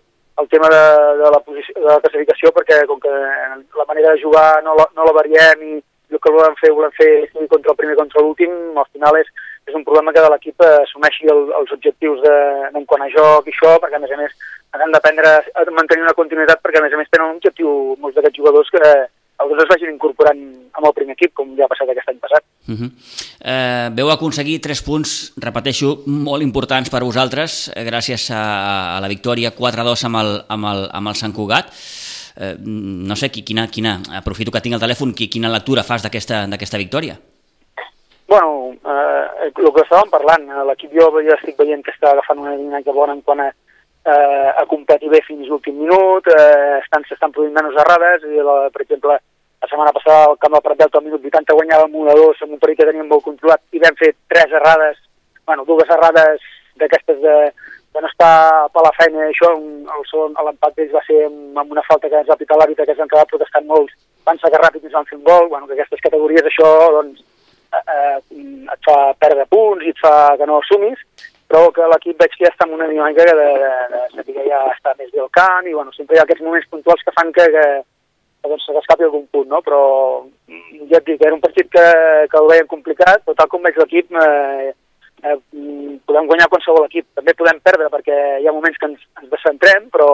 tema 0.53 0.69
de, 0.69 0.85
de, 1.23 1.29
la, 1.33 1.41
posició, 1.41 1.75
de 1.81 1.89
la 1.89 2.01
classificació, 2.05 2.53
perquè 2.53 2.83
com 2.87 3.01
que 3.01 3.13
la 3.13 3.87
manera 3.89 4.13
de 4.13 4.23
jugar 4.23 4.63
no 4.65 4.77
la, 4.77 4.85
no 4.97 5.07
la 5.09 5.15
variem 5.17 5.63
i 5.65 5.75
el 6.13 6.21
que 6.23 6.33
volem 6.33 6.55
fer, 6.61 6.71
volem 6.77 6.93
fer 6.95 7.11
contra 7.51 7.73
el 7.73 7.79
primer 7.81 7.97
contra 7.99 8.23
l'últim, 8.23 8.53
al 8.79 8.87
final 8.93 9.17
és, 9.19 9.31
és 9.67 9.75
un 9.75 9.85
problema 9.87 10.13
que 10.15 10.23
de 10.23 10.29
l'equip 10.31 10.63
assumeixi 10.69 11.33
el, 11.33 11.49
els 11.61 11.73
objectius 11.75 12.21
de, 12.23 12.37
en 12.69 12.85
quant 12.87 13.03
a 13.03 13.11
joc 13.17 13.49
i 13.49 13.55
això, 13.55 13.75
perquè 13.83 13.99
a 13.99 14.03
més 14.05 14.13
a 14.15 14.21
més 14.21 14.37
han 14.77 14.93
d'aprendre 14.93 15.33
a 15.57 15.65
mantenir 15.73 16.05
una 16.05 16.17
continuïtat 16.19 16.61
perquè 16.63 16.81
a 16.81 16.85
més 16.85 16.95
a 16.95 17.01
més 17.01 17.09
tenen 17.11 17.31
un 17.31 17.39
objectiu 17.41 17.97
molts 18.03 18.19
d'aquests 18.19 18.39
jugadors 18.39 18.71
que 18.75 18.93
alguns 19.39 19.63
es 19.63 19.69
vagin 19.69 19.93
incorporant 19.93 20.41
amb 20.77 20.87
el 20.89 20.95
primer 20.97 21.17
equip, 21.17 21.33
com 21.37 21.53
ja 21.59 21.67
ha 21.67 21.71
passat 21.71 21.91
aquest 21.93 22.09
any 22.13 22.19
passat. 22.23 22.45
Uh 22.69 22.75
-huh. 22.75 22.91
eh, 23.41 23.89
veu 23.93 24.11
aconseguir 24.11 24.61
tres 24.61 24.83
punts, 24.83 25.33
repeteixo, 25.37 26.03
molt 26.07 26.43
importants 26.43 26.91
per 26.91 27.03
vosaltres, 27.03 27.71
eh, 27.75 27.85
gràcies 27.85 28.31
a, 28.31 28.97
a 28.97 29.01
la 29.01 29.09
victòria 29.09 29.55
4-2 29.55 30.05
amb, 30.05 30.17
el, 30.17 30.45
amb, 30.49 30.65
el, 30.65 30.89
amb 30.93 31.09
el 31.09 31.15
Sant 31.15 31.33
Cugat. 31.33 31.67
Eh, 32.39 32.57
no 32.59 33.17
sé, 33.17 33.31
quina, 33.31 33.69
quina, 33.69 34.01
aprofito 34.13 34.51
que 34.51 34.61
tinc 34.61 34.75
el 34.75 34.81
telèfon, 34.81 35.15
quina 35.15 35.49
lectura 35.49 35.83
fas 35.83 36.03
d'aquesta 36.03 36.79
victòria? 36.79 37.19
Bueno, 38.29 38.75
eh, 38.85 39.53
el 39.57 39.73
que 39.73 39.83
estàvem 39.83 40.11
parlant, 40.11 40.45
l'equip 40.67 40.93
jo 40.93 41.07
ja 41.23 41.37
estic 41.37 41.57
veient 41.57 41.83
que 41.83 41.93
està 41.93 42.11
agafant 42.11 42.39
una 42.39 42.57
dinàmica 42.57 42.93
bona 42.93 43.13
en 43.13 43.23
quant 43.23 43.41
a 43.41 43.53
eh, 44.07 44.51
a 44.63 44.65
competir 44.71 45.11
bé 45.11 45.21
fins 45.27 45.49
l'últim 45.49 45.79
minut, 45.83 46.29
eh, 46.31 46.79
estan, 46.83 47.05
s'estan 47.09 47.33
produint 47.35 47.55
menys 47.57 47.79
errades, 47.83 48.27
i 48.31 48.43
la, 48.49 48.59
per 48.73 48.85
exemple, 48.85 49.19
la 49.63 49.69
setmana 49.71 49.93
passada 49.93 50.31
al 50.31 50.39
camp 50.39 50.55
del 50.55 50.63
Prat 50.63 50.79
Delta 50.79 50.99
al 50.99 51.07
minut 51.07 51.25
80 51.31 51.57
guanyàvem 51.59 51.97
1 52.03 52.17
2 52.21 52.43
amb 52.45 52.57
un 52.57 52.61
perill 52.63 52.79
que 52.79 52.89
teníem 52.91 53.09
molt 53.11 53.25
controlat 53.25 53.63
i 53.73 53.83
vam 53.83 53.97
fer 53.99 54.13
tres 54.31 54.53
errades, 54.61 55.01
bueno, 55.49 55.65
dues 55.65 55.91
errades 55.91 56.45
d'aquestes 56.77 57.19
de, 57.23 57.37
de 57.97 58.03
no 58.05 58.11
estar 58.13 58.69
per 58.75 58.85
la 58.85 58.93
feina 58.99 59.25
això, 59.27 59.53
el 59.57 60.05
segon, 60.11 60.37
l'empat 60.49 60.77
d'ells 60.77 60.93
va 60.95 61.03
ser 61.07 61.23
amb, 61.27 61.57
amb 61.63 61.73
una 61.73 61.85
falta 61.89 62.11
que 62.13 62.21
ens 62.21 62.29
va 62.29 62.39
pitar 62.39 62.59
l'àrbit 62.61 62.85
que 62.85 62.93
ens 62.95 63.01
han 63.03 63.13
quedat 63.13 63.33
protestant 63.33 63.67
molts, 63.71 63.97
van 64.29 64.39
sacar 64.43 64.61
ràpid 64.63 64.85
ens 64.85 64.99
van 64.99 65.09
fer 65.09 65.19
un 65.19 65.25
gol, 65.25 65.49
bueno, 65.49 65.67
que 65.67 65.79
aquestes 65.79 66.05
categories 66.05 66.47
això 66.51 66.69
doncs, 66.99 67.25
eh, 67.73 67.83
eh, 67.97 68.19
et 68.75 68.91
fa 68.91 68.99
perdre 69.19 69.49
punts 69.51 69.87
i 69.87 69.95
et 69.95 70.05
fa 70.05 70.15
que 70.37 70.47
no 70.51 70.61
assumis, 70.61 71.01
però 71.47 71.69
que 71.75 71.89
l'equip 71.93 72.19
veig 72.23 72.33
que 72.35 72.45
ja 72.45 72.53
està 72.53 72.67
en 72.67 72.75
una 72.77 72.89
dinàmica 72.91 73.27
de, 73.29 73.35
de, 73.63 74.23
de, 74.23 74.47
ja 74.49 74.63
està 74.73 74.95
més 74.99 75.13
bé 75.13 75.23
al 75.23 75.31
camp 75.35 75.69
i 75.69 75.75
bueno, 75.77 75.95
sempre 75.95 76.17
hi 76.17 76.21
ha 76.21 76.25
aquests 76.27 76.43
moments 76.43 76.67
puntuals 76.73 77.05
que 77.07 77.15
fan 77.15 77.31
que, 77.37 77.47
que, 77.55 77.67
que 78.43 78.51
doncs, 78.51 78.67
s'escapi 78.67 79.07
algun 79.07 79.29
punt, 79.31 79.49
no? 79.53 79.63
però 79.67 79.83
ja 80.91 80.99
et 80.99 81.07
dic, 81.07 81.23
era 81.23 81.37
un 81.37 81.45
partit 81.45 81.71
que, 81.71 81.87
que 82.33 82.43
el 82.43 82.51
veiem 82.51 82.73
complicat, 82.73 83.23
però 83.25 83.39
tal 83.39 83.53
com 83.53 83.63
veig 83.67 83.79
l'equip 83.79 84.11
eh, 84.23 84.75
eh, 85.23 85.39
podem 86.11 86.29
guanyar 86.33 86.51
qualsevol 86.51 86.89
equip, 86.91 87.09
també 87.15 87.37
podem 87.39 87.63
perdre 87.63 87.91
perquè 87.95 88.21
hi 88.43 88.51
ha 88.51 88.55
moments 88.57 88.83
que 88.83 88.91
ens, 88.91 89.09
ens 89.23 89.33
descentrem, 89.33 89.91
però 89.95 90.11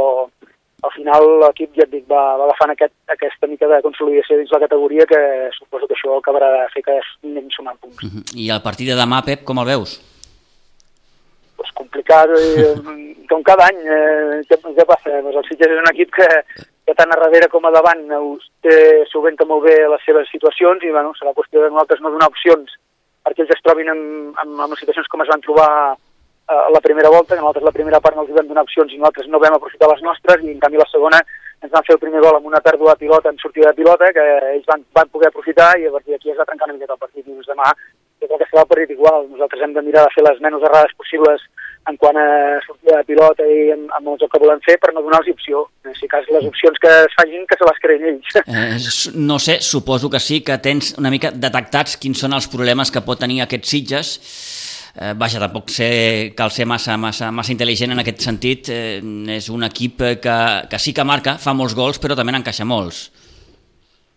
al 0.82 0.90
final 0.96 1.24
l'equip, 1.46 1.72
ja 1.78 1.86
et 1.86 1.92
dic, 1.94 2.06
va, 2.10 2.22
va 2.36 2.48
agafant 2.48 2.72
aquest, 2.74 2.94
aquesta 3.14 3.48
mica 3.48 3.68
de 3.70 3.82
consolidació 3.84 4.36
dins 4.36 4.52
la 4.52 4.64
categoria 4.64 5.06
que 5.08 5.20
suposo 5.56 5.86
que 5.86 5.94
això 5.96 6.16
acabarà 6.18 6.48
de 6.56 6.64
fer 6.74 6.82
que 6.88 6.96
anem 7.00 7.46
sumant 7.54 7.78
punts. 7.78 8.02
Uh 8.02 8.10
-huh. 8.10 8.24
I 8.34 8.50
el 8.50 8.64
partit 8.66 8.88
de 8.90 8.98
demà, 8.98 9.22
Pep, 9.24 9.44
com 9.44 9.58
el 9.62 9.70
veus? 9.72 10.00
Pues, 11.56 11.72
complicat, 11.78 12.30
eh, 12.38 12.74
com 13.30 13.42
cada 13.46 13.70
any. 13.70 13.80
Eh, 13.82 14.42
què, 14.48 14.60
què 14.62 14.86
passa? 14.88 15.22
Pues 15.24 15.40
el 15.40 15.48
Sitges 15.48 15.74
és 15.74 15.82
un 15.82 15.90
equip 15.92 16.14
que, 16.18 16.28
que 16.86 16.94
tant 16.98 17.12
a 17.14 17.18
darrere 17.20 17.48
com 17.52 17.64
a 17.66 17.74
davant 17.74 18.06
té, 18.62 18.78
solventa 19.10 19.46
molt 19.48 19.66
bé 19.68 19.76
les 19.88 20.02
seves 20.06 20.30
situacions 20.34 20.82
i 20.84 20.90
bueno, 20.94 21.12
serà 21.18 21.34
qüestió 21.36 21.62
de 21.62 21.70
nosaltres 21.70 22.02
no 22.02 22.10
donar 22.12 22.30
opcions 22.32 22.74
perquè 23.22 23.44
ells 23.44 23.54
es 23.54 23.62
trobin 23.62 23.90
en, 23.92 24.00
en, 24.42 24.56
en 24.66 24.74
situacions 24.80 25.06
com 25.10 25.22
es 25.22 25.30
van 25.30 25.44
trobar 25.44 25.68
eh, 25.94 26.58
a 26.58 26.70
la 26.74 26.82
primera 26.82 27.10
volta, 27.12 27.34
que 27.34 27.40
nosaltres 27.40 27.68
la 27.68 27.76
primera 27.76 28.00
part 28.02 28.18
no 28.18 28.26
els 28.26 28.34
vam 28.34 28.50
donar 28.50 28.66
opcions 28.66 28.92
i 28.92 28.98
nosaltres 28.98 29.30
no 29.30 29.40
vam 29.42 29.56
aprofitar 29.58 29.90
les 29.92 30.02
nostres 30.02 30.42
i 30.42 30.50
en 30.50 30.62
canvi 30.62 30.82
la 30.82 30.90
segona 30.90 31.22
ens 31.62 31.70
van 31.70 31.86
fer 31.86 31.94
el 31.94 32.02
primer 32.02 32.22
gol 32.24 32.36
amb 32.38 32.48
una 32.50 32.60
pèrdua 32.64 32.96
de 32.96 33.04
pilota 33.04 33.30
en 33.30 33.38
sortida 33.38 33.70
de 33.70 33.78
pilota 33.78 34.10
que 34.16 34.24
ells 34.56 34.66
van, 34.66 34.82
van 34.98 35.10
poder 35.14 35.30
aprofitar 35.30 35.76
i 35.78 35.86
a 35.86 35.94
partir 35.94 36.16
d'aquí 36.16 36.34
es 36.34 36.40
va 36.40 36.48
trencar 36.48 36.66
una 36.66 36.74
miqueta 36.78 36.98
el 36.98 37.04
partit 37.04 37.22
i 37.22 37.30
doncs 37.30 37.52
demà 37.52 37.70
jo 38.22 38.30
crec 38.30 38.44
que 38.44 38.50
serà 38.50 38.62
el 38.64 38.70
partit 38.70 38.94
igual. 38.94 39.26
Nosaltres 39.32 39.66
hem 39.66 39.74
de 39.76 39.84
mirar 39.84 40.06
de 40.06 40.14
fer 40.14 40.24
les 40.26 40.40
menys 40.44 40.64
errades 40.68 40.94
possibles 41.00 41.44
en 41.90 41.96
quant 41.98 42.16
a 42.18 42.26
sortida 42.62 43.00
de 43.00 43.06
pilota 43.08 43.46
i 43.46 43.72
amb, 43.74 43.90
amb 43.96 44.12
el 44.12 44.18
joc 44.20 44.30
que 44.32 44.40
volem 44.42 44.60
fer 44.62 44.76
per 44.82 44.92
no 44.94 45.02
donar-los 45.02 45.32
opció. 45.34 45.64
Si 45.98 46.08
cas 46.10 46.28
les 46.30 46.46
opcions 46.46 46.78
que 46.82 46.92
es 47.06 47.16
facin, 47.18 47.46
que 47.50 47.58
se 47.58 47.68
les 47.68 47.80
creïn 47.86 48.08
ells. 48.12 48.36
Eh, 48.52 48.76
no 49.16 49.38
sé, 49.40 49.58
suposo 49.64 50.10
que 50.10 50.20
sí, 50.20 50.42
que 50.44 50.58
tens 50.62 50.92
una 51.00 51.10
mica 51.10 51.32
detectats 51.32 51.96
quins 51.98 52.20
són 52.20 52.36
els 52.36 52.46
problemes 52.52 52.92
que 52.92 53.02
pot 53.06 53.18
tenir 53.18 53.40
aquests 53.42 53.72
Sitges. 53.72 54.12
Eh, 54.92 55.14
vaja, 55.18 55.40
tampoc 55.40 55.72
sé, 55.72 55.88
cal 56.36 56.52
ser 56.52 56.66
massa, 56.68 56.98
massa, 57.00 57.30
massa 57.32 57.54
intel·ligent 57.54 57.94
en 57.94 58.02
aquest 58.02 58.22
sentit. 58.22 58.70
Eh, 58.70 59.00
és 59.38 59.48
un 59.50 59.66
equip 59.66 60.04
que, 60.22 60.38
que 60.70 60.82
sí 60.82 60.94
que 60.94 61.06
marca, 61.08 61.38
fa 61.42 61.56
molts 61.56 61.74
gols, 61.78 62.02
però 62.02 62.18
també 62.18 62.36
n'encaixa 62.36 62.68
molts. 62.68 63.06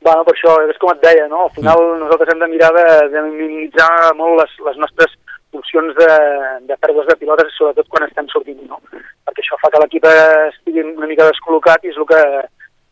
Bueno, 0.05 0.21
per 0.21 0.35
això, 0.35 0.51
és 0.69 0.77
com 0.77 0.91
et 0.93 0.99
deia, 1.01 1.25
no? 1.31 1.47
Al 1.47 1.53
final 1.55 1.79
mm. 1.81 2.01
nosaltres 2.03 2.29
hem 2.29 2.41
de 2.43 2.49
mirar 2.51 2.69
de, 2.75 2.85
de 3.09 3.21
minimitzar 3.25 4.11
molt 4.19 4.37
les, 4.37 4.51
les 4.67 4.77
nostres 4.83 5.15
opcions 5.57 5.95
de, 5.97 6.09
de 6.69 6.75
pèrdues 6.83 7.07
de 7.09 7.15
pilotes, 7.17 7.55
sobretot 7.57 7.87
quan 7.89 8.05
estem 8.05 8.27
sortint, 8.29 8.59
no? 8.69 8.77
Perquè 9.25 9.41
això 9.41 9.57
fa 9.63 9.71
que 9.73 9.81
l'equip 9.81 10.05
estigui 10.11 10.83
una 10.85 11.09
mica 11.09 11.25
descol·locat 11.31 11.87
i 11.87 11.93
és 11.93 11.97
el 11.97 12.05
que 12.11 12.21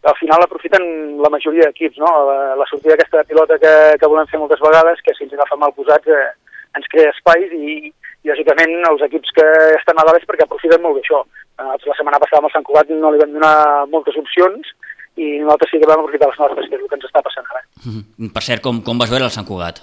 al 0.09 0.17
final 0.17 0.41
aprofiten 0.43 0.87
la 1.21 1.29
majoria 1.35 1.67
d'equips, 1.69 1.99
no? 2.01 2.09
La, 2.31 2.37
la 2.59 2.67
sortida 2.71 2.95
aquesta 2.97 3.21
de 3.21 3.29
pilota 3.29 3.59
que, 3.61 3.73
que 4.01 4.09
volem 4.09 4.31
fer 4.31 4.41
moltes 4.41 4.63
vegades, 4.63 5.03
que 5.05 5.13
si 5.13 5.27
ens 5.27 5.35
agafa 5.37 5.59
mal 5.61 5.75
posats 5.77 6.09
eh, 6.09 6.31
ens 6.79 6.89
crea 6.95 7.13
espais 7.13 7.53
i, 7.53 7.75
i 7.93 8.31
lògicament 8.31 8.73
els 8.89 9.05
equips 9.05 9.37
que 9.37 9.45
estan 9.77 10.01
a 10.01 10.07
dalt 10.07 10.17
és 10.17 10.25
perquè 10.31 10.47
aprofiten 10.47 10.81
molt 10.81 10.97
bé 10.97 11.05
això. 11.05 11.21
Eh, 11.61 11.69
la 11.77 11.99
setmana 11.99 12.19
passada 12.25 12.41
amb 12.41 12.49
el 12.49 12.55
Sant 12.57 12.65
Cugat 12.65 12.89
no 12.89 13.13
li 13.13 13.21
vam 13.21 13.37
donar 13.37 13.55
moltes 13.93 14.17
opcions, 14.17 14.73
i 15.15 15.39
nosaltres 15.39 15.71
sí 15.71 15.79
que 15.79 15.89
vam 15.89 16.01
aprofitar 16.01 16.29
les 16.29 16.39
nostres, 16.41 16.69
que 16.69 16.75
és 16.77 16.81
el 16.81 16.89
que 16.89 16.97
ens 16.99 17.09
està 17.09 17.21
passant 17.21 17.49
ara. 17.49 17.61
Mm 17.85 17.91
-hmm. 17.91 18.33
Per 18.33 18.43
cert, 18.43 18.61
com, 18.61 18.81
com 18.81 18.97
vas 18.97 19.09
veure 19.09 19.25
el 19.25 19.35
Sant 19.35 19.47
Cugat? 19.47 19.81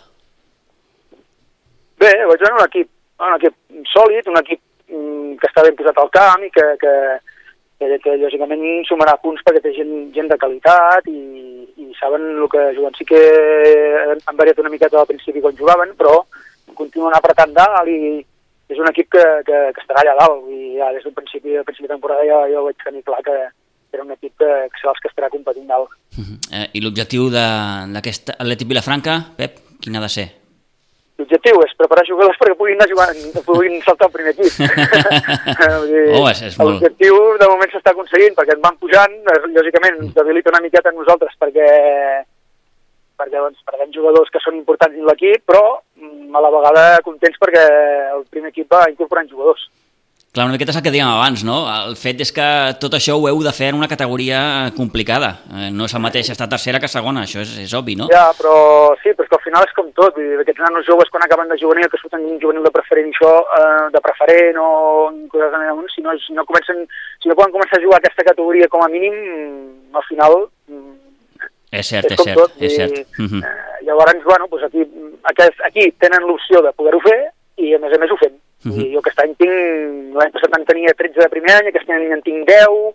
Bé, 2.00 2.12
vaig 2.26 2.40
veure 2.40 2.56
un 2.56 2.66
equip, 2.66 2.88
un 3.20 3.34
equip 3.36 3.54
sòlid, 3.94 4.28
un 4.28 4.38
equip 4.40 4.60
mm, 4.88 5.36
que 5.40 5.48
està 5.50 5.62
ben 5.62 5.76
posat 5.76 5.98
al 5.98 6.10
camp 6.10 6.42
i 6.44 6.50
que, 6.50 6.66
que, 6.82 6.94
que, 7.78 7.98
que 8.04 8.16
lògicament 8.16 8.64
sumarà 8.88 9.16
punts 9.20 9.42
perquè 9.44 9.60
té 9.60 9.72
gent, 9.76 10.12
gent 10.14 10.28
de 10.28 10.38
qualitat 10.38 11.06
i, 11.06 11.20
i 11.76 11.92
saben 12.00 12.22
el 12.42 12.48
que 12.48 12.74
juguen. 12.76 12.94
Sí 12.96 13.04
que 13.04 13.20
han 14.26 14.36
variat 14.36 14.58
una 14.58 14.72
miqueta 14.72 14.98
al 14.98 15.10
principi 15.12 15.40
quan 15.40 15.56
jugaven, 15.56 15.94
però 16.00 16.24
continuen 16.74 17.14
apretant 17.14 17.52
dalt 17.52 17.88
i 17.88 18.24
és 18.70 18.78
un 18.78 18.88
equip 18.88 19.10
que, 19.10 19.24
que, 19.46 19.58
que 19.74 19.82
estarà 19.82 20.04
allà 20.04 20.14
dalt 20.20 20.46
i 20.54 20.76
ja 20.78 20.92
des 20.94 21.04
d'un 21.04 21.14
principi, 21.14 21.56
del 21.56 21.66
principi 21.66 21.88
de 21.88 21.94
temporada 21.94 22.24
ja, 22.24 22.44
ja 22.52 22.60
ho 22.60 22.68
vaig 22.68 22.78
tenir 22.84 23.02
clar 23.02 23.22
que, 23.26 23.36
era 23.94 24.04
un 24.04 24.12
equip 24.16 24.36
que, 24.38 24.50
que 24.72 24.80
serà 24.80 24.94
els 24.94 25.00
que 25.02 25.10
estarà 25.10 25.30
competint 25.30 25.66
dalt. 25.66 25.90
Uh 26.16 26.24
-huh. 26.24 26.36
eh, 26.52 26.68
I 26.72 26.80
l'objectiu 26.80 27.30
d'aquest 27.30 28.30
Atlètic 28.38 28.68
Vilafranca, 28.68 29.14
Pep, 29.36 29.58
quin 29.80 29.96
ha 29.96 30.00
de 30.00 30.08
ser? 30.08 30.28
L'objectiu 31.20 31.60
és 31.66 31.76
preparar 31.76 32.06
jugadors 32.08 32.38
perquè 32.40 32.56
puguin 32.56 32.78
anar 32.78 32.88
jugant, 32.88 33.18
puguin 33.44 33.82
saltar 33.84 34.06
al 34.06 34.12
primer 34.12 34.32
equip. 34.32 34.54
oh, 36.16 36.28
és, 36.30 36.42
és 36.48 36.58
molt... 36.58 36.80
L'objectiu 36.80 37.14
de 37.40 37.48
moment 37.52 37.70
s'està 37.70 37.92
aconseguint 37.92 38.34
perquè 38.38 38.56
ens 38.56 38.64
van 38.64 38.78
pujant, 38.80 39.16
lògicament 39.58 40.00
ens 40.00 40.14
debilita 40.14 40.52
una 40.54 40.62
miqueta 40.64 40.88
a 40.88 40.96
nosaltres 40.96 41.36
perquè 41.42 41.68
perquè 43.20 43.36
doncs, 43.36 43.60
perdem 43.68 43.92
jugadors 43.92 44.32
que 44.32 44.40
són 44.40 44.56
importants 44.56 44.96
dins 44.96 45.04
l'equip, 45.04 45.44
però 45.44 45.62
mm, 46.00 46.32
a 46.32 46.40
la 46.40 46.52
vegada 46.54 46.84
contents 47.04 47.36
perquè 47.42 47.66
el 48.16 48.24
primer 48.32 48.52
equip 48.54 48.72
va 48.72 48.86
incorporant 48.88 49.28
jugadors. 49.28 49.66
Clar, 50.30 50.44
una 50.46 50.54
miqueta 50.54 50.70
és 50.70 50.76
el 50.78 50.84
que 50.86 50.92
dèiem 50.94 51.08
abans, 51.10 51.40
no? 51.42 51.56
El 51.66 51.96
fet 51.98 52.20
és 52.22 52.30
que 52.30 52.44
tot 52.78 52.92
això 52.94 53.16
ho 53.18 53.24
heu 53.26 53.40
de 53.42 53.50
fer 53.50 53.72
en 53.72 53.78
una 53.80 53.88
categoria 53.90 54.70
complicada. 54.76 55.30
Eh, 55.50 55.70
no 55.74 55.88
és 55.88 55.94
el 55.98 56.02
mateix 56.04 56.28
estar 56.30 56.46
tercera 56.52 56.78
que 56.78 56.90
segona, 56.92 57.24
això 57.26 57.40
és, 57.42 57.56
és 57.64 57.72
obvi, 57.74 57.96
no? 57.98 58.06
Ja, 58.12 58.28
però 58.38 58.52
sí, 59.00 59.10
però 59.10 59.26
és 59.26 59.30
que 59.32 59.38
al 59.40 59.42
final 59.42 59.66
és 59.66 59.74
com 59.74 59.88
tot. 59.96 60.14
Vull 60.14 60.28
dir, 60.28 60.36
aquests 60.44 60.62
nanos 60.62 60.86
joves 60.86 61.10
quan 61.10 61.26
acaben 61.26 61.50
de 61.50 61.56
juvenil, 61.58 61.88
que 61.90 61.98
surten 61.98 62.28
un 62.30 62.38
juvenil 62.38 62.62
de 62.62 62.70
preferent 62.76 63.10
això, 63.10 63.32
eh, 63.58 63.88
de 63.96 64.02
preferent 64.04 64.60
o 64.62 64.68
coses 65.32 65.50
de 65.56 65.90
si 65.96 66.04
no, 66.04 66.14
si 66.22 66.36
no, 66.38 66.44
comencen, 66.46 66.84
si 67.18 67.26
no 67.26 67.34
poden 67.34 67.56
començar 67.56 67.80
a 67.80 67.82
jugar 67.82 67.98
a 67.98 68.04
aquesta 68.04 68.26
categoria 68.30 68.68
com 68.70 68.84
a 68.86 68.88
mínim, 68.92 69.16
al 69.98 70.06
final 70.06 70.38
és 71.70 71.90
cert, 71.90 72.06
és, 72.06 72.14
és 72.14 72.22
cert, 72.22 72.38
tot. 72.38 72.54
és 72.62 72.76
cert. 72.76 72.94
I, 72.94 73.02
uh 73.18 73.26
-huh. 73.26 73.42
eh, 73.42 73.82
llavors, 73.86 74.22
bueno, 74.22 74.46
doncs 74.46 74.62
aquí, 74.70 74.86
aquí, 75.26 75.42
aquí 75.66 75.92
tenen 75.98 76.22
l'opció 76.22 76.62
de 76.62 76.72
poder-ho 76.72 77.00
fer 77.00 77.32
i 77.56 77.74
a 77.74 77.78
més 77.82 77.92
a 77.94 77.98
més 77.98 78.10
ho 78.10 78.16
fem. 78.22 78.38
Uh 78.64 78.72
-huh. 78.72 78.80
I 78.86 78.92
jo 78.92 78.98
aquest 79.00 79.20
any 79.20 79.34
tinc, 79.40 79.52
l'any 80.18 80.32
passat 80.32 80.58
en 80.58 80.64
tenia 80.64 80.94
13 80.94 81.20
de 81.20 81.28
primer 81.28 81.54
any, 81.56 81.68
aquest 81.68 81.90
any 81.90 82.12
en 82.12 82.22
tinc 82.22 82.46
10, 82.46 82.94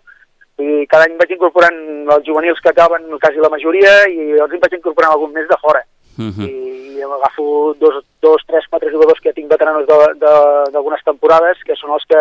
i 0.58 0.86
cada 0.88 1.04
any 1.04 1.16
vaig 1.18 1.30
incorporant 1.34 1.78
els 2.14 2.26
juvenils 2.26 2.60
que 2.60 2.70
acaben 2.70 3.02
quasi 3.20 3.38
la 3.42 3.52
majoria 3.52 4.08
i 4.08 4.38
els 4.40 4.60
vaig 4.62 4.72
incorporant 4.78 5.12
algun 5.12 5.32
més 5.32 5.48
de 5.48 5.58
fora. 5.60 5.82
Uh 6.18 6.32
-huh. 6.32 6.48
I 6.48 7.02
agafo 7.02 7.74
dos, 7.78 8.04
dos, 8.22 8.40
tres, 8.46 8.64
quatre 8.70 8.90
jugadors 8.90 9.20
que 9.20 9.32
tinc 9.32 9.50
veteranos 9.50 9.86
d'algunes 9.86 11.02
temporades, 11.04 11.58
que 11.64 11.76
són 11.76 11.92
els 11.92 12.04
que 12.08 12.20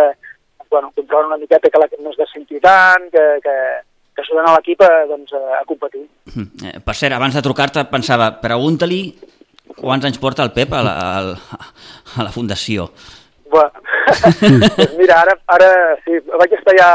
bueno, 0.69 0.91
controlen 0.95 1.27
una 1.27 1.37
miqueta 1.37 1.69
que 1.69 1.79
l'equip 1.79 2.01
no 2.01 2.11
es 2.11 2.17
descenti 2.17 2.59
tant, 2.59 3.09
que, 3.11 3.25
que, 3.43 3.55
que 4.15 4.21
ajuden 4.21 4.47
a 4.47 4.55
l'equip 4.55 4.81
a, 4.81 4.91
doncs, 5.07 5.33
a 5.33 5.63
competir. 5.65 6.05
Eh, 6.35 6.79
per 6.83 6.95
cert, 6.95 7.15
abans 7.15 7.35
de 7.35 7.43
trucar-te 7.45 7.85
pensava, 7.91 8.31
pregunta-li 8.41 9.01
quants 9.75 10.05
anys 10.05 10.19
porta 10.19 10.43
el 10.43 10.51
Pep 10.55 10.73
a 10.73 10.81
la, 10.83 10.95
a, 10.95 11.59
a 12.17 12.27
la 12.27 12.33
Fundació. 12.35 12.89
Bueno, 13.55 13.71
pues 14.75 14.97
mira, 14.97 15.21
ara, 15.21 15.33
ara 15.47 15.69
sí, 16.03 16.17
vaig 16.27 16.51
estar 16.57 16.73
ja 16.75 16.89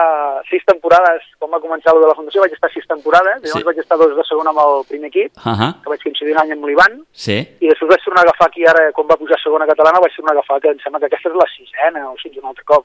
sis 0.50 0.64
temporades, 0.68 1.24
quan 1.40 1.54
va 1.54 1.60
començar 1.62 1.94
de 1.96 2.04
la 2.04 2.16
Fundació, 2.18 2.42
vaig 2.44 2.52
estar 2.52 2.68
sis 2.74 2.84
temporades, 2.90 3.38
llavors 3.40 3.62
sí. 3.62 3.68
vaig 3.68 3.80
estar 3.80 3.96
dos 3.96 4.12
de 4.18 4.24
segona 4.28 4.52
amb 4.52 4.60
el 4.60 4.84
primer 4.90 5.08
equip, 5.08 5.32
uh 5.40 5.56
-huh. 5.56 5.70
que 5.80 5.90
vaig 5.92 6.02
coincidir 6.04 6.34
un 6.34 6.42
any 6.42 6.52
amb 6.52 6.66
l'Ivan, 6.68 7.00
sí. 7.12 7.38
i 7.64 7.66
després 7.72 7.88
vaig 7.88 8.04
tornar 8.04 8.22
a 8.22 8.26
agafar 8.28 8.48
aquí, 8.48 8.66
ara, 8.66 8.92
quan 8.92 9.08
va 9.08 9.16
pujar 9.16 9.38
a 9.38 9.42
segona 9.42 9.70
catalana, 9.72 10.04
vaig 10.04 10.14
tornar 10.16 10.34
a 10.34 10.36
agafar, 10.36 10.60
que 10.60 10.68
em 10.68 10.80
sembla 10.84 11.00
que 11.00 11.06
aquesta 11.06 11.28
és 11.30 11.40
la 11.40 11.48
sisena, 11.56 12.10
o 12.10 12.16
sigui, 12.20 12.38
un 12.38 12.50
altre 12.52 12.64
cop. 12.64 12.84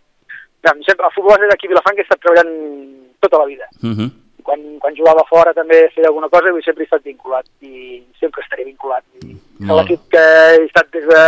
Ja, 0.63 0.71
sempre, 0.87 1.05
el 1.05 1.15
futbol 1.15 1.35
base 1.35 1.51
d'aquí 1.51 1.67
a 1.67 1.71
Vilafranca 1.71 1.99
he 2.01 2.07
estat 2.07 2.19
treballant 2.23 2.53
tota 3.19 3.39
la 3.39 3.45
vida. 3.45 3.65
Uh 3.83 3.91
-huh. 3.91 4.09
quan, 4.45 4.59
quan 4.79 4.95
jugava 4.95 5.23
fora 5.27 5.53
també 5.53 5.89
feia 5.89 6.07
alguna 6.07 6.29
cosa 6.29 6.47
i 6.47 6.63
sempre 6.63 6.83
he 6.83 6.87
estat 6.87 7.03
vinculat, 7.03 7.45
i 7.61 8.03
sempre 8.19 8.41
estaré 8.41 8.63
vinculat. 8.63 9.03
I 9.25 9.35
l'equip 9.65 10.01
que 10.09 10.23
he 10.53 10.65
estat 10.65 10.87
des 10.91 11.05
de 11.07 11.21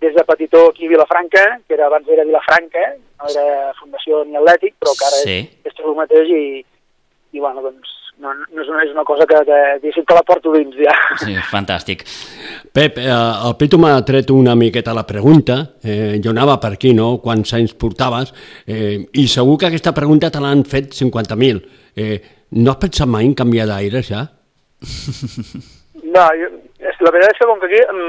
des 0.00 0.14
de 0.14 0.24
petitó 0.24 0.68
aquí 0.70 0.86
a 0.86 0.88
Vilafranca, 0.88 1.44
que 1.66 1.74
era, 1.74 1.86
abans 1.86 2.08
era 2.08 2.24
Vilafranca, 2.24 2.84
no 3.18 3.30
era 3.30 3.72
Fundació 3.80 4.24
ni 4.24 4.38
Atlètic, 4.38 4.76
però 4.78 4.94
que 4.94 5.06
ara 5.08 5.22
sí. 5.22 5.38
és, 5.64 5.72
és 5.72 5.84
el 5.84 5.96
mateix 5.98 6.30
i, 6.30 6.42
i 7.34 7.42
bueno, 7.42 7.64
doncs, 7.64 7.94
no, 8.18 8.32
no 8.34 8.62
és, 8.62 8.70
una, 8.70 8.82
és 8.86 8.92
una 8.94 9.04
cosa 9.06 9.26
que, 9.30 9.40
que, 9.46 9.58
diguéssim, 9.82 10.06
que 10.06 10.16
la 10.16 10.24
porto 10.26 10.52
dins 10.54 10.78
ja. 10.78 10.94
Sí, 11.22 11.34
fantàstic. 11.50 12.04
Pep, 12.74 12.98
eh, 13.02 13.10
el 13.10 13.54
Pitu 13.58 13.78
m'ha 13.80 13.96
tret 14.06 14.30
una 14.34 14.56
miqueta 14.58 14.94
la 14.96 15.06
pregunta, 15.06 15.58
eh, 15.82 16.18
jo 16.24 16.34
anava 16.34 16.58
per 16.62 16.74
aquí, 16.76 16.94
no?, 16.98 17.16
quants 17.24 17.54
anys 17.58 17.74
portaves, 17.78 18.34
eh, 18.66 18.98
i 19.18 19.26
segur 19.30 19.58
que 19.58 19.70
aquesta 19.70 19.94
pregunta 19.96 20.32
te 20.34 20.42
l'han 20.42 20.64
fet 20.68 20.94
50.000. 20.98 21.62
Eh, 21.98 22.18
no 22.58 22.72
has 22.72 22.80
pensat 22.82 23.10
mai 23.10 23.26
en 23.26 23.34
canviar 23.38 23.68
d'aires, 23.70 24.14
ja? 24.14 24.26
No, 26.08 26.22
jo, 26.38 26.46
la 26.78 27.10
veritat 27.10 27.34
és 27.34 27.38
que 27.40 27.46
com 27.50 27.60
que 27.60 27.68
aquí 27.68 27.80
em, 27.90 28.00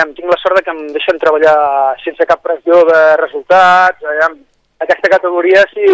em 0.00 0.10
tinc 0.14 0.30
la 0.30 0.38
sort 0.38 0.60
que 0.62 0.70
em 0.70 0.82
deixen 0.94 1.18
treballar 1.22 1.54
sense 2.04 2.26
cap 2.30 2.42
pressió 2.42 2.84
de 2.86 3.00
resultats, 3.20 4.04
em, 4.26 4.36
aquesta 4.84 5.10
categoria, 5.10 5.64
si, 5.72 5.86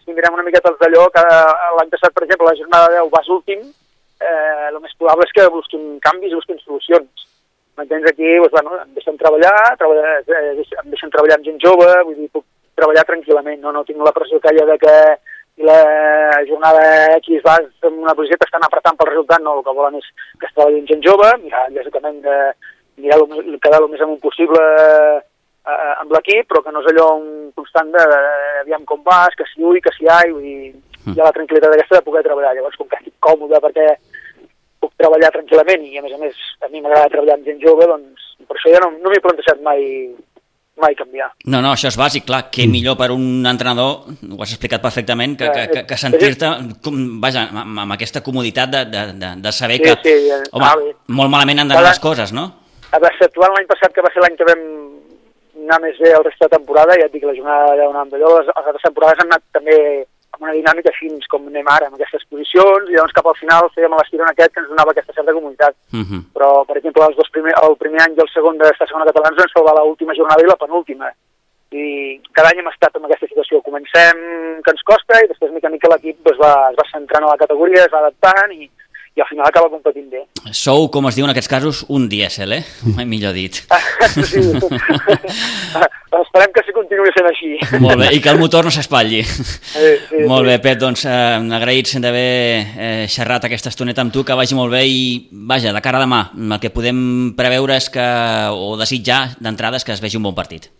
si 0.00 0.16
mirem 0.16 0.36
una 0.36 0.44
miqueta 0.46 0.70
els 0.72 0.80
d'allò, 0.80 1.06
que 1.12 1.24
l'any 1.24 1.92
passat, 1.92 2.14
per 2.14 2.24
exemple, 2.24 2.48
la 2.48 2.58
jornada 2.58 2.92
10 2.96 3.12
vas 3.12 3.28
últim, 3.36 3.60
eh, 4.20 4.66
el 4.70 4.80
més 4.80 4.96
probable 4.98 5.26
és 5.28 5.36
que 5.36 5.46
busquin 5.52 5.86
canvis 6.04 6.36
busquin 6.38 6.60
solucions. 6.62 7.28
M'entens? 7.76 8.06
Aquí, 8.08 8.36
doncs, 8.38 8.52
bueno, 8.54 8.76
em 8.82 8.92
deixen 8.96 9.16
treballar, 9.20 9.54
treballar 9.80 10.18
eh, 10.20 10.52
em 10.62 10.90
deixen 10.92 11.10
treballar 11.10 11.40
amb 11.40 11.48
gent 11.48 11.60
jove, 11.64 11.88
vull 12.04 12.20
dir, 12.20 12.30
puc 12.32 12.46
treballar 12.78 13.06
tranquil·lament, 13.08 13.60
no, 13.62 13.72
no 13.74 13.84
tinc 13.88 14.00
la 14.02 14.14
pressió 14.14 14.40
que 14.42 14.54
hi 14.54 14.62
ha 14.62 14.68
de 14.70 14.78
que 14.82 14.94
i 15.56 15.62
la 15.62 16.40
jornada 16.48 16.82
X 17.20 17.42
vas 17.44 17.66
en 17.86 17.98
una 18.02 18.14
posició 18.18 18.38
que 18.40 18.48
estan 18.48 18.64
apretant 18.66 18.96
pel 18.98 19.12
resultat, 19.12 19.42
no, 19.42 19.58
el 19.58 19.66
que 19.66 19.74
volen 19.76 20.00
és 20.00 20.08
que 20.40 20.48
es 20.48 20.54
treballi 20.54 20.80
amb 20.82 20.90
gent 20.90 21.04
jove, 21.06 21.28
mirar 21.44 21.68
lògicament 21.76 22.18
de 22.24 22.38
mirar 23.02 23.20
el, 23.20 23.58
quedar 23.62 23.80
el 23.82 23.88
més 23.92 24.02
amunt 24.02 24.20
possible 24.22 24.62
eh, 24.62 25.92
amb 26.00 26.12
l'equip, 26.14 26.48
però 26.50 26.62
que 26.64 26.74
no 26.74 26.82
és 26.82 26.90
allò 26.90 27.06
un 27.20 27.28
constant 27.58 27.92
de, 27.94 28.02
de, 28.10 28.20
aviam 28.64 28.84
com 28.88 29.02
vas, 29.06 29.34
que 29.38 29.46
si 29.52 29.62
ui, 29.62 29.80
que 29.84 29.94
si 29.94 30.10
ai, 30.10 30.32
vull 30.34 30.42
dir, 30.42 30.74
hi 31.12 31.18
ha 31.18 31.28
la 31.28 31.34
tranquil·litat 31.36 31.74
aquesta 31.74 32.00
de 32.00 32.06
poder 32.08 32.24
treballar. 32.26 32.54
Llavors, 32.56 32.76
com 32.80 32.90
que 32.90 33.00
estic 33.00 33.14
còmode 33.22 33.62
perquè 33.64 33.88
puc 34.82 34.92
treballar 35.00 35.32
tranquil·lament 35.34 35.86
i, 35.86 35.98
a 35.98 36.04
més 36.04 36.14
a 36.14 36.20
més, 36.20 36.44
a 36.64 36.70
mi 36.70 36.82
m'agrada 36.82 37.12
treballar 37.12 37.38
amb 37.38 37.48
gent 37.48 37.60
jove, 37.62 37.88
doncs 37.90 38.30
per 38.48 38.58
això 38.58 38.74
ja 38.74 38.82
no, 38.84 38.92
no 38.98 39.12
m'he 39.12 39.22
plantejat 39.24 39.62
mai 39.64 39.84
mai 40.80 40.94
canviar. 40.98 41.30
No, 41.46 41.60
no, 41.62 41.72
això 41.74 41.88
és 41.90 41.98
bàsic, 41.98 42.26
clar, 42.28 42.44
que 42.54 42.66
millor 42.70 42.96
per 42.98 43.10
un 43.14 43.46
entrenador, 43.46 44.08
ho 44.10 44.40
has 44.42 44.54
explicat 44.56 44.82
perfectament, 44.82 45.36
que, 45.38 45.50
que, 45.54 45.66
que, 45.70 45.84
que 45.90 45.98
sentir-te, 46.00 46.50
vaja, 47.22 47.46
amb, 47.50 47.78
amb 47.84 47.96
aquesta 47.96 48.24
comoditat 48.26 48.72
de, 48.72 48.84
de, 48.90 49.04
de, 49.20 49.32
de 49.44 49.52
saber 49.54 49.78
sí, 49.78 49.86
que, 49.86 49.94
sí, 50.02 50.28
ja, 50.28 50.40
home, 50.52 50.70
ah, 50.70 50.94
molt 51.20 51.32
malament 51.34 51.62
han 51.62 51.72
d'anar 51.72 51.86
les 51.92 52.02
coses, 52.02 52.34
no? 52.34 52.48
A 52.90 53.02
Exceptuant 53.10 53.54
l'any 53.54 53.70
passat, 53.70 53.94
que 53.94 54.02
va 54.04 54.10
ser 54.14 54.22
l'any 54.22 54.36
que 54.38 54.48
vam 54.48 54.64
anar 55.64 55.80
més 55.82 55.98
bé 56.02 56.10
el 56.14 56.24
rest 56.26 56.42
de 56.42 56.50
temporada, 56.52 56.96
ja 56.98 57.06
et 57.06 57.14
dic, 57.14 57.24
la 57.26 57.36
jornada 57.36 57.78
de 57.78 57.86
anàvem 57.86 58.12
d'allò, 58.12 58.34
les, 58.38 58.50
les 58.50 58.66
altres 58.66 58.84
temporades 58.84 59.22
han 59.22 59.30
anat 59.30 59.46
també 59.54 59.78
amb 60.34 60.46
una 60.46 60.54
dinàmica 60.56 60.92
fins 60.98 61.26
com 61.30 61.46
anem 61.48 61.68
ara, 61.70 61.88
amb 61.88 61.98
aquestes 61.98 62.24
posicions, 62.30 62.88
i 62.90 62.96
llavors 62.96 63.14
cap 63.16 63.28
al 63.30 63.38
final 63.40 63.70
fèiem 63.74 63.94
l'estirón 63.98 64.30
aquest 64.30 64.54
que 64.54 64.62
ens 64.62 64.70
donava 64.72 64.94
aquesta 64.94 65.14
certa 65.16 65.36
comunitat. 65.36 65.74
Uh 65.92 65.96
mhm. 65.96 66.06
-huh. 66.10 66.22
Però, 66.36 66.50
per 66.68 66.76
exemple, 66.78 67.02
els 67.08 67.16
dos 67.16 67.30
primer, 67.30 67.54
el 67.62 67.76
primer 67.76 68.00
any 68.02 68.14
i 68.14 68.22
el 68.24 68.30
segon 68.34 68.58
d'esta 68.58 68.86
segona 68.86 69.06
catalana 69.08 69.36
ens 69.42 69.54
va 69.54 69.78
la 69.78 69.88
última 69.92 70.14
jornada 70.14 70.42
i 70.42 70.46
la 70.46 70.62
penúltima. 70.64 71.12
I 71.70 72.20
cada 72.32 72.48
any 72.50 72.58
hem 72.58 72.68
estat 72.68 72.96
en 72.96 73.04
aquesta 73.04 73.26
situació. 73.26 73.60
Comencem 73.62 74.16
que 74.62 74.70
ens 74.70 74.82
costa 74.82 75.14
i 75.24 75.28
després 75.28 75.50
mica 75.52 75.68
mica 75.68 75.88
l'equip 75.88 76.18
es, 76.32 76.38
va, 76.38 76.70
es 76.70 76.76
va 76.76 76.90
centrant 76.92 77.24
a 77.24 77.32
la 77.32 77.40
categoria, 77.42 77.84
es 77.84 77.92
va 77.92 77.98
adaptant 77.98 78.52
i, 78.52 78.70
i 79.14 79.22
al 79.22 79.28
final 79.30 79.46
acaba 79.46 79.70
competint 79.70 80.08
bé. 80.10 80.24
Sou, 80.50 80.88
com 80.90 81.06
es 81.06 81.14
diu 81.14 81.26
en 81.26 81.30
aquests 81.30 81.50
casos, 81.50 81.84
un 81.88 82.08
dièsel, 82.10 82.56
eh? 82.56 82.62
Mai 82.96 83.06
millor 83.06 83.34
dit. 83.36 83.60
sí, 84.30 84.42
esperem 86.24 86.52
que 86.54 86.62
sí 86.66 86.74
continuï 86.74 87.12
sent 87.14 87.28
així. 87.30 87.50
Molt 87.82 88.00
bé, 88.00 88.10
i 88.16 88.20
que 88.22 88.32
el 88.32 88.40
motor 88.42 88.66
no 88.66 88.72
s'espatlli. 88.74 89.22
Sí, 89.74 89.88
sí, 90.08 90.20
molt 90.30 90.46
bé, 90.46 90.54
Pep, 90.62 90.78
doncs 90.78 91.02
eh, 91.08 91.38
agraïts 91.56 91.96
d'haver 92.02 92.28
eh, 92.78 93.06
xerrat 93.10 93.46
aquesta 93.48 93.72
estoneta 93.72 94.04
amb 94.04 94.14
tu, 94.14 94.22
que 94.26 94.36
vagi 94.38 94.54
molt 94.54 94.72
bé 94.72 94.84
i, 94.86 95.02
vaja, 95.50 95.72
de 95.74 95.82
cara 95.84 95.98
a 95.98 96.04
demà, 96.04 96.20
el 96.38 96.56
que 96.62 96.70
podem 96.74 97.34
preveure 97.38 97.76
és 97.76 97.90
que, 97.92 98.06
o 98.54 98.74
desitjar 98.80 99.34
d'entrada 99.42 99.82
és 99.82 99.86
que 99.86 99.94
es 99.96 100.02
vegi 100.04 100.20
un 100.20 100.30
bon 100.30 100.38
partit. 100.38 100.70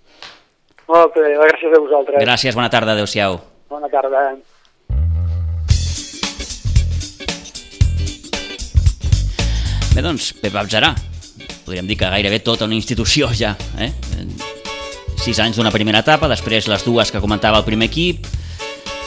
Molt 0.90 1.16
bé, 1.18 1.34
gràcies 1.42 1.74
a 1.74 1.82
vosaltres. 1.82 2.22
Gràcies, 2.22 2.58
bona 2.58 2.70
tarda, 2.72 2.94
adeu-siau. 2.94 3.40
Bona 3.74 3.90
tarda. 3.92 4.28
Bé, 9.94 10.02
doncs, 10.02 10.32
Pep 10.42 10.56
Abzarà, 10.58 10.88
podríem 11.62 11.86
dir 11.86 11.94
que 11.94 12.08
gairebé 12.10 12.40
tota 12.42 12.66
una 12.66 12.74
institució 12.74 13.28
ja, 13.30 13.52
eh? 13.78 13.92
Sis 15.22 15.38
anys 15.38 15.60
d'una 15.60 15.70
primera 15.70 16.00
etapa, 16.02 16.26
després 16.26 16.66
les 16.66 16.82
dues 16.82 17.12
que 17.14 17.20
comentava 17.22 17.60
el 17.60 17.66
primer 17.68 17.86
equip, 17.92 18.26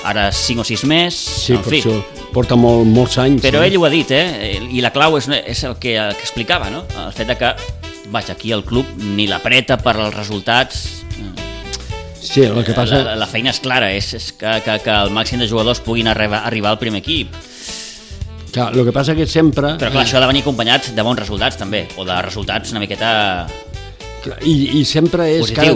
ara 0.08 0.30
cinc 0.32 0.64
o 0.64 0.66
sis 0.70 0.86
més, 0.88 1.18
sí, 1.18 1.58
en 1.58 1.66
per 1.66 1.74
fi. 1.74 1.82
Això 1.82 2.30
porta 2.32 2.56
molt, 2.56 2.88
molts 2.88 3.18
anys. 3.20 3.44
Però 3.44 3.66
eh? 3.66 3.68
ell 3.68 3.76
ho 3.82 3.84
ha 3.84 3.92
dit, 3.92 4.14
eh? 4.16 4.54
I 4.64 4.80
la 4.86 4.94
clau 4.96 5.18
és, 5.20 5.28
és 5.28 5.66
el, 5.68 5.76
que, 5.76 5.98
el 6.00 6.16
que 6.16 6.24
explicava, 6.24 6.72
no? 6.72 6.86
El 7.04 7.12
fet 7.20 7.34
de 7.34 7.36
que, 7.42 7.52
vaja, 8.16 8.38
aquí 8.38 8.56
el 8.56 8.64
club 8.64 8.88
ni 9.12 9.28
l'apreta 9.28 9.76
per 9.84 9.98
als 9.98 10.16
resultats... 10.16 10.86
Sí, 12.24 12.46
el 12.48 12.64
que 12.64 12.72
passa... 12.76 13.04
La, 13.04 13.20
la 13.20 13.28
feina 13.28 13.52
és 13.52 13.60
clara, 13.60 13.92
és, 13.92 14.14
és 14.16 14.32
que, 14.40 14.56
que, 14.64 14.80
que 14.88 14.98
el 15.04 15.12
màxim 15.16 15.44
de 15.44 15.52
jugadors 15.52 15.84
puguin 15.84 16.08
arribar, 16.12 16.46
arribar 16.48 16.72
al 16.72 16.80
primer 16.80 17.04
equip 17.04 17.36
Clar, 18.52 18.72
el 18.74 18.86
que 18.88 18.94
passa 18.96 19.14
que 19.16 19.28
sempre... 19.28 19.76
Però 19.78 19.92
clar, 19.92 20.04
això 20.06 20.18
ha 20.18 20.24
de 20.24 20.28
venir 20.32 20.42
acompanyat 20.46 20.92
de 20.96 21.04
bons 21.06 21.20
resultats 21.20 21.58
també, 21.60 21.86
o 21.98 22.06
de 22.08 22.22
resultats 22.26 22.72
una 22.72 22.80
miqueta... 22.84 23.48
I, 24.44 24.80
i 24.80 24.84
sempre 24.84 25.24
és 25.38 25.52
cada, 25.56 25.70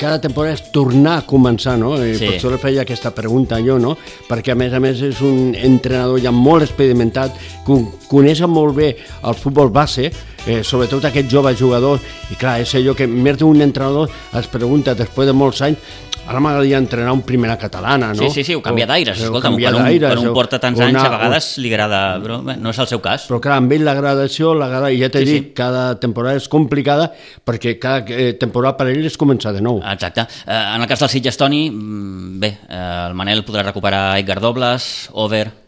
cada 0.00 0.18
temporada 0.24 0.56
és 0.56 0.62
tornar 0.74 1.18
a 1.20 1.24
començar, 1.28 1.76
no? 1.78 1.92
I 2.02 2.16
Sí. 2.18 2.24
Per 2.26 2.32
això 2.34 2.50
li 2.50 2.58
feia 2.58 2.82
aquesta 2.82 3.12
pregunta 3.14 3.60
jo, 3.62 3.76
no? 3.78 3.92
Perquè 4.26 4.56
a 4.56 4.58
més 4.58 4.72
a 4.74 4.80
més 4.82 4.98
és 5.06 5.20
un 5.22 5.52
entrenador 5.54 6.18
ja 6.24 6.32
molt 6.34 6.64
experimentat, 6.66 7.36
con- 7.66 7.92
coneix 8.10 8.40
molt 8.50 8.74
bé 8.74 8.88
el 9.22 9.34
futbol 9.38 9.70
base, 9.70 10.08
eh, 10.46 10.62
sobretot 10.66 11.04
aquests 11.04 11.30
joves 11.30 11.58
jugadors, 11.60 12.02
i 12.32 12.34
clar, 12.40 12.56
és 12.64 12.74
allò 12.74 12.96
que 12.98 13.06
més 13.06 13.38
d'un 13.38 13.60
entrenador 13.62 14.10
es 14.34 14.50
pregunta 14.50 14.96
després 14.98 15.28
de 15.30 15.36
molts 15.36 15.62
anys 15.62 15.78
ara 16.26 16.38
m'agradaria 16.40 16.78
entrenar 16.78 17.12
un 17.12 17.22
primera 17.26 17.56
catalana, 17.58 18.12
no? 18.14 18.22
Sí, 18.22 18.30
sí, 18.30 18.44
sí, 18.44 18.54
ho 18.54 18.62
canvia 18.62 18.86
d'aires. 18.86 19.18
O- 19.18 19.22
o 19.22 19.24
Escolta, 19.26 19.48
canviar 19.48 19.72
quan 19.74 19.86
un, 19.90 19.98
quan 19.98 20.18
un 20.18 20.28
o- 20.28 20.34
porta 20.34 20.58
tants 20.62 20.78
o 20.80 20.84
anys, 20.84 21.02
a 21.02 21.08
vegades 21.10 21.58
li 21.58 21.68
agrada, 21.72 22.18
però 22.22 22.38
bé, 22.44 22.56
no 22.56 22.70
és 22.70 22.78
el 22.78 22.86
seu 22.86 23.00
cas. 23.02 23.26
Però 23.28 23.40
clar, 23.40 23.56
amb 23.58 23.72
ell 23.72 23.84
la 23.84 23.94
gradació, 23.94 24.54
la 24.54 24.68
grada, 24.68 24.90
ja 24.94 25.08
t'he 25.10 25.20
Sí, 25.20 25.26
sí. 25.26 25.32
dit, 25.40 25.52
cada 25.54 25.98
temporada 26.00 26.36
és 26.36 26.48
complicada 26.48 27.12
perquè 27.44 27.78
cada 27.78 28.04
eh, 28.08 28.34
temporada 28.34 28.76
per 28.76 28.88
ell 28.94 29.04
és 29.04 29.18
començar 29.18 29.52
de 29.52 29.60
nou. 29.60 29.82
Exacte. 29.82 30.22
Eh, 30.46 30.52
en 30.76 30.80
el 30.80 30.86
cas 30.86 31.00
del 31.00 31.08
Sitges 31.08 31.36
Toni, 31.36 31.70
mm, 31.70 32.38
bé, 32.40 32.58
eh, 32.68 33.06
el 33.08 33.14
Manel 33.14 33.44
podrà 33.44 33.62
recuperar 33.64 34.18
Edgar 34.18 34.40
Dobles, 34.40 35.08
Over, 35.12 35.61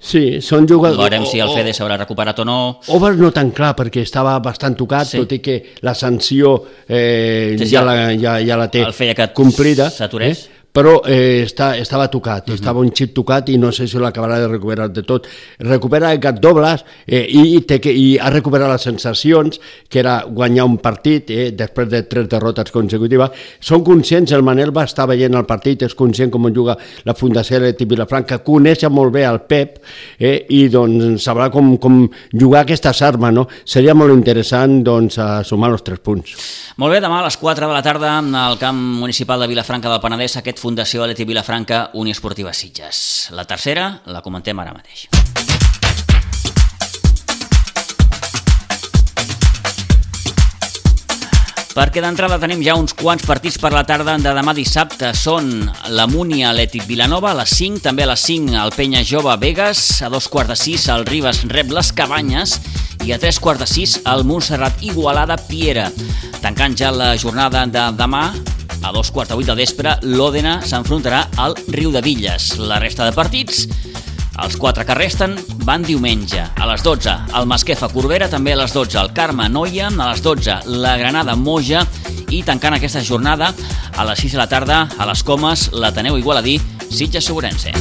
Sí, 0.00 0.38
són 0.40 0.66
jugadors... 0.70 1.00
veurem 1.00 1.24
si 1.26 1.40
el 1.42 1.50
Fede 1.50 1.72
s'haurà 1.74 1.96
recuperat 1.98 2.38
o 2.38 2.44
no. 2.46 2.58
Over 2.94 3.16
no 3.18 3.32
tan 3.34 3.50
clar, 3.50 3.72
perquè 3.74 4.04
estava 4.06 4.36
bastant 4.38 4.76
tocat, 4.78 5.08
Sí. 5.10 5.18
tot 5.18 5.32
i 5.34 5.40
que 5.42 5.56
la 5.82 5.94
sanció 5.98 6.52
eh, 6.88 7.56
Sí, 7.58 7.64
sí, 7.66 7.72
ja, 7.74 7.82
la, 7.82 7.96
ja, 8.14 8.36
ja 8.38 8.56
la 8.56 8.68
té 8.70 8.84
el 8.86 8.92
feia 8.94 9.14
que 9.18 9.26
complida. 9.34 9.90
s'aturés. 9.90 10.44
Eh? 10.46 10.57
Però 10.78 11.00
eh, 11.10 11.42
està, 11.42 11.72
estava 11.74 12.06
tocat, 12.06 12.46
uh 12.46 12.52
-huh. 12.52 12.54
estava 12.54 12.78
un 12.78 12.92
xip 12.94 13.12
tocat 13.14 13.48
i 13.48 13.58
no 13.58 13.72
sé 13.72 13.88
si 13.88 13.98
l'acabarà 13.98 14.38
de 14.38 14.46
recuperar 14.46 14.88
de 14.92 15.02
tot. 15.02 15.26
Recupera 15.58 16.12
el 16.12 16.20
gat 16.20 16.38
dobles 16.38 16.84
eh, 17.04 17.26
i, 17.28 17.60
té 17.66 17.80
que, 17.80 17.90
i 17.90 18.16
ha 18.16 18.30
recuperat 18.30 18.70
les 18.70 18.82
sensacions, 18.82 19.60
que 19.88 19.98
era 19.98 20.22
guanyar 20.22 20.64
un 20.64 20.78
partit 20.78 21.30
eh, 21.30 21.50
després 21.50 21.88
de 21.88 22.02
tres 22.04 22.28
derrotes 22.28 22.70
consecutives. 22.70 23.30
Són 23.58 23.82
conscients, 23.82 24.30
el 24.32 24.42
Manel 24.42 24.70
va 24.76 24.84
estar 24.84 25.08
veient 25.08 25.34
el 25.34 25.46
partit, 25.46 25.82
és 25.82 25.94
conscient 25.94 26.30
com 26.30 26.46
juga 26.54 26.76
la 27.04 27.14
Fundació 27.14 27.58
Leti 27.58 27.84
Vilafranca, 27.84 28.38
coneix 28.38 28.84
molt 28.88 29.12
bé 29.12 29.24
el 29.24 29.40
Pep 29.40 29.82
eh, 30.18 30.46
i 30.48 30.68
doncs 30.68 31.24
sabrà 31.24 31.50
com, 31.50 31.76
com 31.78 32.08
jugar 32.32 32.62
aquestes 32.62 33.02
armes, 33.02 33.32
no? 33.34 33.48
Seria 33.64 33.94
molt 33.94 34.12
interessant 34.14 34.84
doncs, 34.84 35.18
a 35.18 35.42
sumar 35.42 35.72
els 35.72 35.82
tres 35.82 35.98
punts. 35.98 36.36
Molt 36.76 36.92
bé, 36.92 37.00
demà 37.00 37.20
a 37.20 37.24
les 37.24 37.36
4 37.36 37.66
de 37.66 37.72
la 37.72 37.82
tarda 37.82 38.18
al 38.18 38.58
camp 38.58 38.78
municipal 38.78 39.40
de 39.40 39.48
Vilafranca 39.50 39.90
del 39.90 40.00
Penedès 40.00 40.36
aquest 40.36 40.60
Fundació 40.68 41.00
Aleti 41.02 41.24
Vilafranca 41.24 41.78
Unió 41.94 42.12
Esportiva 42.12 42.52
Sitges. 42.52 43.30
La 43.32 43.46
tercera 43.48 43.88
la 44.04 44.20
comentem 44.20 44.60
ara 44.60 44.76
mateix. 44.76 45.08
Perquè 51.78 52.00
d'entrada 52.02 52.40
tenim 52.42 52.58
ja 52.66 52.74
uns 52.74 52.90
quants 52.98 53.22
partits 53.22 53.54
per 53.62 53.70
la 53.70 53.84
tarda 53.86 54.16
de 54.18 54.32
demà 54.34 54.50
dissabte. 54.56 55.12
Són 55.14 55.68
la 55.94 56.08
Múnia 56.10 56.48
Atlètic 56.50 56.88
Vilanova 56.88 57.30
a 57.30 57.36
les 57.38 57.52
5, 57.54 57.78
també 57.84 58.02
a 58.02 58.08
les 58.10 58.24
5 58.26 58.56
el 58.58 58.72
Penya 58.74 59.04
Jove 59.06 59.36
Vegas, 59.38 59.82
a 60.02 60.10
dos 60.10 60.26
quarts 60.26 60.50
de 60.50 60.56
6 60.58 60.88
el 60.96 61.06
Ribes 61.06 61.44
rep 61.52 61.70
les 61.70 61.92
Cabanyes 61.94 62.56
i 63.06 63.14
a 63.14 63.20
tres 63.22 63.38
quarts 63.38 63.62
de 63.62 63.68
6 63.70 63.94
el 64.10 64.26
Montserrat 64.26 64.82
Igualada 64.82 65.38
Piera. 65.46 65.86
Tancant 66.42 66.74
ja 66.74 66.90
la 66.90 67.12
jornada 67.14 67.62
de 67.70 67.84
demà, 67.94 68.24
a 68.82 68.92
dos 68.92 69.12
quarts 69.14 69.30
de 69.30 69.38
8 69.38 69.52
de 69.52 69.58
vespre, 69.62 69.94
l'Òdena 70.02 70.58
s'enfrontarà 70.66 71.28
al 71.38 71.54
Riu 71.68 71.94
de 71.94 72.02
Villes. 72.02 72.56
La 72.58 72.82
resta 72.82 73.06
de 73.06 73.14
partits 73.14 73.68
els 74.38 74.56
quatre 74.56 74.84
que 74.86 74.94
resten 74.94 75.34
van 75.66 75.82
diumenge. 75.82 76.40
A 76.54 76.66
les 76.70 76.82
12, 76.84 77.14
el 77.38 77.48
Masquefa 77.50 77.88
Corbera, 77.92 78.28
també 78.30 78.54
a 78.54 78.60
les 78.60 78.72
12, 78.74 78.98
el 79.00 79.12
Carme 79.16 79.48
Noia, 79.50 79.88
a 79.90 80.10
les 80.12 80.22
12, 80.22 80.60
la 80.78 80.96
Granada 81.00 81.34
Moja 81.36 81.84
i 82.30 82.42
tancant 82.46 82.76
aquesta 82.76 83.02
jornada 83.04 83.52
a 83.96 84.06
les 84.06 84.22
6 84.22 84.36
de 84.36 84.38
la 84.38 84.48
tarda 84.48 84.86
a 84.98 85.08
les 85.10 85.24
Comes, 85.26 85.68
l'Ateneu 85.72 86.18
Igualadí, 86.20 86.58
Sitges 86.88 87.24
Segurense. 87.24 87.72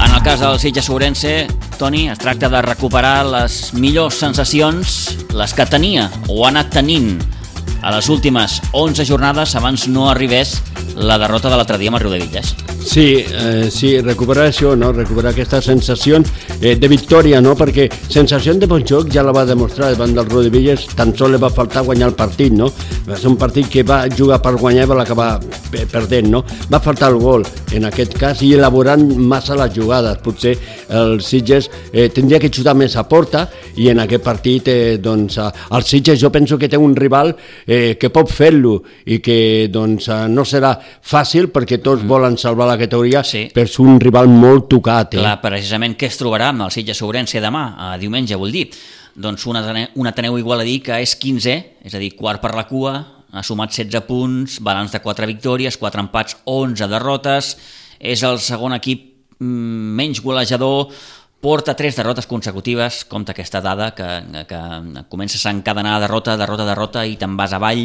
En 0.00 0.10
el 0.14 0.22
cas 0.24 0.40
del 0.40 0.58
Sitges 0.58 0.88
Segurense, 0.88 1.46
Toni, 1.76 2.08
es 2.08 2.18
tracta 2.18 2.48
de 2.48 2.62
recuperar 2.64 3.26
les 3.28 3.74
millors 3.74 4.16
sensacions, 4.24 5.16
les 5.36 5.52
que 5.52 5.68
tenia 5.68 6.08
o 6.28 6.46
ha 6.46 6.54
anat 6.54 6.72
tenint 6.80 7.18
a 7.82 7.92
les 7.94 8.08
últimes 8.08 8.60
11 8.72 9.04
jornades 9.04 9.54
abans 9.56 9.88
no 9.88 10.10
arribés 10.10 10.60
la 10.96 11.18
derrota 11.18 11.50
de 11.50 11.56
l'altre 11.56 11.76
dia 11.78 11.92
amb 11.92 11.98
el 11.98 12.06
Riu 12.06 12.14
de 12.14 12.22
Villas. 12.24 12.54
Sí, 12.86 13.18
eh, 13.18 13.68
sí, 13.70 13.96
recuperar 14.00 14.46
això, 14.48 14.76
no? 14.78 14.92
recuperar 14.94 15.32
aquesta 15.32 15.60
sensació 15.60 16.20
eh, 16.60 16.76
de 16.78 16.88
victòria, 16.88 17.40
no? 17.42 17.56
perquè 17.58 17.88
sensació 18.08 18.54
de 18.54 18.68
bon 18.70 18.84
joc 18.86 19.10
ja 19.12 19.24
la 19.26 19.34
va 19.34 19.44
demostrar 19.44 19.90
davant 19.92 20.14
del 20.16 20.28
Riu 20.30 20.44
de 20.46 20.52
Villas, 20.54 20.86
tan 20.96 21.12
sol 21.16 21.34
li 21.34 21.40
va 21.42 21.50
faltar 21.50 21.82
guanyar 21.84 22.08
el 22.12 22.16
partit, 22.16 22.54
no? 22.54 22.70
Va 23.06 23.18
ser 23.18 23.28
un 23.28 23.36
partit 23.36 23.68
que 23.70 23.82
va 23.86 24.04
jugar 24.08 24.38
per 24.42 24.54
guanyar 24.56 24.86
i 24.86 24.90
va 24.90 25.00
acabar 25.02 25.28
perdent, 25.92 26.30
no? 26.30 26.44
Va 26.72 26.80
faltar 26.80 27.10
el 27.12 27.18
gol, 27.20 27.44
en 27.76 27.88
aquest 27.90 28.16
cas, 28.18 28.40
i 28.46 28.54
elaborant 28.56 29.04
massa 29.18 29.58
les 29.58 29.74
jugades. 29.74 30.22
Potser 30.24 30.54
el 30.96 31.20
Sitges 31.26 31.68
eh, 31.92 32.08
tindria 32.14 32.40
que 32.40 32.52
xutar 32.54 32.76
més 32.78 32.96
a 32.96 33.04
porta 33.10 33.48
i 33.76 33.90
en 33.92 34.00
aquest 34.06 34.24
partit, 34.24 34.70
eh, 34.72 34.96
doncs, 35.02 35.38
el 35.42 35.84
Sitges 35.84 36.22
jo 36.22 36.30
penso 36.32 36.56
que 36.56 36.70
té 36.70 36.78
un 36.78 36.96
rival 36.96 37.34
eh, 37.66 37.96
que 37.98 38.10
pot 38.14 38.30
fer-lo 38.30 38.78
i 39.10 39.18
que 39.24 39.66
doncs, 39.72 40.08
no 40.30 40.46
serà 40.46 40.72
fàcil 40.80 41.50
perquè 41.52 41.80
tots 41.82 42.04
mm. 42.04 42.08
volen 42.08 42.38
salvar 42.40 42.70
la 42.70 42.78
categoria, 42.80 43.24
sí. 43.26 43.46
però 43.54 43.66
és 43.66 43.78
un 43.82 43.98
rival 44.00 44.30
molt 44.30 44.70
tocat. 44.72 45.18
Eh? 45.18 45.20
Clar, 45.20 45.36
precisament 45.42 45.98
què 45.98 46.08
es 46.08 46.20
trobarà 46.20 46.52
amb 46.54 46.68
el 46.68 46.72
Sitges 46.74 47.02
Sobrense 47.02 47.42
demà, 47.42 47.66
a 47.76 47.96
diumenge, 48.00 48.38
vol 48.38 48.54
dir? 48.54 48.68
Doncs 49.16 49.46
un 49.48 49.58
Ateneu, 49.58 49.90
un 49.96 50.08
Ateneu 50.10 50.38
igual 50.38 50.62
a 50.62 50.68
dir 50.68 50.78
que 50.84 51.00
és 51.02 51.16
15, 51.18 51.58
és 51.88 51.94
a 51.96 52.00
dir, 52.00 52.12
quart 52.18 52.42
per 52.42 52.54
la 52.56 52.66
cua, 52.68 52.96
ha 53.32 53.42
sumat 53.44 53.74
16 53.74 54.06
punts, 54.06 54.60
balanç 54.64 54.94
de 54.94 55.02
4 55.04 55.28
victòries, 55.28 55.76
4 55.80 56.06
empats, 56.06 56.38
11 56.44 56.88
derrotes, 56.92 57.56
és 57.98 58.22
el 58.28 58.38
segon 58.44 58.76
equip 58.76 59.02
mm, 59.40 59.96
menys 59.98 60.22
golejador, 60.24 60.92
porta 61.40 61.76
tres 61.76 61.96
derrotes 61.96 62.26
consecutives, 62.26 63.04
compta 63.04 63.32
aquesta 63.32 63.60
dada, 63.60 63.92
que, 63.94 64.08
que 64.48 64.60
comences 65.08 65.44
a 65.46 65.52
encadenar 65.52 66.00
derrota, 66.00 66.36
derrota, 66.36 66.66
derrota 66.66 67.04
i 67.06 67.16
te'n 67.20 67.36
vas 67.36 67.54
avall. 67.54 67.84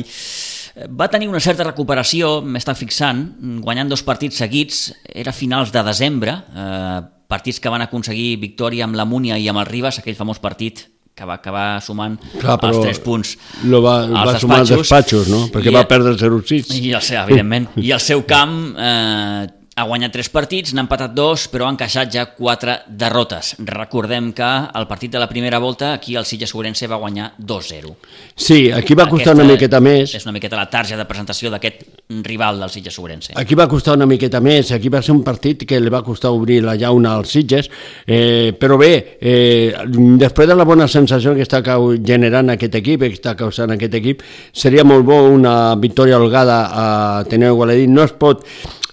Va 0.97 1.09
tenir 1.11 1.27
una 1.29 1.41
certa 1.43 1.67
recuperació, 1.67 2.39
m'està 2.41 2.73
fixant, 2.79 3.25
guanyant 3.61 3.91
dos 3.91 4.05
partits 4.07 4.39
seguits, 4.41 4.85
era 5.03 5.35
finals 5.35 5.73
de 5.75 5.83
desembre, 5.83 6.37
eh, 6.55 7.01
partits 7.31 7.59
que 7.59 7.71
van 7.71 7.83
aconseguir 7.83 8.39
victòria 8.39 8.87
amb 8.87 8.97
la 8.99 9.05
Múnia 9.05 9.37
i 9.37 9.47
amb 9.51 9.61
el 9.61 9.69
Ribas, 9.69 9.99
aquell 9.99 10.17
famós 10.17 10.39
partit 10.43 10.87
que 11.11 11.27
va 11.27 11.35
acabar 11.37 11.81
sumant 11.83 12.15
Clar, 12.39 12.55
els 12.69 12.77
tres 12.79 12.99
punts 13.03 13.33
lo 13.67 13.81
va, 13.83 13.97
als 14.05 14.11
va 14.13 14.21
despatxos, 14.23 14.41
sumar 14.45 14.59
als 14.61 14.71
despatxos, 14.71 15.27
no? 15.29 15.41
Perquè 15.51 15.69
i, 15.69 15.75
va 15.75 15.83
perdre 15.89 16.13
el 16.15 16.17
0-6. 16.17 16.71
I, 16.79 16.93
evidentment. 16.95 17.67
I 17.83 17.91
el 17.91 17.99
seu 18.01 18.23
camp 18.25 18.55
eh, 18.79 19.49
ha 19.71 19.85
guanyat 19.87 20.11
3 20.11 20.27
partits, 20.33 20.73
n'ha 20.75 20.83
empatat 20.83 21.13
2, 21.15 21.45
però 21.47 21.63
ha 21.63 21.71
encaixat 21.71 22.09
ja 22.11 22.25
4 22.35 22.73
derrotes. 22.99 23.53
Recordem 23.63 24.33
que 24.35 24.49
el 24.75 24.87
partit 24.89 25.13
de 25.13 25.19
la 25.21 25.29
primera 25.29 25.61
volta, 25.63 25.93
aquí 25.93 26.17
el 26.19 26.25
Sitges 26.27 26.51
Sobrense 26.51 26.89
va 26.91 26.99
guanyar 26.99 27.29
2-0. 27.39 27.93
Sí, 28.35 28.69
aquí 28.69 28.97
va 28.99 29.07
costar 29.07 29.31
Aquesta 29.31 29.45
una 29.45 29.53
miqueta 29.53 29.79
més. 29.79 30.15
És 30.19 30.27
una 30.27 30.33
miqueta 30.35 30.59
la 30.59 30.67
tarja 30.69 30.97
de 30.99 31.05
presentació 31.07 31.49
d'aquest 31.53 31.85
rival 32.27 32.59
del 32.59 32.73
Sitges 32.73 32.97
Sobrense. 32.99 33.37
Aquí 33.39 33.55
va 33.55 33.69
costar 33.71 33.95
una 33.95 34.09
miqueta 34.09 34.41
més, 34.43 34.73
aquí 34.75 34.91
va 34.91 35.01
ser 35.01 35.15
un 35.15 35.23
partit 35.23 35.63
que 35.63 35.79
li 35.79 35.93
va 35.93 36.03
costar 36.03 36.33
obrir 36.35 36.59
la 36.67 36.75
llauna 36.75 37.15
als 37.15 37.31
Sitges, 37.31 37.71
eh, 38.05 38.51
però 38.59 38.75
bé, 38.77 38.91
eh, 39.21 39.71
després 40.19 40.51
de 40.51 40.59
la 40.59 40.67
bona 40.67 40.89
sensació 40.91 41.31
que 41.37 41.47
està 41.47 41.63
generant 41.63 42.51
aquest 42.51 42.75
equip, 42.75 43.07
que 43.07 43.15
està 43.15 43.37
causant 43.39 43.71
aquest 43.71 43.95
equip, 44.03 44.27
seria 44.51 44.83
molt 44.83 45.07
bo 45.07 45.23
una 45.31 45.75
victòria 45.79 46.19
holgada 46.19 46.59
a 46.67 46.85
Teneu 47.23 47.55
Gualadí. 47.55 47.87
No 47.87 48.03
es 48.03 48.11
pot 48.11 48.43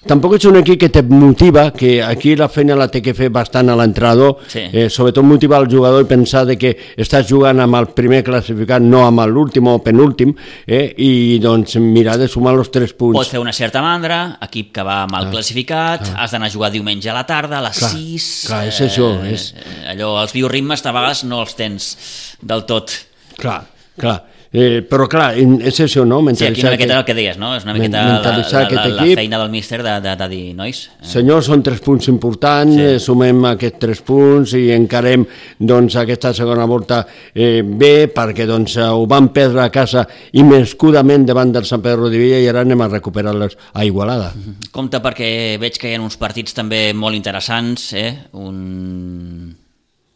Tampoc 0.09 0.39
és 0.39 0.47
un 0.49 0.57
equip 0.57 0.79
que 0.81 0.89
te 0.89 1.03
motiva, 1.05 1.67
que 1.77 1.99
aquí 2.03 2.33
la 2.37 2.49
feina 2.49 2.77
la 2.79 2.87
té 2.89 3.03
que 3.05 3.13
fer 3.13 3.29
bastant 3.35 3.69
a 3.69 3.75
l'entrenador, 3.77 4.39
sí. 4.49 4.63
eh, 4.73 4.87
sobretot 4.89 5.27
motivar 5.27 5.59
el 5.61 5.69
jugador 5.69 6.07
i 6.07 6.09
pensar 6.09 6.47
de 6.49 6.57
que 6.57 6.71
estàs 6.97 7.27
jugant 7.29 7.61
amb 7.61 7.77
el 7.77 7.91
primer 7.97 8.23
classificat, 8.25 8.81
no 8.81 9.03
amb 9.05 9.27
l'últim 9.29 9.69
o 9.69 9.77
penúltim, 9.85 10.33
eh, 10.65 10.95
i 11.05 11.37
doncs 11.45 11.77
mirar 11.83 12.17
de 12.17 12.31
sumar 12.33 12.55
els 12.57 12.73
tres 12.73 12.97
punts. 12.97 13.19
Pot 13.19 13.35
fer 13.35 13.43
una 13.43 13.53
certa 13.53 13.83
mandra, 13.85 14.39
equip 14.49 14.73
que 14.79 14.87
va 14.87 15.03
mal 15.11 15.29
ah, 15.29 15.35
classificat, 15.35 16.09
ah. 16.09 16.23
has 16.25 16.33
d'anar 16.33 16.49
a 16.49 16.57
jugar 16.57 16.73
diumenge 16.73 17.13
a 17.13 17.19
la 17.19 17.27
tarda, 17.29 17.61
a 17.61 17.67
les 17.69 17.83
clar, 17.83 17.93
6... 17.93 18.31
Clar, 18.49 18.63
és 18.73 18.81
això. 18.89 19.11
Eh, 19.27 19.37
és... 19.37 19.51
Allò, 19.93 20.15
els 20.23 20.33
bioritmes 20.33 20.85
de 20.85 20.97
vegades 20.97 21.25
no 21.29 21.45
els 21.45 21.53
tens 21.59 21.93
del 22.41 22.65
tot. 22.71 22.97
Clar, 23.37 23.61
clar. 24.01 24.23
Eh, 24.51 24.81
però 24.89 25.05
clar, 25.11 25.35
és 25.37 25.79
això, 25.85 26.07
no? 26.09 26.23
Sí, 26.33 26.47
aquí 26.47 26.63
una 26.63 26.71
miqueta 26.73 26.95
que, 26.95 26.99
el 26.99 27.05
que 27.05 27.15
deies, 27.19 27.37
no? 27.37 27.51
És 27.57 27.67
una 27.67 27.75
miqueta 27.77 28.01
la, 28.01 28.21
la, 28.25 28.63
la, 28.65 28.85
la 28.97 29.07
feina 29.19 29.41
del 29.43 29.51
míster 29.53 29.83
de, 29.85 29.99
de, 30.01 30.15
de 30.17 30.29
dir, 30.33 30.41
nois... 30.57 30.81
Eh. 31.03 31.09
Senyor, 31.11 31.43
són 31.45 31.61
tres 31.67 31.83
punts 31.85 32.09
importants, 32.09 32.73
sí. 32.73 32.87
eh, 32.95 33.03
sumem 33.03 33.45
aquests 33.51 33.83
tres 33.83 34.01
punts 34.07 34.55
i 34.57 34.71
encarem 34.73 35.27
doncs, 35.61 35.99
aquesta 36.01 36.33
segona 36.37 36.65
volta 36.71 37.03
eh, 37.35 37.61
bé, 37.61 38.09
perquè 38.15 38.49
doncs, 38.49 38.79
ho 38.89 39.05
van 39.11 39.29
perdre 39.37 39.67
a 39.67 39.69
casa 39.75 40.07
imescudament 40.41 41.29
davant 41.29 41.53
del 41.53 41.69
Sant 41.69 41.85
Pedro 41.85 42.09
de 42.09 42.21
Villa 42.21 42.41
i 42.41 42.49
ara 42.49 42.65
anem 42.65 42.87
a 42.87 42.89
recuperar-les 42.89 43.59
a 43.75 43.85
Igualada. 43.85 44.33
Mm 44.33 44.41
-hmm. 44.43 44.71
Compte 44.73 45.03
perquè 45.05 45.59
veig 45.61 45.77
que 45.77 45.91
hi 45.91 45.95
ha 45.95 46.01
uns 46.01 46.17
partits 46.17 46.55
també 46.55 46.95
molt 46.95 47.15
interessants, 47.15 47.93
eh? 47.93 48.17
un 48.33 49.57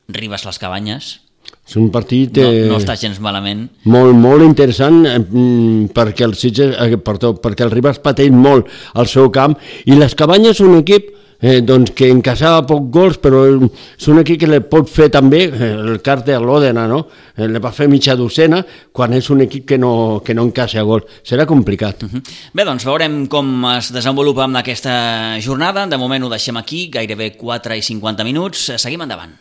Ribes 0.08 0.44
les 0.44 0.58
Cabanyes, 0.58 1.21
és 1.68 1.78
un 1.78 1.88
partit... 1.94 2.42
No, 2.42 2.74
no 2.74 2.80
està 2.80 2.96
gens 2.98 3.20
malament. 3.22 3.68
Molt, 3.86 4.16
molt 4.18 4.44
interessant 4.44 5.02
eh, 5.06 5.18
mm, 5.20 5.92
perquè 5.94 6.26
el 6.26 6.34
Sitges, 6.38 6.74
eh, 6.74 6.98
perdó, 6.98 7.36
perquè 7.38 7.66
el 7.66 7.72
Ribas 7.72 8.02
pateix 8.02 8.34
molt 8.34 8.70
al 8.98 9.10
seu 9.10 9.30
camp 9.32 9.54
i 9.86 9.98
les 9.98 10.16
Cabanyes 10.18 10.58
és 10.58 10.64
un 10.66 10.80
equip 10.80 11.12
eh, 11.42 11.60
doncs 11.66 11.92
que 11.94 12.08
encaixava 12.10 12.62
poc 12.66 12.88
gols, 12.94 13.18
però 13.20 13.42
és 13.50 14.08
un 14.08 14.22
equip 14.22 14.40
que 14.40 14.48
le 14.48 14.62
pot 14.64 14.88
fer 14.88 15.10
també, 15.12 15.42
eh, 15.50 15.70
el 15.74 16.00
cas 16.04 16.24
de 16.24 16.38
l'Òdena, 16.38 16.86
no? 16.88 17.02
Eh, 17.36 17.48
le 17.50 17.60
va 17.62 17.74
fer 17.74 17.88
mitja 17.90 18.16
docena 18.16 18.62
quan 18.92 19.12
és 19.18 19.28
un 19.30 19.42
equip 19.44 19.66
que 19.68 19.78
no, 19.78 20.22
que 20.24 20.34
no 20.34 20.46
encaixa 20.48 20.86
gols. 20.86 21.20
Serà 21.26 21.46
complicat. 21.46 22.02
Uh. 22.04 22.08
-huh. 22.08 22.22
Bé, 22.54 22.64
doncs 22.64 22.84
veurem 22.84 23.26
com 23.26 23.66
es 23.76 23.92
desenvolupa 23.92 24.44
amb 24.44 24.56
aquesta 24.56 25.38
jornada. 25.40 25.86
De 25.86 25.98
moment 25.98 26.24
ho 26.24 26.28
deixem 26.28 26.56
aquí, 26.56 26.88
gairebé 26.88 27.36
4 27.36 27.74
i 27.74 27.82
50 27.82 28.24
minuts. 28.24 28.72
Seguim 28.76 29.02
endavant. 29.02 29.32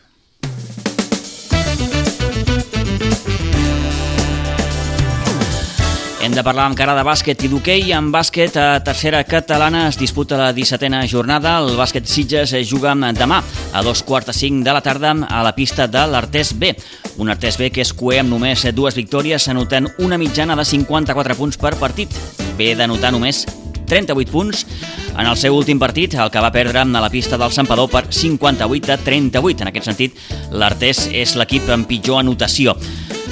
Hem 6.31 6.37
de 6.37 6.45
parlar 6.47 6.69
encara 6.71 6.93
de 6.95 7.01
bàsquet 7.03 7.41
i 7.43 7.49
d'hoquei. 7.51 7.89
En 7.91 8.05
bàsquet, 8.07 8.55
a 8.55 8.79
tercera 8.87 9.19
catalana 9.27 9.81
es 9.89 9.97
disputa 9.99 10.37
la 10.39 10.53
17a 10.55 11.01
jornada. 11.11 11.57
El 11.59 11.75
bàsquet 11.75 12.07
Sitges 12.07 12.53
juga 12.69 12.93
demà 12.95 13.41
a 13.73 13.81
dos 13.83 13.99
quarts 14.01 14.29
de 14.29 14.33
cinc 14.37 14.63
de 14.63 14.71
la 14.71 14.79
tarda 14.79 15.11
a 15.11 15.43
la 15.43 15.51
pista 15.51 15.87
de 15.87 16.05
l'Artés 16.07 16.53
B. 16.57 16.71
Un 17.17 17.27
Artés 17.27 17.57
B 17.57 17.69
que 17.69 17.81
és 17.81 17.91
cué 17.91 18.21
amb 18.21 18.31
només 18.31 18.63
dues 18.71 18.95
victòries, 18.95 19.49
anotant 19.49 19.91
una 19.99 20.17
mitjana 20.17 20.55
de 20.55 20.63
54 20.63 21.35
punts 21.35 21.57
per 21.57 21.75
partit. 21.75 22.07
Ve 22.55 22.75
d'anotar 22.79 23.11
només 23.11 23.45
38 23.91 24.31
punts 24.31 24.65
en 25.17 25.27
el 25.27 25.35
seu 25.35 25.53
últim 25.53 25.83
partit, 25.83 26.15
el 26.15 26.31
que 26.31 26.39
va 26.39 26.55
perdre 26.55 26.79
a 26.79 26.85
la 26.85 27.09
pista 27.09 27.37
del 27.37 27.51
Sampador 27.51 27.91
per 27.91 28.05
58 28.07 28.93
a 28.93 28.97
38. 29.03 29.63
En 29.63 29.67
aquest 29.67 29.91
sentit, 29.91 30.15
l'Artés 30.49 31.09
és 31.11 31.35
l'equip 31.35 31.67
amb 31.67 31.91
pitjor 31.91 32.23
anotació. 32.23 32.77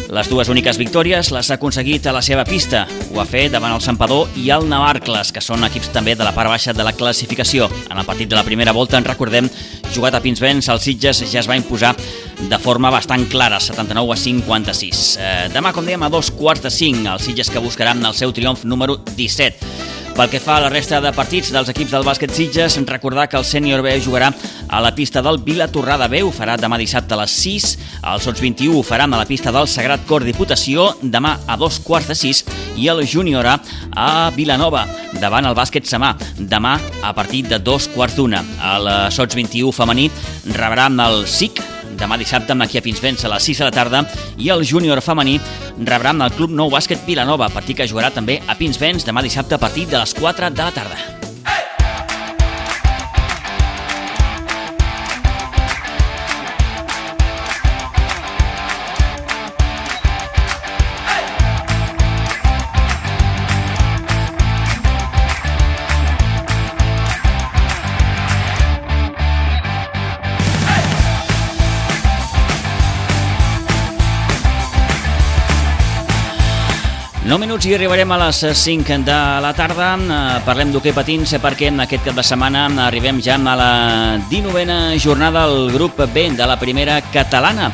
Les 0.09 0.25
dues 0.25 0.49
úniques 0.49 0.77
victòries 0.81 1.27
les 1.29 1.49
ha 1.51 1.55
aconseguit 1.59 2.07
a 2.09 2.13
la 2.15 2.23
seva 2.25 2.41
pista. 2.41 2.87
Ho 3.13 3.19
ha 3.21 3.27
fet 3.29 3.51
davant 3.53 3.75
el 3.75 3.83
Sampador 3.85 4.39
i 4.41 4.47
el 4.49 4.65
Navarcles, 4.65 5.29
que 5.35 5.43
són 5.45 5.61
equips 5.67 5.91
també 5.93 6.15
de 6.17 6.25
la 6.25 6.31
part 6.33 6.49
baixa 6.49 6.73
de 6.73 6.85
la 6.85 6.95
classificació. 6.97 7.67
En 7.91 8.01
el 8.01 8.07
partit 8.07 8.31
de 8.31 8.37
la 8.37 8.43
primera 8.47 8.73
volta, 8.73 8.97
en 8.97 9.05
recordem, 9.05 9.51
jugat 9.93 10.17
a 10.17 10.23
Pinsbens, 10.23 10.71
el 10.73 10.81
Sitges 10.81 11.21
ja 11.29 11.43
es 11.43 11.49
va 11.49 11.59
imposar 11.59 11.93
de 12.39 12.57
forma 12.63 12.89
bastant 12.89 13.27
clara, 13.29 13.61
79 13.61 14.15
a 14.15 14.17
56. 14.17 15.05
Eh, 15.21 15.29
demà, 15.53 15.75
com 15.77 15.85
dèiem, 15.85 16.01
a 16.01 16.09
dos 16.09 16.33
quarts 16.33 16.65
de 16.65 16.73
cinc, 16.73 17.05
el 17.05 17.21
Sitges 17.21 17.53
que 17.53 17.61
buscarà 17.61 17.93
el 17.93 18.17
seu 18.17 18.33
triomf 18.33 18.65
número 18.65 18.97
17. 19.13 19.98
Pel 20.19 20.27
que 20.27 20.41
fa 20.43 20.57
a 20.57 20.63
la 20.65 20.67
resta 20.67 20.97
de 20.99 21.13
partits 21.15 21.47
dels 21.55 21.69
equips 21.71 21.93
del 21.95 22.03
bàsquet 22.03 22.33
Sitges, 22.35 22.73
recordar 22.89 23.29
que 23.31 23.37
el 23.39 23.45
sènior 23.47 23.79
B 23.79 23.93
jugarà 24.03 24.33
a 24.67 24.81
la 24.83 24.91
pista 24.91 25.21
del 25.23 25.39
Vila 25.45 25.69
Torrada 25.71 26.09
B, 26.11 26.19
ho 26.27 26.33
farà 26.35 26.57
demà 26.59 26.75
dissabte 26.75 27.15
a 27.15 27.21
les 27.21 27.37
6, 27.39 27.67
el 28.03 28.19
Sots 28.19 28.43
21 28.43 28.75
ho 28.75 28.83
faran 28.83 29.15
a 29.15 29.21
la 29.21 29.29
pista 29.29 29.53
del 29.55 29.69
Sagrat 29.71 30.03
Cor 30.09 30.27
Diputació, 30.27 30.89
demà 30.99 31.37
a 31.47 31.55
dos 31.55 31.79
quarts 31.79 32.11
de 32.11 32.19
6, 32.19 32.43
i 32.75 32.91
el 32.91 33.05
júnior 33.07 33.47
A 33.47 33.55
a 33.95 34.11
Vilanova, 34.35 34.83
davant 35.23 35.47
el 35.47 35.55
bàsquet 35.55 35.87
Samà, 35.87 36.11
demà 36.35 36.75
a 36.99 37.15
partir 37.15 37.45
de 37.47 37.63
dos 37.63 37.87
quarts 37.87 38.19
d'una. 38.19 38.43
El 38.75 38.91
Sots 39.15 39.39
21 39.39 39.71
femení 39.71 40.11
rebrà 40.51 40.91
el 41.07 41.27
SIC 41.31 41.63
demà 41.99 42.17
dissabte 42.19 42.55
amb 42.55 42.63
l'equip 42.63 42.87
Pinsbens 42.87 43.25
a 43.25 43.33
les 43.33 43.49
6 43.51 43.61
de 43.61 43.69
la 43.69 43.75
tarda 43.75 44.03
i 44.39 44.49
el 44.53 44.65
júnior 44.65 45.03
femení 45.05 45.37
rebrà 45.83 46.15
amb 46.15 46.27
el 46.27 46.35
Club 46.37 46.55
Nou 46.55 46.71
Bàsquet 46.71 47.05
Vilanova, 47.07 47.51
partit 47.53 47.77
que 47.77 47.89
jugarà 47.91 48.13
també 48.15 48.39
a 48.47 48.57
Pinsbens 48.59 49.07
demà 49.07 49.25
dissabte 49.25 49.59
a 49.59 49.61
partir 49.61 49.87
de 49.91 49.99
les 49.99 50.15
4 50.15 50.53
de 50.55 50.63
la 50.63 50.75
tarda. 50.75 51.18
No 77.29 77.37
minuts 77.37 77.67
i 77.69 77.75
arribarem 77.75 78.09
a 78.09 78.15
les 78.23 78.39
5 78.57 78.95
de 79.05 79.17
la 79.43 79.51
tarda. 79.53 79.91
Eh, 80.01 80.39
parlem 80.47 80.71
d'hoquei 80.73 80.95
patins 80.97 81.35
perquè 81.37 81.69
aquest 81.83 82.07
cap 82.07 82.17
de 82.17 82.23
setmana 82.25 82.63
arribem 82.87 83.21
ja 83.21 83.35
a 83.37 83.55
la 83.59 83.69
19a 84.31 84.97
jornada 84.97 85.45
del 85.45 85.69
grup 85.69 86.01
B 86.11 86.31
de 86.33 86.47
la 86.47 86.57
primera 86.57 86.99
catalana. 87.13 87.69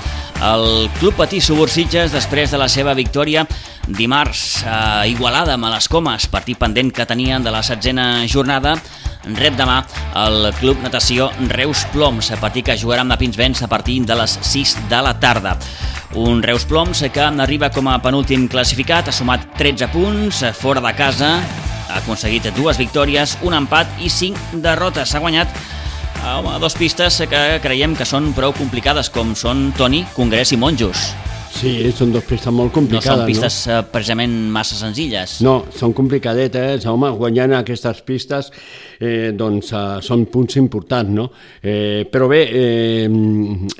El 0.45 0.91
Club 0.99 1.15
Patí 1.17 1.39
Subursitges, 1.41 2.11
després 2.13 2.51
de 2.53 2.57
la 2.61 2.67
seva 2.69 2.93
victòria 2.93 3.45
dimarts 3.87 4.61
a 4.69 5.07
Igualada, 5.09 5.55
amb 5.55 5.71
les 5.73 5.87
Comes, 5.89 6.27
partit 6.29 6.59
pendent 6.61 6.91
que 6.93 7.07
tenien 7.09 7.41
de 7.41 7.53
la 7.53 7.63
setzena 7.65 8.27
jornada, 8.29 8.75
rep 9.39 9.57
demà 9.57 9.79
el 10.21 10.51
Club 10.59 10.83
Natació 10.83 11.31
Reus 11.49 11.85
Ploms, 11.93 12.29
partit 12.41 12.67
que 12.69 12.77
jugarà 12.77 13.01
amb 13.01 13.15
la 13.15 13.17
Pinsbens 13.17 13.63
a 13.65 13.71
partir 13.71 14.03
de 14.05 14.17
les 14.19 14.37
6 14.51 14.75
de 14.91 15.01
la 15.07 15.15
tarda. 15.19 15.55
Un 16.21 16.43
Reus 16.45 16.67
Ploms 16.69 17.01
que 17.11 17.25
arriba 17.25 17.71
com 17.73 17.89
a 17.89 17.97
penúltim 18.03 18.45
classificat, 18.51 19.09
ha 19.09 19.15
sumat 19.15 19.49
13 19.57 19.89
punts, 19.95 20.43
fora 20.59 20.83
de 20.83 20.93
casa, 20.93 21.39
ha 21.89 22.01
aconseguit 22.03 22.51
dues 22.53 22.77
victòries, 22.77 23.39
un 23.41 23.57
empat 23.57 23.97
i 24.03 24.13
cinc 24.13 24.37
derrotes. 24.61 25.09
S'ha 25.09 25.23
guanyat 25.23 25.49
home, 26.25 26.59
dos 26.59 26.73
pistes 26.73 27.21
que 27.29 27.43
creiem 27.61 27.93
que 27.95 28.05
són 28.07 28.31
prou 28.33 28.53
complicades, 28.57 29.11
com 29.13 29.35
són 29.37 29.69
Toni, 29.77 30.03
Congrés 30.15 30.51
i 30.55 30.57
Monjos. 30.57 31.11
Sí, 31.55 31.71
són 31.95 32.11
dos 32.11 32.25
pistes 32.27 32.51
molt 32.51 32.73
complicades, 32.75 33.07
no? 33.07 33.21
són 33.21 33.29
pistes 33.29 33.59
no? 33.69 33.77
Eh, 33.77 33.83
precisament 33.93 34.33
massa 34.51 34.75
senzilles. 34.75 35.37
No, 35.45 35.53
són 35.71 35.93
complicadetes, 35.95 36.83
home, 36.91 37.13
guanyant 37.15 37.55
aquestes 37.61 38.01
pistes 38.07 38.51
eh, 38.99 39.31
doncs 39.37 39.71
eh, 39.71 39.85
són 40.03 40.25
punts 40.33 40.59
importants, 40.59 41.13
no? 41.15 41.29
Eh, 41.63 42.03
però 42.11 42.27
bé, 42.31 42.41
eh, 42.51 43.07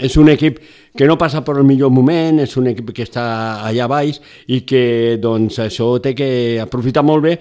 és 0.08 0.16
un 0.22 0.32
equip 0.32 0.62
que 0.96 1.08
no 1.10 1.18
passa 1.20 1.42
per 1.44 1.58
el 1.60 1.66
millor 1.68 1.92
moment, 1.92 2.40
és 2.40 2.56
un 2.56 2.70
equip 2.72 2.94
que 2.96 3.04
està 3.04 3.26
allà 3.68 3.88
baix 3.92 4.22
i 4.48 4.62
que 4.68 5.18
doncs, 5.22 5.60
això 5.60 5.90
té 6.00 6.14
que 6.16 6.30
aprofitar 6.64 7.04
molt 7.04 7.26
bé. 7.26 7.36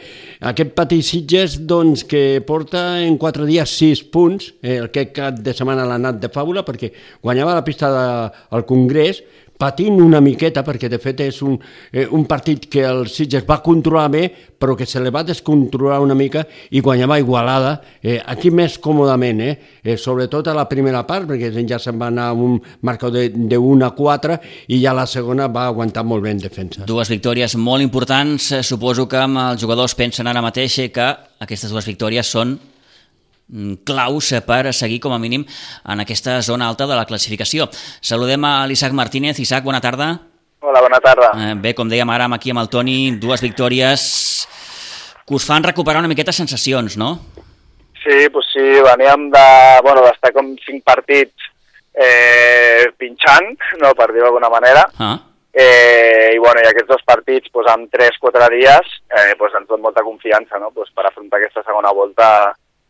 Aquest 0.51 0.75
Pati 0.75 0.99
Sitges 1.07 1.61
doncs, 1.63 2.03
que 2.11 2.43
porta 2.47 2.83
en 3.05 3.19
quatre 3.21 3.47
dies 3.47 3.71
sis 3.71 4.03
punts, 4.03 4.51
eh, 4.63 4.81
aquest 4.83 5.15
cap 5.15 5.39
de 5.39 5.55
setmana 5.55 5.87
l'ha 5.87 6.01
anat 6.01 6.19
de 6.23 6.33
fàbula 6.35 6.67
perquè 6.67 6.91
guanyava 7.23 7.55
la 7.55 7.65
pista 7.65 7.93
del 7.95 8.65
de, 8.65 8.67
Congrés, 8.67 9.23
patint 9.59 10.01
una 10.03 10.21
miqueta, 10.21 10.65
perquè 10.67 10.89
de 10.91 10.99
fet 11.03 11.21
és 11.25 11.41
un, 11.45 11.57
eh, 11.93 12.07
un 12.11 12.27
partit 12.27 12.67
que 12.71 12.85
el 12.85 13.07
Sitges 13.09 13.47
va 13.47 13.61
controlar 13.63 14.09
bé, 14.11 14.25
però 14.59 14.77
que 14.77 14.87
se 14.87 15.01
li 15.03 15.13
va 15.13 15.23
descontrolar 15.25 16.01
una 16.01 16.15
mica 16.15 16.45
i 16.71 16.81
guanyava 16.81 17.19
Igualada, 17.21 17.75
eh, 18.03 18.21
aquí 18.25 18.51
més 18.51 18.79
còmodament, 18.79 19.41
eh? 19.41 19.55
eh, 19.83 19.97
sobretot 19.97 20.49
a 20.49 20.55
la 20.57 20.67
primera 20.69 21.05
part, 21.07 21.29
perquè 21.29 21.53
ja 21.69 21.79
se'n 21.79 22.01
va 22.01 22.09
anar 22.13 22.33
un 22.33 22.59
marcador 22.83 23.21
de, 23.21 23.31
de 23.31 23.59
1 23.59 23.87
a 23.87 23.93
4 23.95 24.39
i 24.69 24.81
ja 24.83 24.95
la 24.97 25.07
segona 25.07 25.49
va 25.49 25.67
aguantar 25.69 26.05
molt 26.05 26.25
bé 26.25 26.35
en 26.35 26.43
defensa. 26.43 26.85
Dues 26.89 27.13
victòries 27.13 27.57
molt 27.57 27.85
importants, 27.85 28.53
eh, 28.53 28.63
suposo 28.63 29.09
que 29.09 29.25
els 29.25 29.61
jugadors 29.61 29.95
pensen 29.95 30.27
ara 30.27 30.43
mateix 30.43 30.81
que 30.93 31.11
aquestes 31.45 31.71
dues 31.71 31.87
victòries 31.87 32.27
són 32.27 32.57
claus 33.85 34.33
per 34.47 34.73
seguir 34.73 35.01
com 35.01 35.13
a 35.13 35.19
mínim 35.19 35.45
en 35.85 36.01
aquesta 36.01 36.41
zona 36.43 36.69
alta 36.69 36.87
de 36.87 36.97
la 36.97 37.05
classificació. 37.05 37.69
Saludem 38.01 38.45
a 38.45 38.67
l'Isaac 38.67 38.93
Martínez. 38.93 39.39
Isaac, 39.39 39.65
bona 39.65 39.83
tarda. 39.85 40.15
Hola, 40.65 40.81
bona 40.81 41.01
tarda. 41.01 41.31
Eh, 41.37 41.55
bé, 41.61 41.75
com 41.77 41.89
dèiem 41.89 42.09
ara 42.11 42.29
aquí 42.33 42.51
amb 42.51 42.63
el 42.63 42.71
Toni, 42.73 43.19
dues 43.21 43.43
victòries 43.45 44.05
que 45.27 45.35
us 45.37 45.45
fan 45.45 45.65
recuperar 45.65 46.01
una 46.01 46.09
miqueta 46.09 46.33
sensacions, 46.33 46.97
no? 46.97 47.19
Sí, 48.03 48.29
pues 48.33 48.47
sí, 48.53 48.65
veníem 48.85 49.31
de, 49.33 49.45
bueno, 49.85 50.03
d'estar 50.05 50.33
com 50.37 50.51
cinc 50.65 50.83
partits 50.85 51.53
eh, 51.95 52.85
pinxant, 52.99 53.55
no, 53.81 53.95
per 53.97 54.11
dir 54.13 54.25
d'alguna 54.25 54.51
manera, 54.53 54.85
ah. 54.99 55.15
Eh, 55.55 56.33
i, 56.35 56.39
bueno, 56.43 56.59
i 56.65 56.67
aquests 56.67 56.91
dos 56.91 57.03
partits 57.07 57.53
pues, 57.55 57.69
en 57.71 57.85
3-4 57.87 58.49
dies 58.57 58.89
eh, 59.07 59.37
pues, 59.39 59.53
ens 59.55 59.69
donen 59.69 59.85
molta 59.85 60.03
confiança 60.03 60.59
no? 60.59 60.73
pues, 60.75 60.89
per 60.91 61.05
afrontar 61.07 61.39
aquesta 61.39 61.63
segona 61.63 61.93
volta 61.95 62.27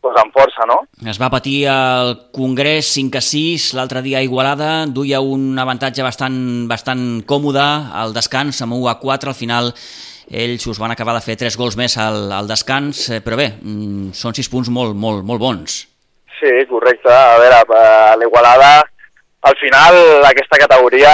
pues, 0.05 0.17
amb 0.21 0.35
força, 0.35 0.67
no? 0.69 0.81
Es 1.09 1.17
va 1.21 1.31
patir 1.33 1.65
el 1.71 2.11
Congrés 2.35 2.91
5 2.93 3.17
a 3.17 3.23
6, 3.25 3.71
l'altre 3.77 4.03
dia 4.05 4.19
a 4.19 4.25
Igualada, 4.25 4.85
duia 4.85 5.21
un 5.21 5.57
avantatge 5.57 6.05
bastant, 6.05 6.37
bastant 6.69 7.23
còmode 7.25 7.63
al 8.03 8.13
descans, 8.13 8.61
amb 8.61 8.77
1 8.77 8.91
a 8.91 8.99
4, 9.01 9.33
al 9.33 9.39
final 9.39 9.73
ells 10.29 10.65
us 10.69 10.81
van 10.81 10.93
acabar 10.93 11.15
de 11.17 11.25
fer 11.25 11.37
3 11.41 11.57
gols 11.57 11.77
més 11.77 11.97
al, 12.01 12.29
al 12.33 12.49
descans, 12.49 13.07
eh, 13.09 13.21
però 13.25 13.39
bé, 13.39 13.51
mm, 13.57 14.13
són 14.13 14.37
6 14.37 14.51
punts 14.53 14.69
molt, 14.69 14.93
molt, 14.93 15.25
molt 15.25 15.41
bons. 15.41 15.85
Sí, 16.35 16.51
correcte. 16.69 17.09
A 17.09 17.39
veure, 17.41 17.63
a 17.79 18.15
l'Igualada 18.19 18.83
al 19.45 19.55
final 19.61 20.25
aquesta 20.25 20.57
categoria, 20.57 21.11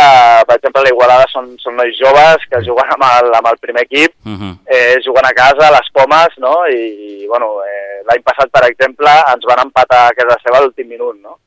per 0.47 0.55
exemple, 0.55 0.85
l'Igualada 0.85 1.25
són, 1.33 1.49
són 1.59 1.75
nois 1.75 1.97
joves 1.99 2.45
que 2.51 2.61
juguen 2.63 2.93
amb 2.95 3.03
el, 3.09 3.27
amb 3.35 3.49
el 3.51 3.59
primer 3.59 3.83
equip, 3.83 4.13
uh 4.23 4.37
-huh. 4.37 4.53
eh, 4.71 4.95
juguen 5.05 5.27
a 5.27 5.33
casa, 5.35 5.67
a 5.67 5.75
les 5.75 5.89
pomes, 5.91 6.31
no? 6.37 6.53
I, 6.67 7.27
bueno, 7.27 7.59
eh, 7.67 7.80
l'any 8.07 8.25
passat, 8.25 8.51
per 8.53 8.65
exemple, 8.67 9.13
ens 9.33 9.47
van 9.49 9.63
empatar 9.65 10.03
a 10.07 10.17
casa 10.17 10.37
seva 10.43 10.61
l'últim 10.63 10.89
minut, 10.89 11.17
no? 11.21 11.37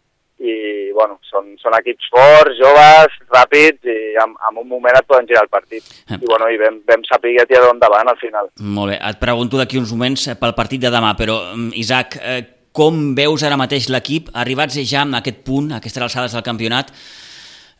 I, 0.44 0.90
bueno, 0.92 1.16
són, 1.30 1.52
són 1.62 1.76
equips 1.78 2.08
forts, 2.12 2.56
joves, 2.58 3.14
ràpids, 3.32 3.86
i 3.86 4.16
en, 4.20 4.34
en 4.34 4.58
un 4.60 4.66
moment 4.68 4.98
et 4.98 5.06
poden 5.08 5.28
girar 5.30 5.44
el 5.46 5.52
partit. 5.52 5.86
Uh 6.10 6.18
I, 6.18 6.26
bueno, 6.26 6.50
i 6.52 6.58
vam, 6.60 6.80
vam 6.88 7.06
saber 7.08 7.36
tirar 7.48 7.70
endavant 7.70 8.10
al 8.10 8.18
final. 8.20 8.50
Molt 8.60 8.92
bé. 8.92 8.98
Et 8.98 9.20
pregunto 9.22 9.60
d'aquí 9.60 9.80
uns 9.80 9.94
moments 9.94 10.26
pel 10.40 10.56
partit 10.58 10.82
de 10.82 10.92
demà, 10.92 11.14
però, 11.16 11.38
mm, 11.54 11.70
Isaac, 11.80 12.18
eh, 12.20 12.42
com 12.74 13.14
veus 13.14 13.46
ara 13.46 13.56
mateix 13.56 13.88
l'equip, 13.88 14.28
arribats 14.34 14.76
ja 14.82 15.06
a 15.06 15.22
aquest 15.22 15.44
punt, 15.46 15.72
a 15.72 15.78
aquestes 15.78 16.02
alçades 16.02 16.34
del 16.34 16.44
campionat, 16.44 16.90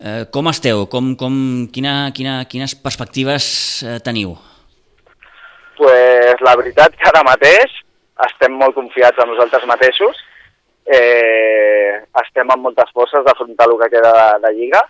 eh, 0.00 0.24
com 0.30 0.48
esteu? 0.48 0.86
Com, 0.88 1.16
com, 1.18 1.68
quina, 1.74 2.12
quina, 2.14 2.44
quines 2.48 2.78
perspectives 2.78 3.82
eh, 3.82 3.98
teniu? 3.98 4.38
pues, 5.76 6.40
la 6.40 6.56
veritat 6.56 6.94
que 6.96 7.08
ara 7.10 7.24
mateix 7.26 7.72
estem 8.28 8.54
molt 8.58 8.74
confiats 8.74 9.18
en 9.18 9.30
nosaltres 9.32 9.66
mateixos, 9.66 10.18
eh, 10.86 12.02
estem 12.22 12.50
amb 12.50 12.68
moltes 12.68 12.90
forces 12.92 13.24
d'afrontar 13.24 13.66
el 13.70 13.78
que 13.80 13.90
queda 13.96 14.12
de, 14.12 14.26
de 14.46 14.52
Lliga. 14.58 14.82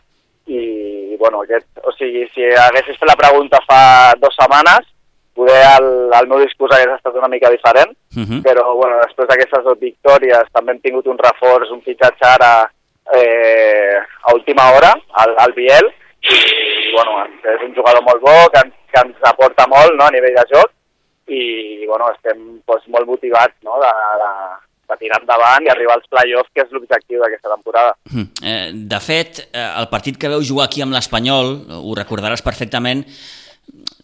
I, 0.46 1.16
bueno, 1.16 1.40
aquest, 1.40 1.70
o 1.80 1.92
sigui, 1.96 2.26
si 2.34 2.44
haguessis 2.44 2.98
fet 3.00 3.08
la 3.08 3.16
pregunta 3.16 3.62
fa 3.64 4.12
dues 4.20 4.36
setmanes, 4.36 4.90
poder 5.34 5.62
el, 5.80 5.88
el 6.14 6.28
meu 6.30 6.42
discurs 6.42 6.74
hagués 6.76 6.92
estat 6.94 7.16
una 7.16 7.30
mica 7.32 7.50
diferent, 7.50 7.96
uh 8.14 8.22
-huh. 8.22 8.40
però 8.44 8.74
bueno, 8.76 9.00
després 9.00 9.28
d'aquestes 9.28 9.64
dues 9.64 9.80
victòries 9.80 10.52
també 10.52 10.72
hem 10.72 10.80
tingut 10.80 11.06
un 11.06 11.18
reforç, 11.18 11.70
un 11.70 11.82
fitxatge 11.82 12.26
ara 12.28 12.70
eh, 13.18 13.98
a 14.22 14.34
última 14.34 14.70
hora, 14.72 14.94
al, 15.12 15.34
al 15.38 15.52
Biel, 15.52 15.90
i 16.22 16.92
bueno, 16.92 17.26
és 17.42 17.60
un 17.66 17.74
jugador 17.74 18.02
molt 18.02 18.20
bo, 18.20 18.36
que, 18.52 18.60
que 18.92 19.00
ens 19.00 19.16
aporta 19.22 19.66
molt 19.66 19.92
no, 19.96 20.04
a 20.04 20.10
nivell 20.10 20.34
de 20.34 20.46
joc, 20.54 20.70
i 21.28 21.86
bueno, 21.88 22.10
estem 22.12 22.40
doncs, 22.66 22.86
molt 22.92 23.08
motivats 23.08 23.56
no, 23.64 23.78
de, 23.80 23.92
de, 24.20 24.30
de 24.90 24.98
tirar 25.00 25.20
endavant 25.22 25.64
i 25.64 25.72
arribar 25.72 25.96
als 25.98 26.10
play-offs, 26.12 26.52
que 26.52 26.64
és 26.64 26.74
l'objectiu 26.74 27.22
d'aquesta 27.22 27.52
temporada. 27.54 27.94
Mm. 28.10 28.26
Eh, 28.44 28.66
de 28.92 29.00
fet, 29.00 29.46
eh, 29.48 29.70
el 29.80 29.88
partit 29.92 30.20
que 30.20 30.30
veu 30.32 30.44
jugar 30.44 30.68
aquí 30.68 30.84
amb 30.84 30.94
l'Espanyol, 30.96 31.56
ho 31.80 31.96
recordaràs 31.96 32.44
perfectament, 32.44 33.04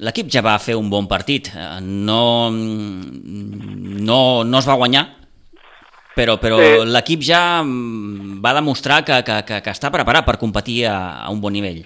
l'equip 0.00 0.30
ja 0.32 0.44
va 0.44 0.56
fer 0.62 0.78
un 0.78 0.88
bon 0.92 1.08
partit. 1.10 1.52
Eh, 1.52 1.78
no, 1.84 2.48
no, 2.50 4.20
no 4.44 4.62
es 4.62 4.68
va 4.68 4.78
guanyar, 4.80 5.06
però, 6.16 6.40
però 6.40 6.58
sí. 6.58 6.88
l'equip 6.88 7.22
ja 7.24 7.62
mm, 7.62 8.40
va 8.44 8.56
demostrar 8.56 9.02
que, 9.04 9.22
que, 9.26 9.40
que, 9.46 9.62
que 9.64 9.76
està 9.76 9.92
preparat 9.92 10.26
per 10.26 10.40
competir 10.40 10.84
a, 10.88 10.98
a 11.26 11.30
un 11.32 11.40
bon 11.44 11.52
nivell. 11.52 11.84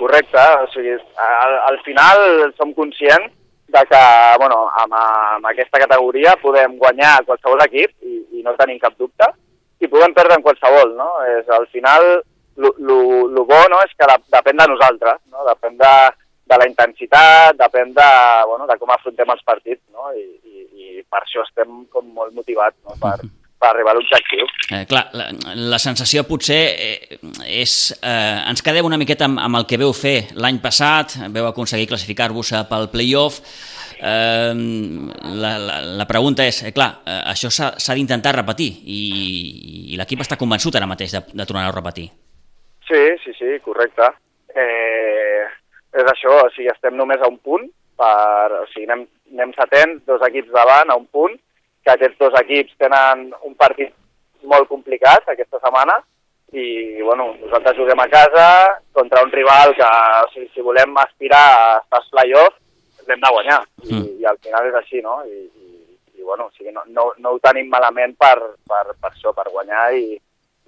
Correcte, 0.00 0.40
o 0.64 0.68
sigui, 0.72 0.94
al, 1.20 1.58
al 1.68 1.76
final 1.84 2.22
som 2.56 2.70
conscients 2.72 3.34
de 3.70 3.82
que 3.86 4.02
bueno, 4.38 4.64
amb, 4.82 4.94
amb 4.94 5.46
aquesta 5.50 5.80
categoria 5.82 6.36
podem 6.42 6.76
guanyar 6.80 7.20
qualsevol 7.26 7.62
equip 7.66 7.92
i, 8.02 8.16
i 8.38 8.42
no 8.46 8.56
tenim 8.58 8.80
cap 8.82 8.96
dubte, 8.98 9.30
i 9.80 9.88
podem 9.88 10.14
perdre 10.16 10.36
en 10.36 10.44
qualsevol, 10.44 10.94
no? 10.98 11.08
És, 11.36 11.48
al 11.54 11.66
final, 11.72 12.08
el 12.60 13.44
bo 13.48 13.60
no, 13.72 13.80
és 13.86 13.94
que 13.96 14.08
la, 14.10 14.18
depèn 14.36 14.58
de 14.60 14.66
nosaltres, 14.68 15.20
no? 15.32 15.46
depèn 15.48 15.78
de, 15.80 15.92
de 16.50 16.58
la 16.60 16.66
intensitat, 16.68 17.56
depèn 17.60 17.94
de, 17.96 18.10
bueno, 18.50 18.66
de 18.68 18.76
com 18.80 18.92
afrontem 18.92 19.32
els 19.36 19.46
partits, 19.46 19.82
no? 19.94 20.10
I, 20.12 20.26
i, 20.44 20.66
i 20.84 21.04
per 21.08 21.22
això 21.22 21.46
estem 21.46 21.84
com 21.94 22.10
molt 22.16 22.34
motivats 22.36 22.76
no? 22.84 22.98
per, 23.00 23.16
per 23.60 23.74
arribar 23.74 23.92
a 23.92 23.98
l'objectiu. 23.98 24.46
Eh, 24.72 24.84
clar, 24.88 25.04
la, 25.12 25.26
la 25.74 25.80
sensació 25.82 26.24
potser 26.28 26.60
eh, 26.72 27.18
és... 27.44 27.74
Eh, 28.00 28.38
ens 28.50 28.64
quedem 28.64 28.88
una 28.88 28.98
miqueta 29.00 29.28
amb, 29.28 29.42
amb 29.42 29.60
el 29.60 29.68
que 29.68 29.80
veu 29.80 29.92
fer 29.96 30.30
l'any 30.40 30.62
passat, 30.64 31.18
veu 31.34 31.48
aconseguir 31.50 31.90
classificar-vos 31.90 32.54
pel 32.70 32.88
play-off, 32.94 33.44
Eh, 34.00 34.54
la, 34.56 35.58
la, 35.60 35.74
la 36.00 36.06
pregunta 36.08 36.46
és, 36.48 36.62
eh, 36.64 36.72
clar, 36.72 36.88
eh, 37.04 37.18
això 37.34 37.50
s'ha 37.52 37.96
d'intentar 37.96 38.32
repetir 38.32 38.70
i, 38.88 39.00
i 39.92 39.98
l'equip 40.00 40.22
està 40.24 40.38
convençut 40.40 40.76
ara 40.78 40.88
mateix 40.88 41.12
de, 41.12 41.20
de 41.36 41.44
tornar 41.44 41.66
a 41.68 41.74
repetir. 41.74 42.06
Sí, 42.88 43.02
sí, 43.24 43.34
sí, 43.36 43.58
correcte. 43.60 44.08
Eh, 44.56 45.44
és 46.00 46.08
això, 46.14 46.32
o 46.46 46.48
sigui, 46.54 46.70
estem 46.72 46.96
només 46.96 47.20
a 47.20 47.28
un 47.28 47.36
punt, 47.44 47.68
per, 48.00 48.62
o 48.62 48.64
sigui, 48.72 48.88
anem, 48.88 49.04
anem 49.34 49.52
setents, 49.58 50.00
dos 50.08 50.24
equips 50.30 50.50
davant, 50.54 50.90
a 50.90 50.96
un 50.96 51.06
punt, 51.12 51.36
que 51.84 51.92
aquests 51.94 52.18
dos 52.20 52.36
equips 52.42 52.76
tenen 52.78 53.30
un 53.46 53.54
partit 53.58 53.94
molt 54.50 54.68
complicat 54.68 55.28
aquesta 55.28 55.60
setmana 55.60 55.98
i 56.52 57.00
bueno, 57.02 57.30
nosaltres 57.38 57.76
juguem 57.78 58.00
a 58.02 58.08
casa 58.10 58.46
contra 58.92 59.22
un 59.22 59.30
rival 59.30 59.74
que 59.76 59.86
o 59.86 60.30
sigui, 60.32 60.48
si 60.54 60.64
volem 60.66 60.96
aspirar 60.98 61.44
a 61.46 61.76
estar 61.78 62.00
als 62.00 62.10
play-off 62.10 62.56
l'hem 63.06 63.20
de 63.22 63.30
guanyar 63.34 63.60
I, 63.84 63.92
mm. 63.92 64.08
i 64.20 64.26
al 64.26 64.38
final 64.42 64.66
és 64.70 64.78
així, 64.80 65.02
no? 65.04 65.20
I, 65.26 65.44
i, 65.46 66.18
i 66.18 66.26
bueno, 66.26 66.48
o 66.48 66.56
sigui, 66.56 66.74
no, 66.74 66.82
no, 66.96 67.10
no 67.18 67.34
ho 67.34 67.40
tenim 67.42 67.70
malament 67.70 68.16
per, 68.18 68.36
per, 68.66 68.84
per 68.98 69.12
això, 69.12 69.34
per 69.36 69.46
guanyar 69.50 69.88
i, 69.98 70.18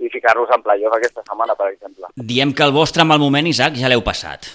i 0.03 0.11
ficar-nos 0.11 0.51
en 0.55 0.65
play-off 0.65 0.97
aquesta 0.97 1.25
setmana, 1.27 1.57
per 1.59 1.71
exemple. 1.73 2.11
Diem 2.17 2.55
que 2.55 2.67
el 2.67 2.75
vostre 2.75 3.07
mal 3.07 3.23
moment, 3.23 3.51
Isaac, 3.51 3.79
ja 3.79 3.91
l'heu 3.91 4.03
passat, 4.07 4.49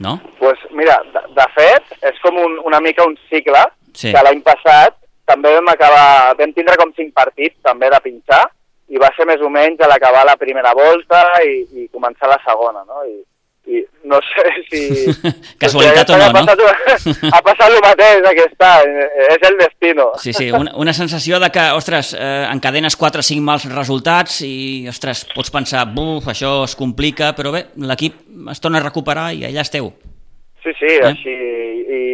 no? 0.00 0.18
Doncs 0.20 0.38
pues 0.40 0.68
mira, 0.76 0.98
de, 1.14 1.24
de 1.36 1.48
fet, 1.56 1.96
és 2.10 2.20
com 2.24 2.40
un, 2.42 2.60
una 2.68 2.80
mica 2.84 3.06
un 3.08 3.16
cicle 3.30 3.62
sí. 3.92 4.12
que 4.12 4.24
l'any 4.24 4.42
passat 4.46 4.98
també 5.26 5.52
vam 5.56 5.72
acabar, 5.72 6.34
vam 6.38 6.52
tindre 6.54 6.76
com 6.80 6.92
cinc 6.96 7.14
partits 7.14 7.58
també 7.66 7.90
de 7.92 8.02
pinxar 8.04 8.44
i 8.88 9.00
va 9.02 9.10
ser 9.16 9.26
més 9.26 9.40
o 9.42 9.48
menys 9.50 9.80
a 9.82 9.88
l'acabar 9.90 10.24
la 10.26 10.36
primera 10.38 10.74
volta 10.78 11.22
i, 11.42 11.64
i 11.82 11.88
començar 11.90 12.30
la 12.30 12.38
segona, 12.44 12.84
no? 12.86 13.02
I, 13.02 13.16
i 13.66 13.82
no 14.06 14.20
sé 14.22 14.44
si... 14.68 14.82
Casualitat 15.62 16.12
o 16.14 16.18
no, 16.20 16.28
ha 16.28 16.34
passat, 16.36 16.62
no? 16.62 17.30
ha 17.34 17.40
passat 17.42 17.74
el 17.74 17.80
mateix 17.82 18.28
aquest 18.30 18.66
any, 18.68 18.94
és 19.26 19.46
el 19.50 19.58
destino. 19.58 20.06
Sí, 20.22 20.34
sí, 20.36 20.52
una, 20.54 20.76
una 20.78 20.94
sensació 20.94 21.40
de 21.42 21.50
que, 21.50 21.66
ostres, 21.74 22.12
eh, 22.14 22.46
encadenes 22.52 22.94
4 23.00 23.24
o 23.24 23.26
5 23.26 23.46
mals 23.50 23.66
resultats 23.72 24.38
i, 24.46 24.86
ostres, 24.92 25.24
pots 25.34 25.50
pensar, 25.50 25.82
buf, 25.90 26.30
això 26.30 26.60
es 26.68 26.78
complica, 26.78 27.34
però 27.34 27.50
bé, 27.56 27.66
l'equip 27.90 28.22
es 28.54 28.62
torna 28.62 28.78
a 28.78 28.86
recuperar 28.86 29.32
i 29.34 29.48
allà 29.50 29.66
esteu. 29.66 29.90
Sí, 30.62 30.72
sí, 30.78 30.92
eh? 30.94 31.02
així, 31.10 31.34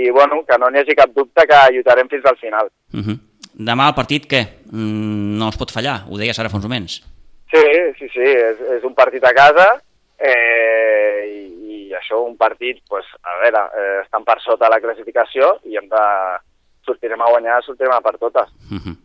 i 0.03 0.11
bueno, 0.11 0.43
que 0.49 0.59
no 0.59 0.71
n'hi 0.71 0.83
hagi 0.83 0.97
cap 0.99 1.13
dubte 1.15 1.47
que 1.49 1.61
lluitarem 1.75 2.09
fins 2.09 2.27
al 2.27 2.39
final. 2.39 2.71
Uh 2.93 3.01
-huh. 3.01 3.19
Demà 3.53 3.89
el 3.89 3.95
partit, 3.95 4.27
què? 4.27 4.43
Mm, 4.73 5.39
no 5.39 5.49
es 5.49 5.57
pot 5.57 5.71
fallar, 5.71 6.05
ho 6.09 6.19
deies 6.19 6.39
ara 6.39 6.49
fa 6.49 6.57
uns 6.57 6.67
moments. 6.67 7.03
Sí, 7.53 7.65
sí, 7.99 8.09
sí, 8.09 8.21
és, 8.21 8.61
és 8.79 8.85
un 8.85 8.95
partit 8.95 9.25
a 9.25 9.33
casa 9.37 9.67
eh, 10.19 11.27
i, 11.29 11.89
i 11.89 11.95
això, 11.99 12.23
un 12.25 12.37
partit, 12.37 12.81
pues, 12.89 13.05
a 13.23 13.37
veure, 13.43 13.67
eh, 13.77 14.01
estan 14.05 14.25
per 14.25 14.39
sota 14.41 14.71
la 14.73 14.81
classificació 14.81 15.59
i 15.65 15.77
hem 15.77 15.89
de 15.89 16.05
sortirem 16.87 17.21
a 17.21 17.31
guanyar, 17.31 17.63
sortirem 17.63 17.93
a 17.93 18.01
per 18.01 18.17
totes. 18.19 18.49
Uh 18.71 18.79
-huh. 18.79 18.97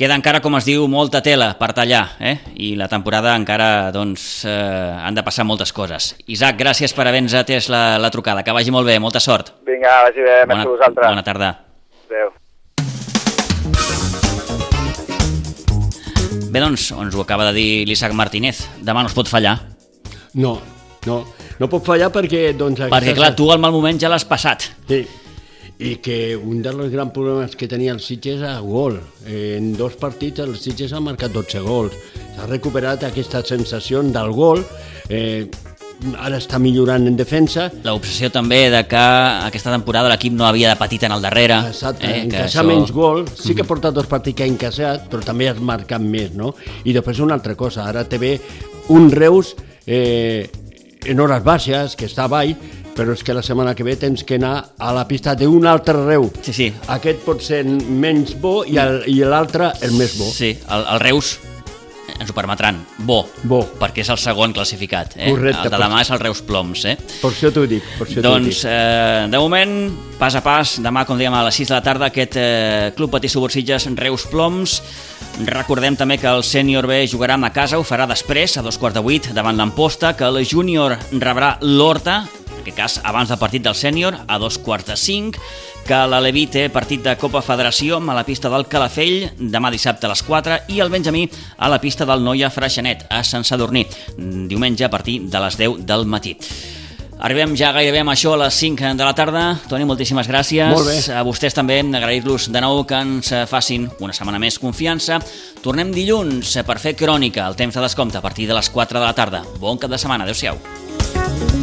Queda 0.00 0.16
encara, 0.16 0.38
com 0.40 0.54
es 0.56 0.64
diu, 0.64 0.86
molta 0.88 1.20
tela 1.20 1.50
per 1.60 1.74
tallar, 1.76 2.14
eh? 2.24 2.38
i 2.56 2.70
la 2.72 2.86
temporada 2.88 3.34
encara 3.36 3.90
doncs, 3.92 4.46
eh, 4.48 4.52
han 4.96 5.12
de 5.12 5.20
passar 5.20 5.44
moltes 5.44 5.74
coses. 5.76 6.14
Isaac, 6.24 6.56
gràcies 6.56 6.96
per 6.96 7.04
haver-nos 7.04 7.34
atès 7.36 7.68
la, 7.68 7.98
la 8.00 8.08
trucada. 8.08 8.40
Que 8.40 8.54
vagi 8.56 8.72
molt 8.72 8.88
bé, 8.88 8.94
molta 8.96 9.20
sort. 9.20 9.52
Vinga, 9.68 9.98
vagi 10.06 10.24
bé, 10.24 10.38
bona, 10.46 10.62
més 10.62 10.70
vosaltres. 10.72 11.04
Bona 11.04 11.26
tarda. 11.26 11.50
Adéu. 12.08 12.32
Bé, 16.48 16.64
doncs, 16.64 16.88
ens 16.96 17.20
ho 17.20 17.28
acaba 17.28 17.50
de 17.50 17.58
dir 17.60 17.68
l'Isaac 17.92 18.16
Martínez. 18.16 18.64
Demà 18.80 19.04
no 19.04 19.12
es 19.12 19.20
pot 19.20 19.28
fallar. 19.28 19.58
No, 20.32 20.56
no, 21.04 21.22
no 21.60 21.68
pot 21.76 21.84
fallar 21.92 22.08
perquè... 22.08 22.54
Doncs, 22.56 22.88
perquè, 22.88 23.12
clar, 23.20 23.34
tu 23.36 23.52
al 23.52 23.60
mal 23.60 23.76
moment 23.76 24.00
ja 24.00 24.08
l'has 24.08 24.24
passat. 24.24 24.72
Sí, 24.88 25.04
i 25.80 25.96
que 26.04 26.36
un 26.36 26.60
dels 26.60 26.92
grans 26.92 27.12
problemes 27.14 27.56
que 27.56 27.68
tenia 27.68 27.94
el 27.94 28.02
Sitges 28.04 28.42
era 28.42 28.58
gol. 28.60 28.98
En 29.24 29.72
dos 29.78 29.96
partits 29.96 30.44
el 30.44 30.52
Sitges 30.60 30.92
ha 30.92 31.00
marcat 31.00 31.32
12 31.32 31.64
gols. 31.64 31.96
S'ha 32.36 32.46
recuperat 32.50 33.06
aquesta 33.08 33.40
sensació 33.48 34.02
del 34.04 34.32
gol. 34.36 34.60
Eh, 35.08 35.48
ara 36.20 36.36
està 36.36 36.60
millorant 36.60 37.08
en 37.08 37.16
defensa. 37.16 37.70
L'obsessió 37.84 38.30
també 38.32 38.66
de 38.72 38.82
que 38.88 39.00
aquesta 39.48 39.72
temporada 39.72 40.12
l'equip 40.12 40.36
no 40.36 40.46
havia 40.48 40.74
de 40.74 40.78
patir 40.80 41.00
tant 41.00 41.16
al 41.16 41.24
darrere. 41.24 41.62
Exacte, 41.72 42.04
eh, 42.06 42.24
encaixar 42.26 42.60
això... 42.62 42.68
menys 42.68 42.92
gol. 42.92 43.24
Sí 43.32 43.56
que 43.56 43.64
ha 43.64 43.68
portat 43.68 43.96
dos 43.96 44.08
partits 44.10 44.36
que 44.36 44.44
ha 44.44 44.52
encaixat, 44.52 45.08
però 45.12 45.24
també 45.24 45.48
has 45.48 45.60
marcat 45.64 46.04
més, 46.04 46.34
no? 46.36 46.54
I 46.84 46.96
després 46.96 47.24
una 47.24 47.36
altra 47.40 47.56
cosa, 47.56 47.88
ara 47.88 48.04
te 48.04 48.20
ve 48.20 48.36
un 48.92 49.10
Reus 49.10 49.54
eh, 49.86 50.50
en 51.06 51.20
hores 51.20 51.44
baixes, 51.44 51.96
que 51.96 52.08
està 52.08 52.26
avall, 52.28 52.52
però 53.00 53.14
és 53.16 53.22
que 53.24 53.32
la 53.32 53.40
setmana 53.40 53.72
que 53.72 53.84
ve 53.86 53.94
tens 53.96 54.26
que 54.28 54.36
anar 54.36 54.54
a 54.76 54.90
la 54.92 55.06
pista 55.08 55.32
d'un 55.32 55.64
altre 55.64 55.96
Reu. 55.96 56.28
Sí, 56.44 56.52
sí. 56.52 56.66
Aquest 56.92 57.24
pot 57.24 57.40
ser 57.40 57.62
menys 57.64 58.34
bo 58.42 58.58
i 58.68 58.76
l'altre 59.24 59.72
el 59.80 59.96
més 59.96 60.18
bo. 60.20 60.28
Sí, 60.28 60.52
el, 60.68 60.84
el 60.84 61.00
Reus 61.08 61.38
ens 62.20 62.30
ho 62.30 62.36
permetran, 62.36 62.78
bo, 63.08 63.22
bo, 63.48 63.62
perquè 63.80 64.04
és 64.04 64.10
el 64.12 64.18
segon 64.20 64.52
classificat. 64.56 65.16
Eh? 65.16 65.30
Correcte. 65.32 65.64
El 65.64 65.72
de 65.72 65.80
demà 65.80 66.02
és 66.04 66.10
el 66.12 66.20
Reus 66.20 66.42
Ploms. 66.44 66.84
Eh? 66.90 66.96
Per 67.22 67.30
això 67.32 67.50
t'ho 67.54 67.64
dic. 67.70 67.86
Per 67.96 68.06
això 68.06 68.24
doncs, 68.24 68.50
dic. 68.50 68.64
Eh, 68.68 69.28
de 69.32 69.40
moment, 69.40 69.72
pas 70.20 70.36
a 70.36 70.42
pas, 70.44 70.76
demà, 70.84 71.06
com 71.08 71.18
dèiem, 71.18 71.34
a 71.34 71.46
les 71.48 71.60
6 71.62 71.72
de 71.72 71.76
la 71.78 71.84
tarda, 71.86 72.10
aquest 72.10 72.36
eh, 72.36 72.90
Club 72.96 73.14
Patí 73.16 73.30
Subursitges 73.32 73.88
Reus 73.96 74.28
Ploms. 74.28 74.80
Recordem 75.48 75.96
també 75.96 76.18
que 76.20 76.28
el 76.28 76.44
sènior 76.44 76.86
B 76.90 77.00
jugarà 77.08 77.38
a 77.40 77.52
casa, 77.54 77.80
ho 77.80 77.86
farà 77.86 78.06
després, 78.10 78.58
a 78.58 78.62
dos 78.66 78.76
quarts 78.76 78.98
de 78.98 79.04
vuit, 79.04 79.30
davant 79.32 79.56
l'Amposta, 79.56 80.12
que 80.16 80.28
el 80.28 80.44
júnior 80.44 80.98
rebrà 81.16 81.56
l'Horta, 81.62 82.26
en 82.50 82.60
aquest 82.60 82.76
cas 82.76 83.00
abans 83.08 83.30
del 83.30 83.40
partit 83.40 83.64
del 83.64 83.74
sènior, 83.74 84.18
a 84.28 84.36
dos 84.38 84.58
quarts 84.60 84.90
de 84.90 84.96
cinc, 85.00 85.38
que 85.86 85.98
l'Aleví 86.08 86.46
té 86.50 86.68
partit 86.72 87.02
de 87.04 87.14
Copa 87.20 87.42
Federació 87.44 87.98
a 88.00 88.16
la 88.16 88.24
pista 88.26 88.50
del 88.52 88.66
Calafell 88.70 89.30
demà 89.38 89.70
dissabte 89.70 90.06
a 90.06 90.10
les 90.12 90.22
4 90.26 90.58
i 90.74 90.80
el 90.80 90.90
Benjamí 90.90 91.28
a 91.58 91.68
la 91.68 91.80
pista 91.80 92.06
del 92.06 92.24
Noia 92.24 92.50
Freixenet 92.50 93.06
a 93.10 93.22
Sant 93.24 93.44
Sadurní 93.44 93.86
diumenge 94.16 94.84
a 94.84 94.90
partir 94.90 95.20
de 95.28 95.40
les 95.40 95.56
10 95.58 95.86
del 95.86 96.06
matí. 96.06 96.36
Arribem 97.20 97.52
ja 97.52 97.68
gairebé 97.76 98.00
amb 98.00 98.14
això 98.14 98.32
a 98.32 98.38
les 98.46 98.56
5 98.56 98.94
de 98.96 99.04
la 99.04 99.12
tarda. 99.12 99.44
Toni, 99.68 99.84
moltíssimes 99.84 100.28
gràcies. 100.30 100.72
Molt 100.72 100.88
bé. 100.88 100.96
A 101.12 101.20
vostès 101.26 101.52
també, 101.52 101.82
agrair-los 101.84 102.48
de 102.48 102.64
nou 102.64 102.80
que 102.88 102.96
ens 102.96 103.34
facin 103.50 103.90
una 104.00 104.16
setmana 104.16 104.40
més 104.40 104.56
confiança. 104.58 105.20
Tornem 105.60 105.92
dilluns 105.92 106.56
per 106.64 106.80
fer 106.80 106.96
crònica, 106.96 107.44
el 107.44 107.60
temps 107.60 107.76
de 107.76 107.84
descompte, 107.84 108.16
a 108.16 108.24
partir 108.24 108.48
de 108.48 108.56
les 108.56 108.72
4 108.72 108.98
de 108.98 109.04
la 109.04 109.12
tarda. 109.12 109.44
Bon 109.60 109.76
cap 109.76 109.92
de 109.92 110.00
setmana. 110.00 110.24
Adéu-siau. 110.24 111.59